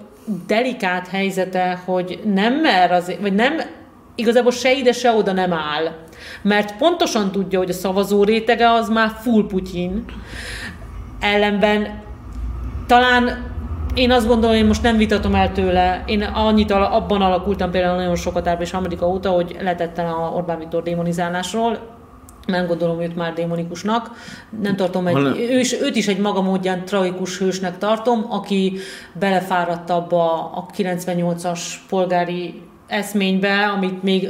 delikát 0.48 1.08
helyzete, 1.08 1.82
hogy 1.86 2.20
nem 2.34 2.54
mer 2.54 2.92
azért, 2.92 3.22
vagy 3.22 3.34
nem, 3.34 3.62
igazából 4.16 4.52
se 4.52 4.74
ide, 4.74 4.92
se 4.92 5.12
oda 5.12 5.32
nem 5.32 5.54
áll. 5.54 5.92
Mert 6.42 6.78
pontosan 6.78 7.32
tudja, 7.32 7.60
hogy 7.60 7.70
a 7.70 7.74
szavazó 7.74 8.24
rétege 8.24 8.72
az 8.72 8.90
már 8.90 9.12
full 9.22 9.48
Putyin. 9.48 10.06
Ellenben 11.20 12.04
talán 12.88 13.46
én 13.94 14.12
azt 14.12 14.28
gondolom, 14.28 14.56
hogy 14.56 14.68
most 14.68 14.84
nem 14.84 14.98
vitatom 14.98 15.36
el 15.36 15.52
tőle. 15.52 16.04
Én 16.06 16.22
annyit 16.22 16.72
abban 16.72 17.22
alakultam 17.22 17.72
például 17.72 17.96
nagyon 17.96 18.16
sokat 18.16 18.48
Árba 18.48 18.62
és 18.62 18.74
Amerika 18.74 19.08
óta, 19.08 19.30
hogy 19.30 19.58
letettem 19.62 20.06
a 20.06 20.32
Orbán 20.36 20.60
Viktor 20.60 20.84
démonizálásról, 20.84 21.97
nem 22.48 22.68
gondolom 22.68 23.02
őt 23.02 23.16
már 23.16 23.34
démonikusnak. 23.34 24.12
Nem 24.62 24.76
tartom 24.76 25.08
egy, 25.08 25.14
Hanem... 25.14 25.34
ő 25.34 25.60
is, 25.60 25.74
őt 25.82 25.96
is 25.96 26.08
egy 26.08 26.18
maga 26.18 26.42
módján 26.42 26.86
tragikus 26.86 27.38
hősnek 27.38 27.78
tartom, 27.78 28.26
aki 28.30 28.78
belefáradt 29.14 29.90
abba 29.90 30.52
a 30.52 30.66
98-as 30.78 31.60
polgári 31.90 32.62
eszménybe, 32.88 33.66
amit 33.76 34.04
még 34.04 34.30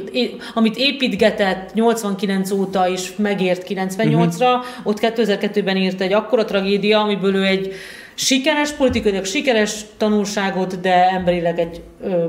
amit 0.54 0.78
építgetett 0.78 1.74
89 1.74 2.52
óta 2.52 2.88
is 2.88 3.16
megért 3.16 3.66
98-ra, 3.70 4.30
uh-huh. 4.30 4.64
ott 4.84 5.00
2002-ben 5.02 5.78
írt 5.78 6.02
egy 6.02 6.14
akkora 6.14 6.46
tragédia, 6.46 7.00
amiből 7.00 7.36
ő 7.36 7.44
egy 7.44 7.74
sikeres 8.20 8.72
politikailag 8.72 9.26
sikeres 9.26 9.86
tanulságot, 9.98 10.80
de 10.80 11.10
emberileg 11.10 11.60
egy 11.60 11.82
ö, 12.02 12.26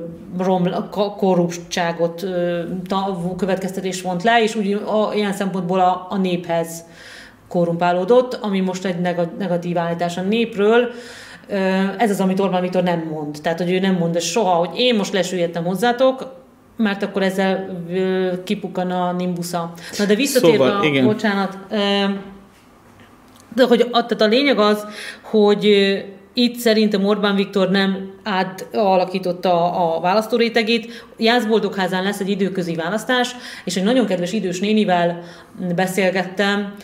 korruptságot 1.17 2.23
ö, 2.23 2.63
ta, 2.87 3.19
következtetés 3.37 4.03
vont 4.03 4.23
le, 4.23 4.43
és 4.43 4.55
úgy 4.55 4.73
a, 4.73 5.15
ilyen 5.15 5.33
szempontból 5.33 5.81
a, 5.81 6.07
a 6.11 6.17
néphez 6.17 6.85
korrumpálódott, 7.49 8.35
ami 8.35 8.61
most 8.61 8.85
egy 8.85 9.01
negatív 9.39 9.79
állítás 9.79 10.17
a 10.17 10.21
népről. 10.21 10.91
Ez 11.99 12.11
az, 12.11 12.21
amit 12.21 12.41
Orbán 12.41 12.63
Viktor 12.63 12.83
nem 12.83 13.09
mond. 13.11 13.39
Tehát, 13.43 13.59
hogy 13.59 13.73
ő 13.73 13.79
nem 13.79 13.95
mond 13.95 14.21
soha, 14.21 14.55
hogy 14.55 14.71
én 14.75 14.95
most 14.95 15.13
lesüllyedtem 15.13 15.65
hozzátok, 15.65 16.35
mert 16.77 17.03
akkor 17.03 17.23
ezzel 17.23 17.83
kipukkan 18.45 18.91
a 18.91 19.13
nimbusza. 19.13 19.73
Na 19.99 20.05
de 20.05 20.15
visszatérve, 20.15 20.67
szóval, 20.67 20.85
igen. 20.85 21.05
bocsánat, 21.05 21.59
de 23.55 23.67
hogy 23.67 23.89
tehát 23.91 24.21
a 24.21 24.27
lényeg 24.27 24.59
az, 24.59 24.87
hogy 25.31 25.67
itt 26.35 26.57
szerintem 26.57 27.05
Orbán 27.05 27.35
Viktor 27.35 27.71
nem 27.71 28.15
átalakította 28.23 29.73
a 29.73 30.01
választórétegét. 30.01 31.07
Jászboldogházán 31.17 32.03
lesz 32.03 32.21
egy 32.21 32.29
időközi 32.29 32.75
választás, 32.75 33.35
és 33.65 33.77
egy 33.77 33.83
nagyon 33.83 34.07
kedves 34.07 34.33
idős 34.33 34.61
nénivel 34.61 35.23
beszélgettem, 35.75 36.75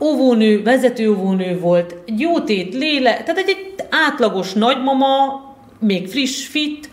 óvónő, 0.00 0.62
vezető 0.62 1.10
óvónő 1.10 1.58
volt, 1.58 1.94
egy 2.06 2.20
jó 2.20 2.40
tét 2.40 2.74
léle, 2.74 3.22
tehát 3.22 3.38
egy, 3.38 3.48
egy 3.48 3.86
átlagos 3.90 4.52
nagymama, 4.52 5.46
még 5.80 6.08
friss, 6.08 6.46
fit, 6.46 6.90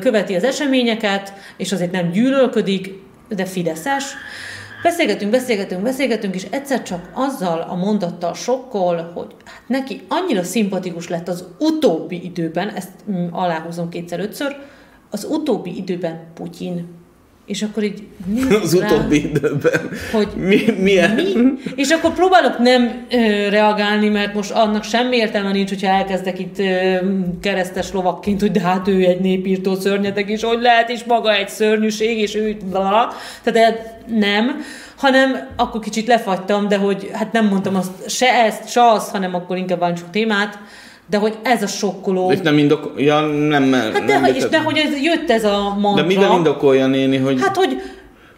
követi 0.00 0.34
az 0.34 0.44
eseményeket, 0.44 1.32
és 1.56 1.72
azért 1.72 1.90
nem 1.90 2.10
gyűlölködik, 2.10 2.94
de 3.28 3.44
fideszes, 3.44 4.04
Beszélgetünk, 4.82 5.30
beszélgetünk, 5.30 5.82
beszélgetünk, 5.82 6.34
és 6.34 6.46
egyszer 6.50 6.82
csak 6.82 7.10
azzal 7.14 7.60
a 7.60 7.74
mondattal 7.74 8.34
sokkol, 8.34 9.10
hogy 9.14 9.34
hát 9.44 9.62
neki 9.66 10.00
annyira 10.08 10.42
szimpatikus 10.42 11.08
lett 11.08 11.28
az 11.28 11.44
utóbbi 11.58 12.24
időben, 12.24 12.68
ezt 12.68 12.92
mm, 13.10 13.26
aláhúzom 13.32 13.88
kétszer-ötször, 13.88 14.56
az 15.10 15.24
utóbbi 15.24 15.76
időben 15.76 16.20
Putyin. 16.34 16.97
És 17.48 17.62
akkor 17.62 17.82
így 17.82 18.02
Az 18.62 18.78
rá, 18.78 18.86
utóbbi 18.86 19.16
időben. 19.16 19.90
Hogy 20.12 20.28
mi, 20.36 20.64
milyen? 20.78 21.10
Mi? 21.14 21.32
És 21.74 21.90
akkor 21.90 22.12
próbálok 22.12 22.58
nem 22.58 23.06
ö, 23.10 23.48
reagálni, 23.48 24.08
mert 24.08 24.34
most 24.34 24.50
annak 24.50 24.84
semmi 24.84 25.16
értelme 25.16 25.52
nincs, 25.52 25.68
hogyha 25.68 25.88
elkezdek 25.88 26.38
itt 26.38 26.58
ö, 26.58 26.96
keresztes 27.40 27.92
lovakként, 27.92 28.40
hogy 28.40 28.50
de 28.50 28.60
hát 28.60 28.88
ő 28.88 29.04
egy 29.04 29.20
népírtó 29.20 29.74
szörnyetek, 29.74 30.28
és 30.28 30.42
hogy 30.42 30.60
lehet 30.60 30.88
is 30.88 31.04
maga 31.04 31.34
egy 31.34 31.48
szörnyűség, 31.48 32.18
és 32.18 32.34
ő 32.34 32.56
bla, 32.70 33.12
Tehát 33.42 33.96
nem, 34.06 34.60
hanem 34.96 35.48
akkor 35.56 35.80
kicsit 35.80 36.06
lefagytam, 36.06 36.68
de 36.68 36.76
hogy 36.76 37.10
hát 37.12 37.32
nem 37.32 37.46
mondtam 37.46 37.74
azt, 37.74 38.08
se 38.08 38.26
ezt, 38.26 38.70
se 38.70 38.82
azt, 38.82 39.10
hanem 39.10 39.34
akkor 39.34 39.56
inkább 39.56 39.78
váltsuk 39.78 40.10
témát, 40.10 40.58
de 41.10 41.16
hogy 41.16 41.34
ez 41.42 41.62
a 41.62 41.66
sokkoló. 41.66 42.30
És 42.30 42.38
nem 42.42 42.58
indok... 42.58 42.92
Ja, 42.96 43.20
nem, 43.20 43.72
hát 43.72 44.04
de, 44.04 44.20
nem, 44.20 44.34
és 44.34 44.48
de 44.48 44.60
hogy 44.60 44.76
ez, 44.76 45.02
jött 45.02 45.30
ez 45.30 45.44
a 45.44 45.76
mantra. 45.80 46.02
De 46.02 46.08
mivel 46.08 46.32
indokolja 46.32 46.86
néni, 46.86 47.16
hogy... 47.16 47.40
Hát, 47.40 47.56
hogy 47.56 47.76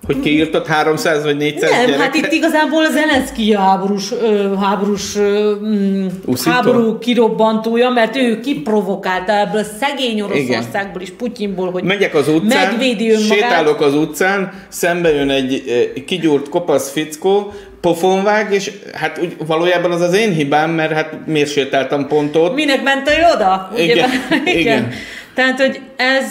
hogy 0.07 0.21
kiírtad 0.21 0.67
300 0.67 1.25
vagy 1.25 1.37
400 1.37 1.71
Nem, 1.71 1.81
gyereket? 1.81 2.01
hát 2.01 2.15
itt 2.15 2.33
igazából 2.33 2.85
az 2.85 2.93
Zelenszky 2.93 3.55
háborús, 3.55 4.13
háborús 4.61 5.19
mm, 5.19 6.07
háború 6.45 6.99
kirobbantója, 6.99 7.91
mert 7.91 8.17
ő 8.17 8.41
kiprovokálta 8.41 9.33
ebből 9.33 9.61
a 9.61 9.65
szegény 9.81 10.21
Oroszországból 10.21 11.03
és 11.03 11.11
Putyinból, 11.11 11.71
hogy 11.71 11.83
Megyek 11.83 12.15
az 12.15 12.29
utcán, 12.29 12.69
megvédi 12.69 13.11
önmagát. 13.11 13.39
sétálok 13.39 13.81
az 13.81 13.95
utcán, 13.95 14.53
szembe 14.69 15.15
jön 15.15 15.31
egy 15.31 15.63
kigyúrt 16.07 16.49
kopasz 16.49 16.91
fickó, 16.91 17.53
pofonvág, 17.81 18.53
és 18.53 18.71
hát 18.95 19.19
úgy, 19.23 19.37
valójában 19.47 19.91
az 19.91 20.01
az 20.01 20.15
én 20.15 20.33
hibám, 20.33 20.71
mert 20.71 20.93
hát 20.93 21.27
miért 21.27 21.51
sétáltam 21.51 22.07
pont 22.07 22.37
ott. 22.37 22.55
Minek 22.55 22.83
mentél 22.83 23.31
oda? 23.35 23.73
Igen, 23.77 24.11
igen. 24.45 24.59
igen. 24.59 24.93
Tehát, 25.35 25.61
hogy 25.61 25.81
ez 25.97 26.25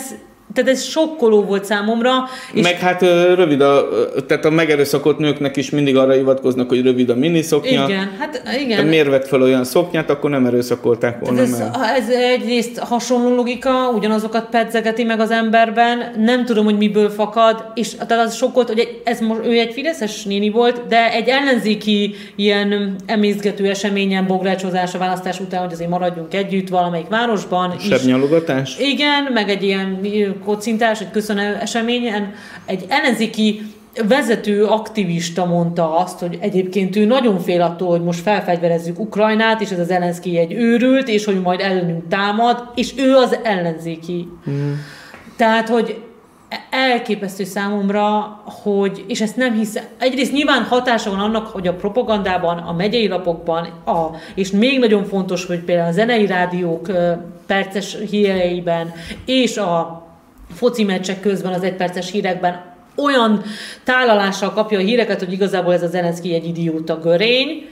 tehát 0.54 0.70
ez 0.70 0.84
sokkoló 0.84 1.44
volt 1.44 1.66
számomra. 1.66 2.12
És 2.54 2.64
Meg 2.64 2.80
hát 2.80 3.02
rövid 3.36 3.62
a, 3.62 3.88
tehát 4.28 4.46
a 4.46 4.50
megerőszakolt 4.50 5.18
nőknek 5.18 5.58
is 5.58 5.70
mindig 5.70 5.98
arra 5.98 6.12
hivatkoznak, 6.12 6.70
hogy 6.70 6.82
rövid 6.82 7.10
a 7.10 7.16
miniszoknya. 7.16 7.84
Igen, 7.84 8.16
hát 8.20 8.42
igen. 8.62 8.78
Ha 8.78 8.84
miért 8.84 9.08
vett 9.08 9.28
fel 9.28 9.42
olyan 9.42 9.64
szoknyát, 9.64 10.10
akkor 10.10 10.30
nem 10.30 10.46
erőszakolták 10.46 11.20
volna 11.20 11.42
ez, 11.42 11.60
meg. 11.60 11.70
ez 11.96 12.10
egyrészt 12.10 12.80
hasonló 12.80 13.36
logika, 13.36 13.90
ugyanazokat 13.90 14.50
pedzegeti 14.50 15.04
meg 15.04 15.20
az 15.20 15.32
emberben, 15.32 16.14
nem 16.18 16.46
tudom, 16.46 16.66
hogy 16.66 16.78
miből 16.78 17.10
fakad, 17.10 17.66
és 17.74 17.96
tehát 18.08 18.26
az 18.26 18.36
sokkolt, 18.36 18.68
hogy 18.68 19.02
ez 19.04 19.20
most, 19.20 19.46
ő 19.46 19.52
egy 19.52 19.74
fideszes 19.74 20.24
néni 20.24 20.50
volt, 20.50 20.88
de 20.88 21.12
egy 21.12 21.28
ellenzéki 21.28 22.16
ilyen 22.36 22.96
emészgető 23.06 23.66
eseményen 23.70 24.28
bográcsozás 24.28 24.94
a 24.94 24.98
választás 24.98 25.40
után, 25.40 25.62
hogy 25.62 25.74
azért 25.74 25.90
maradjunk 25.90 26.34
együtt 26.34 26.68
valamelyik 26.68 27.08
városban. 27.08 27.78
Sebb 27.80 28.04
nyalogatás? 28.06 28.78
Igen, 28.80 29.24
meg 29.34 29.50
egy 29.50 29.64
ilyen 29.64 30.00
kocintás, 30.40 31.02
egy 31.02 31.12
köszönő 31.12 31.56
eseményen 31.56 32.34
egy 32.66 32.86
ellenzéki 32.88 33.62
vezető 34.08 34.66
aktivista 34.66 35.46
mondta 35.46 35.98
azt, 35.98 36.20
hogy 36.20 36.38
egyébként 36.42 36.96
ő 36.96 37.06
nagyon 37.06 37.40
fél 37.40 37.62
attól, 37.62 37.90
hogy 37.90 38.04
most 38.04 38.20
felfegyverezzük 38.20 39.00
Ukrajnát, 39.00 39.62
és 39.62 39.72
ez 39.72 39.80
az 39.80 39.90
ellenzéki 39.90 40.38
egy 40.38 40.54
őrült, 40.54 41.08
és 41.08 41.26
hogy 41.26 41.42
majd 41.42 41.60
ellenünk 41.60 42.08
támad, 42.08 42.72
és 42.76 42.94
ő 42.98 43.16
az 43.16 43.38
ellenzéki. 43.44 44.28
Mm. 44.50 44.74
Tehát, 45.36 45.70
hogy 45.70 46.02
elképesztő 46.70 47.44
számomra, 47.44 48.10
hogy, 48.64 49.04
és 49.08 49.22
ezt 49.22 49.36
nem 49.36 49.54
hiszem, 49.54 49.84
egyrészt 49.98 50.32
nyilván 50.32 50.64
hatása 50.64 51.10
van 51.10 51.20
annak, 51.20 51.48
hogy 51.48 51.68
a 51.68 51.74
propagandában, 51.74 52.58
a 52.58 52.74
megyei 52.74 53.08
lapokban, 53.08 53.64
a, 53.86 54.10
és 54.36 54.52
még 54.52 54.80
nagyon 54.80 55.04
fontos, 55.04 55.46
hogy 55.46 55.60
például 55.60 55.90
a 55.90 55.92
zenei 55.92 56.26
rádiók 56.26 56.92
perces 57.46 57.98
híreiben, 58.10 58.94
és 59.26 59.58
a 59.58 60.08
foci 60.54 60.84
meccsek 60.84 61.20
közben 61.20 61.54
az 61.54 61.64
egyperces 61.64 62.12
hírekben 62.12 62.78
olyan 62.96 63.44
tálalással 63.84 64.54
kapja 64.54 64.78
a 64.78 64.82
híreket, 64.82 65.20
hogy 65.20 65.32
igazából 65.32 65.74
ez 65.74 65.84
a 65.84 65.88
Zelenszky 65.88 66.34
egy 66.34 66.46
idióta 66.46 67.00
görény, 67.00 67.70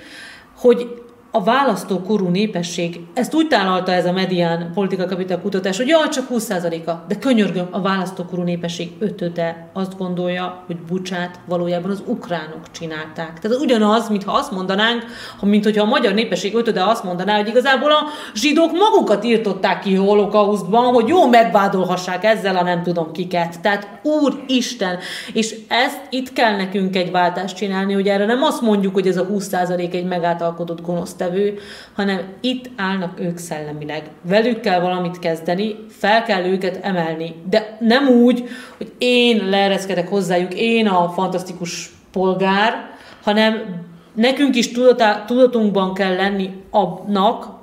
hogy 0.55 1.01
a 1.31 1.43
választókorú 1.43 2.27
népesség, 2.27 2.99
ezt 3.13 3.33
úgy 3.33 3.47
tálalta 3.47 3.91
ez 3.91 4.05
a 4.05 4.11
medián 4.11 4.71
politika 4.73 5.05
kapital 5.05 5.39
kutatás, 5.39 5.77
hogy 5.77 5.87
jaj, 5.87 6.09
csak 6.09 6.27
20%-a, 6.33 6.91
de 7.07 7.15
könyörgöm, 7.15 7.67
a 7.71 7.81
választókorú 7.81 8.41
népesség 8.41 8.91
ötöde 8.99 9.69
azt 9.73 9.97
gondolja, 9.97 10.63
hogy 10.65 10.77
Bucsát 10.77 11.39
valójában 11.47 11.91
az 11.91 12.03
ukránok 12.05 12.71
csinálták. 12.71 13.39
Tehát 13.39 13.59
ugyanaz, 13.59 14.09
mintha 14.09 14.31
azt 14.31 14.51
mondanánk, 14.51 15.05
mint 15.41 15.63
hogyha 15.63 15.83
a 15.83 15.89
magyar 15.89 16.13
népesség 16.13 16.55
ötöde 16.55 16.83
azt 16.83 17.03
mondaná, 17.03 17.35
hogy 17.35 17.47
igazából 17.47 17.91
a 17.91 18.03
zsidók 18.33 18.71
magukat 18.71 19.23
írtották 19.23 19.79
ki 19.79 19.95
holokausztban, 19.95 20.93
hogy 20.93 21.07
jó 21.07 21.27
megvádolhassák 21.27 22.23
ezzel 22.23 22.57
a 22.57 22.63
nem 22.63 22.83
tudom 22.83 23.11
kiket. 23.11 23.61
Tehát 23.61 23.99
Úristen! 24.03 24.97
És 25.33 25.55
ezt 25.67 26.01
itt 26.09 26.33
kell 26.33 26.55
nekünk 26.55 26.95
egy 26.95 27.11
váltást 27.11 27.55
csinálni, 27.55 27.93
hogy 27.93 28.07
erre 28.07 28.25
nem 28.25 28.43
azt 28.43 28.61
mondjuk, 28.61 28.93
hogy 28.93 29.07
ez 29.07 29.17
a 29.17 29.27
20% 29.27 29.93
egy 29.93 30.05
megáltalkodott 30.05 30.81
gonosz 30.81 31.15
résztvevő, 31.17 31.57
hanem 31.95 32.21
itt 32.41 32.69
állnak 32.75 33.19
ők 33.19 33.37
szellemileg. 33.37 34.09
Velük 34.21 34.59
kell 34.59 34.79
valamit 34.79 35.19
kezdeni, 35.19 35.75
fel 35.89 36.23
kell 36.23 36.45
őket 36.45 36.79
emelni, 36.81 37.35
de 37.49 37.77
nem 37.79 38.07
úgy, 38.07 38.43
hogy 38.77 38.91
én 38.97 39.49
leereszkedek 39.49 40.07
hozzájuk, 40.07 40.53
én 40.53 40.87
a 40.87 41.09
fantasztikus 41.09 41.89
polgár, 42.11 42.89
hanem 43.23 43.85
nekünk 44.13 44.55
is 44.55 44.71
tudatá, 44.71 45.25
tudatunkban 45.25 45.93
kell 45.93 46.15
lenni 46.15 46.49
abnak, 46.71 47.55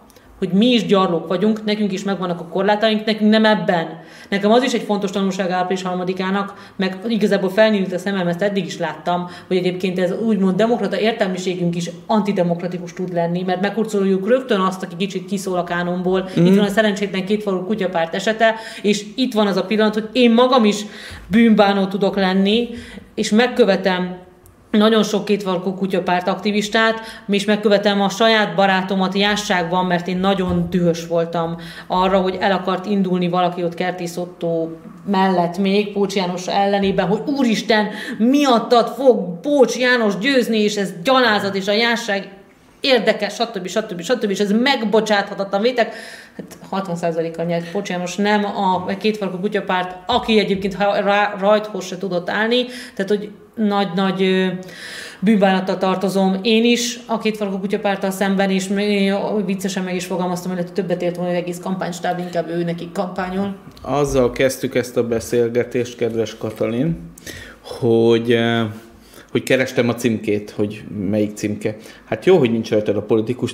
hogy 0.45 0.59
mi 0.59 0.67
is 0.67 0.87
gyarlók 0.87 1.27
vagyunk, 1.29 1.65
nekünk 1.65 1.93
is 1.93 2.03
megvannak 2.03 2.41
a 2.41 2.49
korlátaink, 2.49 3.05
nekünk 3.05 3.31
nem 3.31 3.45
ebben. 3.45 3.87
Nekem 4.29 4.51
az 4.51 4.63
is 4.63 4.73
egy 4.73 4.83
fontos 4.83 5.11
tanulság 5.11 5.51
április 5.51 5.83
harmadikának, 5.83 6.73
meg 6.77 6.99
igazából 7.09 7.51
felnyílt 7.51 7.93
a 7.93 7.99
szemem, 7.99 8.29
ezt 8.29 8.43
eddig 8.43 8.67
is 8.67 8.79
láttam, 8.79 9.29
hogy 9.47 9.57
egyébként 9.57 9.99
ez 9.99 10.13
úgymond 10.27 10.57
demokrata 10.57 10.99
értelmiségünk 10.99 11.77
is 11.77 11.91
antidemokratikus 12.07 12.93
tud 12.93 13.13
lenni, 13.13 13.43
mert 13.43 13.61
megkurcoljuk 13.61 14.29
rögtön 14.29 14.61
azt, 14.61 14.83
aki 14.83 14.97
kicsit 14.97 15.27
kiszól 15.27 15.59
a 15.59 15.65
kánonból. 15.65 16.29
Mm. 16.41 16.47
Itt 16.47 16.57
van 16.57 16.65
a 16.65 16.69
szerencsétlen 16.69 17.25
kétfalú 17.25 17.65
kutyapárt 17.65 18.15
esete, 18.15 18.55
és 18.83 19.05
itt 19.17 19.33
van 19.33 19.47
az 19.47 19.57
a 19.57 19.65
pillanat, 19.65 19.95
hogy 19.95 20.09
én 20.13 20.33
magam 20.33 20.65
is 20.65 20.77
bűnbánó 21.27 21.87
tudok 21.87 22.17
lenni, 22.17 22.69
és 23.15 23.31
megkövetem 23.31 24.24
nagyon 24.79 25.03
sok 25.03 25.25
kétvarkú 25.25 25.75
kutyapárt 25.75 26.29
aktivistát, 26.29 27.01
és 27.29 27.45
megkövetem 27.45 28.01
a 28.01 28.09
saját 28.09 28.55
barátomat 28.55 29.15
jásságban, 29.15 29.87
mert 29.87 30.09
én 30.09 30.17
nagyon 30.17 30.67
dühös 30.71 31.07
voltam 31.07 31.57
arra, 31.87 32.21
hogy 32.21 32.37
el 32.41 32.53
akart 32.53 32.87
indulni 32.87 33.29
valaki 33.29 33.65
ott 33.65 33.75
Kertész 33.75 34.19
mellett 35.07 35.59
még, 35.59 35.93
Pócs 35.93 36.15
János 36.15 36.47
ellenében, 36.47 37.07
hogy 37.07 37.21
úristen, 37.27 37.89
miattad 38.19 38.89
fog 38.89 39.41
Pócs 39.41 39.77
János 39.77 40.19
győzni, 40.19 40.59
és 40.59 40.77
ez 40.77 40.93
gyalázat, 41.03 41.55
és 41.55 41.69
a 41.69 41.73
jásság 41.73 42.29
érdekes, 42.85 43.35
stb. 43.35 43.67
stb. 43.67 44.03
stb. 44.03 44.31
és 44.31 44.39
ez 44.39 44.53
megbocsáthatatlan 44.53 45.61
vétek. 45.61 45.95
Hát 46.37 46.59
60%-kal 46.71 47.45
nyert 47.45 47.71
Pócs 47.71 47.89
János, 47.89 48.17
nem 48.17 48.45
a 48.45 48.87
kétfarkú 48.87 49.39
kutyapárt, 49.39 49.97
aki 50.07 50.39
egyébként 50.39 50.77
rajthoz 51.39 51.85
se 51.87 51.99
tudott 51.99 52.31
állni, 52.31 52.65
tehát 52.95 53.11
hogy 53.11 53.31
nagy-nagy 53.55 54.53
bűnbánattal 55.21 55.79
tartozom 55.79 56.39
én 56.43 56.65
is, 56.65 56.99
a 57.07 57.19
két 57.19 57.37
farkú 57.37 57.59
kutyapártal 57.59 58.11
szemben, 58.11 58.51
és 58.51 58.71
viccesen 59.45 59.85
meg 59.85 59.95
is 59.95 60.05
fogalmaztam, 60.05 60.57
hogy 60.57 60.73
többet 60.73 61.03
ért 61.03 61.17
volna, 61.17 61.31
hogy 61.31 61.41
egész 61.41 61.59
kampánystáb 61.59 62.19
inkább 62.19 62.49
ő 62.49 62.65
nekik 62.65 62.93
kampányol. 62.93 63.57
Azzal 63.83 64.31
kezdtük 64.31 64.75
ezt 64.75 64.97
a 64.97 65.07
beszélgetést, 65.07 65.97
kedves 65.97 66.37
Katalin, 66.37 66.97
hogy 67.61 68.39
hogy 69.35 69.43
kerestem 69.43 69.89
a 69.89 69.95
címkét, 69.95 70.51
hogy 70.51 70.85
melyik 71.11 71.37
címke. 71.37 71.77
Hát 72.05 72.25
jó, 72.25 72.39
hogy 72.39 72.51
nincs 72.51 72.71
rajtad 72.71 72.97
a 72.97 73.03
politikus, 73.03 73.53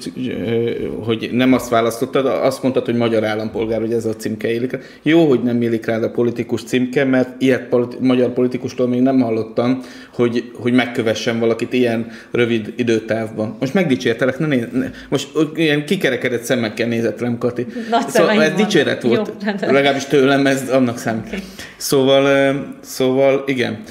hogy 1.05 1.29
nem 1.33 1.53
azt 1.53 1.69
választottad, 1.69 2.27
azt 2.27 2.63
mondtad, 2.63 2.85
hogy 2.85 2.97
magyar 2.97 3.25
állampolgár, 3.25 3.81
hogy 3.81 3.93
ez 3.93 4.05
a 4.05 4.17
címke 4.17 4.49
élik. 4.49 4.79
Jó, 5.03 5.29
hogy 5.29 5.43
nem 5.43 5.63
élik 5.63 5.87
rád 5.87 6.03
a 6.03 6.11
politikus 6.11 6.63
címke, 6.63 7.05
mert 7.05 7.43
ilyet 7.43 7.69
politi- 7.69 7.97
magyar 8.01 8.33
politikustól 8.33 8.89
még 8.89 9.01
nem 9.01 9.21
hallottam, 9.21 9.81
hogy, 10.15 10.51
hogy 10.55 10.73
megkövessen 10.73 11.39
valakit 11.39 11.73
ilyen 11.73 12.07
rövid 12.31 12.73
időtávban. 12.77 13.57
Most 13.61 13.75
megdicsértelek, 13.75 14.39
ne, 14.39 14.47
néz, 14.47 14.67
ne 14.73 14.91
most 15.09 15.29
ilyen 15.55 15.85
kikerekedett 15.85 16.43
szemekkel 16.43 16.89
nézett 16.89 17.21
rám, 17.21 17.39
Kati. 17.39 17.67
Nagy 17.91 18.09
szóval 18.09 18.43
ez 18.43 18.53
dicséret 18.53 19.03
volt, 19.03 19.33
jó, 19.47 19.53
legalábbis 19.61 20.05
tőlem 20.05 20.47
ez 20.47 20.71
annak 20.71 20.99
számít. 20.99 21.27
Okay. 21.27 21.41
Szóval, 21.77 22.55
szóval 22.81 23.45
igen. 23.47 23.83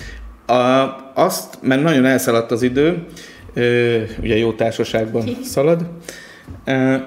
A, 0.50 0.95
azt, 1.14 1.58
mert 1.62 1.82
nagyon 1.82 2.06
elszaladt 2.06 2.52
az 2.52 2.62
idő, 2.62 3.06
ugye 4.22 4.38
jó 4.38 4.54
társaságban 4.54 5.24
szalad, 5.43 5.86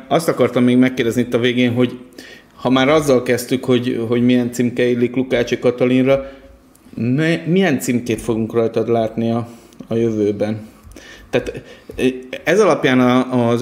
azt 0.09 0.29
akartam 0.29 0.65
még 0.65 0.77
megkérdezni 0.77 1.21
itt 1.21 1.35
a 1.35 1.39
végén, 1.39 1.73
hogy 1.73 1.99
ha 2.55 2.71
már 2.71 2.89
azzal 2.89 3.23
kezdtük, 3.23 3.65
hogy, 3.65 4.05
hogy 4.09 4.25
milyen 4.25 4.53
címke 4.53 4.85
illik 4.85 5.17
Lukácsi 5.17 5.59
Katalinra, 5.59 6.31
milyen 7.45 7.81
címkét 7.81 8.21
fogunk 8.21 8.53
rajtad 8.53 8.89
látni 8.89 9.31
a, 9.31 9.49
a 9.89 9.95
jövőben? 9.95 10.69
Tehát 11.31 11.63
ez 12.45 12.61
alapján, 12.61 13.01
a, 13.01 13.51
a 13.51 13.59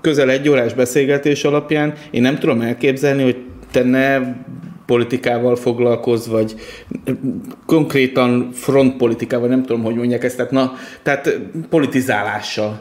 közel 0.00 0.30
egy 0.30 0.48
órás 0.48 0.74
beszélgetés 0.74 1.44
alapján 1.44 1.94
én 2.10 2.22
nem 2.22 2.38
tudom 2.38 2.60
elképzelni, 2.60 3.22
hogy 3.22 3.36
te 3.70 3.82
ne 3.82 4.18
politikával 4.92 5.56
foglalkoz, 5.56 6.28
vagy 6.28 6.54
konkrétan 7.66 8.50
frontpolitikával, 8.52 9.48
nem 9.48 9.62
tudom, 9.62 9.82
hogy 9.82 9.94
mondják 9.94 10.24
ezt, 10.24 10.36
tehát, 10.36 10.50
na, 10.50 10.72
tehát 11.02 11.38
politizálással. 11.68 12.80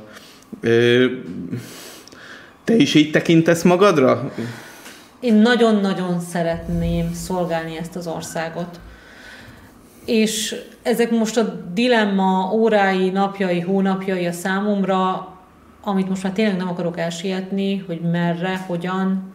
Te 2.64 2.76
is 2.76 2.93
így 2.93 3.12
tekintesz 3.12 3.64
magadra? 3.64 4.32
Én 5.20 5.34
nagyon-nagyon 5.34 6.20
szeretném 6.20 7.14
szolgálni 7.14 7.78
ezt 7.78 7.95
az 7.95 8.07
országot. 8.07 8.80
És 10.05 10.55
ezek 10.84 11.12
most 11.12 11.38
a 11.38 11.43
dilemma 11.74 12.51
órái, 12.53 13.09
napjai, 13.09 13.59
hónapjai 13.59 14.26
a 14.26 14.32
számomra, 14.32 15.28
amit 15.84 16.09
most 16.09 16.24
már 16.24 16.34
tényleg 16.34 16.57
nem 16.57 16.70
akarok 16.70 16.99
elsietni, 16.99 17.84
hogy 17.88 18.01
merre, 18.01 18.64
hogyan, 18.68 19.34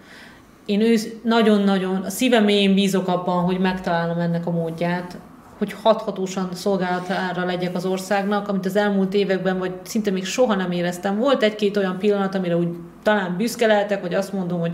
én 0.67 0.81
ősz, 0.81 1.09
nagyon-nagyon, 1.23 1.97
a 1.97 2.11
szívem 2.11 2.45
mélyén 2.45 2.75
bízok 2.75 3.09
abban, 3.09 3.45
hogy 3.45 3.59
megtalálom 3.59 4.19
ennek 4.19 4.47
a 4.47 4.51
módját, 4.51 5.17
hogy 5.59 5.75
hathatósan 5.83 6.49
szolgálatára 6.53 7.45
legyek 7.45 7.75
az 7.75 7.85
országnak, 7.85 8.49
amit 8.49 8.67
az 8.67 8.77
elmúlt 8.77 9.15
években, 9.15 9.59
vagy 9.59 9.73
szinte 9.83 10.11
még 10.11 10.25
soha 10.25 10.55
nem 10.55 10.71
éreztem. 10.71 11.19
Volt 11.19 11.43
egy-két 11.43 11.77
olyan 11.77 11.99
pillanat, 11.99 12.35
amire 12.35 12.57
úgy 12.57 12.69
talán 13.03 13.37
büszke 13.37 13.67
lehetek, 13.67 14.01
hogy 14.01 14.15
azt 14.15 14.33
mondom, 14.33 14.61
hogy 14.61 14.73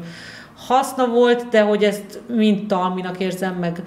haszna 0.67 1.07
volt, 1.07 1.49
de 1.49 1.61
hogy 1.61 1.85
ezt 1.85 2.21
mind 2.27 2.67
talminak 2.67 3.21
érzem, 3.21 3.55
meg 3.55 3.83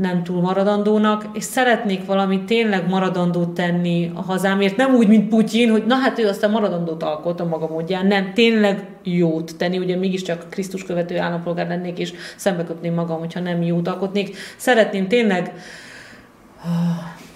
nem 0.00 0.22
túl 0.22 0.40
maradandónak, 0.40 1.24
és 1.32 1.44
szeretnék 1.44 2.06
valami 2.06 2.44
tényleg 2.44 2.88
maradandót 2.88 3.48
tenni 3.48 4.10
a 4.14 4.22
hazámért, 4.22 4.76
nem 4.76 4.94
úgy, 4.94 5.08
mint 5.08 5.28
Putyin, 5.28 5.70
hogy 5.70 5.86
na 5.86 5.94
hát 5.94 6.18
ő 6.18 6.28
aztán 6.28 6.50
maradandót 6.50 7.02
alkot 7.02 7.40
a 7.40 7.44
maga 7.44 7.68
módján, 7.68 8.06
nem, 8.06 8.32
tényleg 8.34 8.88
jót 9.02 9.56
tenni, 9.56 9.78
ugye 9.78 9.96
mégiscsak 9.96 10.46
Krisztus 10.50 10.84
követő 10.84 11.18
állampolgár 11.18 11.68
lennék, 11.68 11.98
és 11.98 12.12
szembeköpném 12.36 12.94
magam, 12.94 13.18
hogyha 13.18 13.40
nem 13.40 13.62
jót 13.62 13.88
alkotnék. 13.88 14.36
Szeretném 14.56 15.08
tényleg 15.08 15.52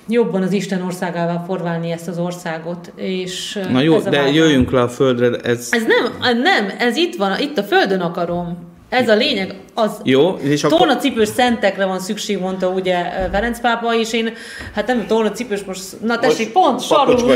jobban 0.08 0.42
az 0.42 0.52
Isten 0.52 0.82
országává 0.82 1.44
formálni 1.46 1.90
ezt 1.90 2.08
az 2.08 2.18
országot. 2.18 2.92
És 2.94 3.58
Na 3.70 3.80
jó, 3.80 3.98
de 3.98 4.10
vágyam. 4.10 4.34
jöjjünk 4.34 4.70
le 4.70 4.80
a 4.80 4.88
földre. 4.88 5.36
Ez... 5.36 5.68
ez 5.70 5.82
nem, 5.82 6.36
nem, 6.42 6.72
ez 6.78 6.96
itt 6.96 7.16
van, 7.16 7.38
itt 7.40 7.58
a 7.58 7.62
földön 7.62 8.00
akarom. 8.00 8.69
Ez 8.90 9.08
a 9.08 9.14
lényeg. 9.14 9.54
Az 9.80 10.00
Jó, 10.04 10.30
és 10.30 10.64
akkor... 10.64 10.78
Tornacipős 10.78 11.28
szentekre 11.28 11.84
van 11.84 11.98
szükség, 11.98 12.38
mondta 12.38 12.68
ugye 12.68 12.94
Ferenc 13.32 13.60
pápa, 13.60 13.94
és 13.94 14.12
én, 14.12 14.32
hát 14.74 14.86
nem 14.86 15.06
tornacipős 15.06 15.62
most, 15.64 15.82
na 16.02 16.18
tessék, 16.18 16.52
pont, 16.52 16.80
sarú. 16.80 17.12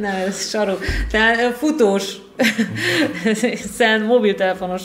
nem, 0.00 0.14
ez 0.26 0.48
sarú. 0.48 0.72
Tehát 1.10 1.56
futós, 1.56 2.16
szent, 3.78 4.06
mobiltelefonos. 4.06 4.82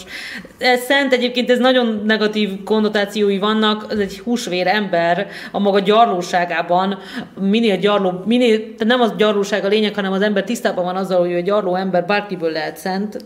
Ez 0.58 0.82
szent 0.82 1.14
egyébként, 1.14 1.50
ez 1.50 1.60
nagyon 1.60 2.02
negatív 2.06 2.64
konnotációi 2.64 3.38
vannak, 3.38 3.86
ez 3.90 3.98
egy 3.98 4.20
húsvér 4.20 4.68
ember 4.68 5.28
a 5.52 5.60
maga 5.60 5.80
gyarlóságában, 5.80 7.00
minél 7.40 7.78
gyarló, 7.78 8.24
minél, 8.26 8.58
tehát 8.58 8.86
nem 8.86 9.02
az 9.02 9.14
gyarlóság 9.18 9.66
a 9.66 9.68
lényeg, 9.68 9.96
hanem 9.96 10.12
az 10.12 10.22
ember 10.22 10.44
tisztában 10.44 10.84
van 10.84 10.96
azzal, 10.96 11.20
hogy 11.20 11.34
a 11.34 11.40
gyarló 11.40 11.76
ember 11.76 12.06
bárkiből 12.06 12.52
lehet 12.52 12.78
szent, 12.78 13.26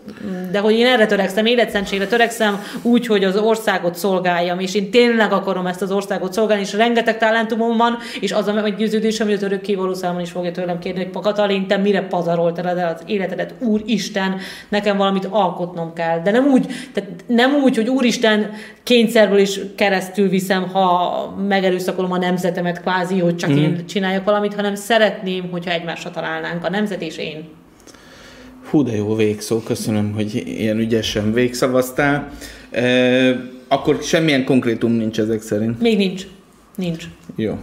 de 0.51 0.59
hogy 0.59 0.73
én 0.73 0.85
erre 0.85 1.05
törekszem, 1.05 1.45
életszentségre 1.45 2.07
törekszem, 2.07 2.63
úgy, 2.81 3.05
hogy 3.05 3.23
az 3.27 3.37
országot 3.37 3.95
szolgáljam, 3.95 4.59
és 4.59 4.75
én 4.75 4.91
tényleg 4.91 5.31
akarom 5.31 5.65
ezt 5.65 5.81
az 5.81 5.91
országot 5.91 6.33
szolgálni, 6.33 6.63
és 6.63 6.73
rengeteg 6.73 7.17
talentumom 7.17 7.77
van, 7.77 7.97
és 8.19 8.31
az 8.31 8.47
a 8.47 8.53
meggyőződésem, 8.53 9.27
hogy 9.27 9.35
az 9.35 9.43
örökké 9.43 9.75
valószínűleg 9.75 10.21
is 10.21 10.31
fogja 10.31 10.51
tőlem 10.51 10.79
kérni, 10.79 11.03
hogy 11.03 11.23
Katalin, 11.23 11.67
te 11.67 11.77
mire 11.77 12.01
pazaroltad 12.01 12.65
el 12.65 12.95
az 12.95 13.01
életedet, 13.05 13.53
úr 13.59 13.81
Isten, 13.85 14.35
nekem 14.69 14.97
valamit 14.97 15.27
alkotnom 15.29 15.93
kell. 15.93 16.21
De 16.21 16.31
nem 16.31 16.45
úgy, 16.45 16.65
tehát 16.93 17.09
nem 17.27 17.53
úgy, 17.53 17.75
hogy 17.75 17.89
úristen 17.89 18.51
kényszerből 18.83 19.39
is 19.39 19.59
keresztül 19.75 20.29
viszem, 20.29 20.67
ha 20.67 21.35
megerőszakolom 21.47 22.11
a 22.11 22.17
nemzetemet 22.17 22.81
kvázi, 22.81 23.19
hogy 23.19 23.35
csak 23.35 23.49
mm. 23.49 23.57
én 23.57 23.85
csináljak 23.85 24.23
valamit, 24.23 24.53
hanem 24.53 24.75
szeretném, 24.75 25.49
hogyha 25.51 25.71
egymásra 25.71 26.11
találnánk 26.11 26.65
a 26.65 26.69
nemzet 26.69 27.01
és 27.01 27.17
én. 27.17 27.43
Hú, 28.69 28.83
de 28.83 28.95
jó 28.95 29.15
végszó, 29.15 29.59
köszönöm, 29.59 30.13
hogy 30.13 30.35
ilyen 30.45 30.77
ügyesen 30.77 31.33
végszavaztál. 31.33 32.31
E, 32.77 33.49
akkor 33.67 33.97
semmilyen 34.01 34.43
konkrétum 34.43 34.91
nincs 34.91 35.19
ezek 35.19 35.41
szerint? 35.41 35.79
Még 35.79 35.97
nincs. 35.97 36.27
Nincs. 36.75 37.05
Jó. 37.35 37.57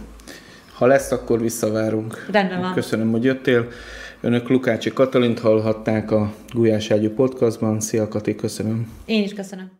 Ha 0.73 0.85
lesz, 0.85 1.11
akkor 1.11 1.41
visszavárunk. 1.41 2.25
Rendben 2.31 2.59
van. 2.59 2.73
Köszönöm, 2.73 3.11
hogy 3.11 3.23
jöttél. 3.23 3.67
Önök 4.21 4.49
Lukácsi 4.49 4.93
Katalint 4.93 5.39
hallhatták 5.39 6.11
a 6.11 6.33
Gulyás 6.53 6.91
Ágyú 6.91 7.09
podcastban. 7.09 7.79
Szia 7.79 8.07
Kati, 8.07 8.35
köszönöm. 8.35 8.91
Én 9.05 9.23
is 9.23 9.33
köszönöm. 9.33 9.71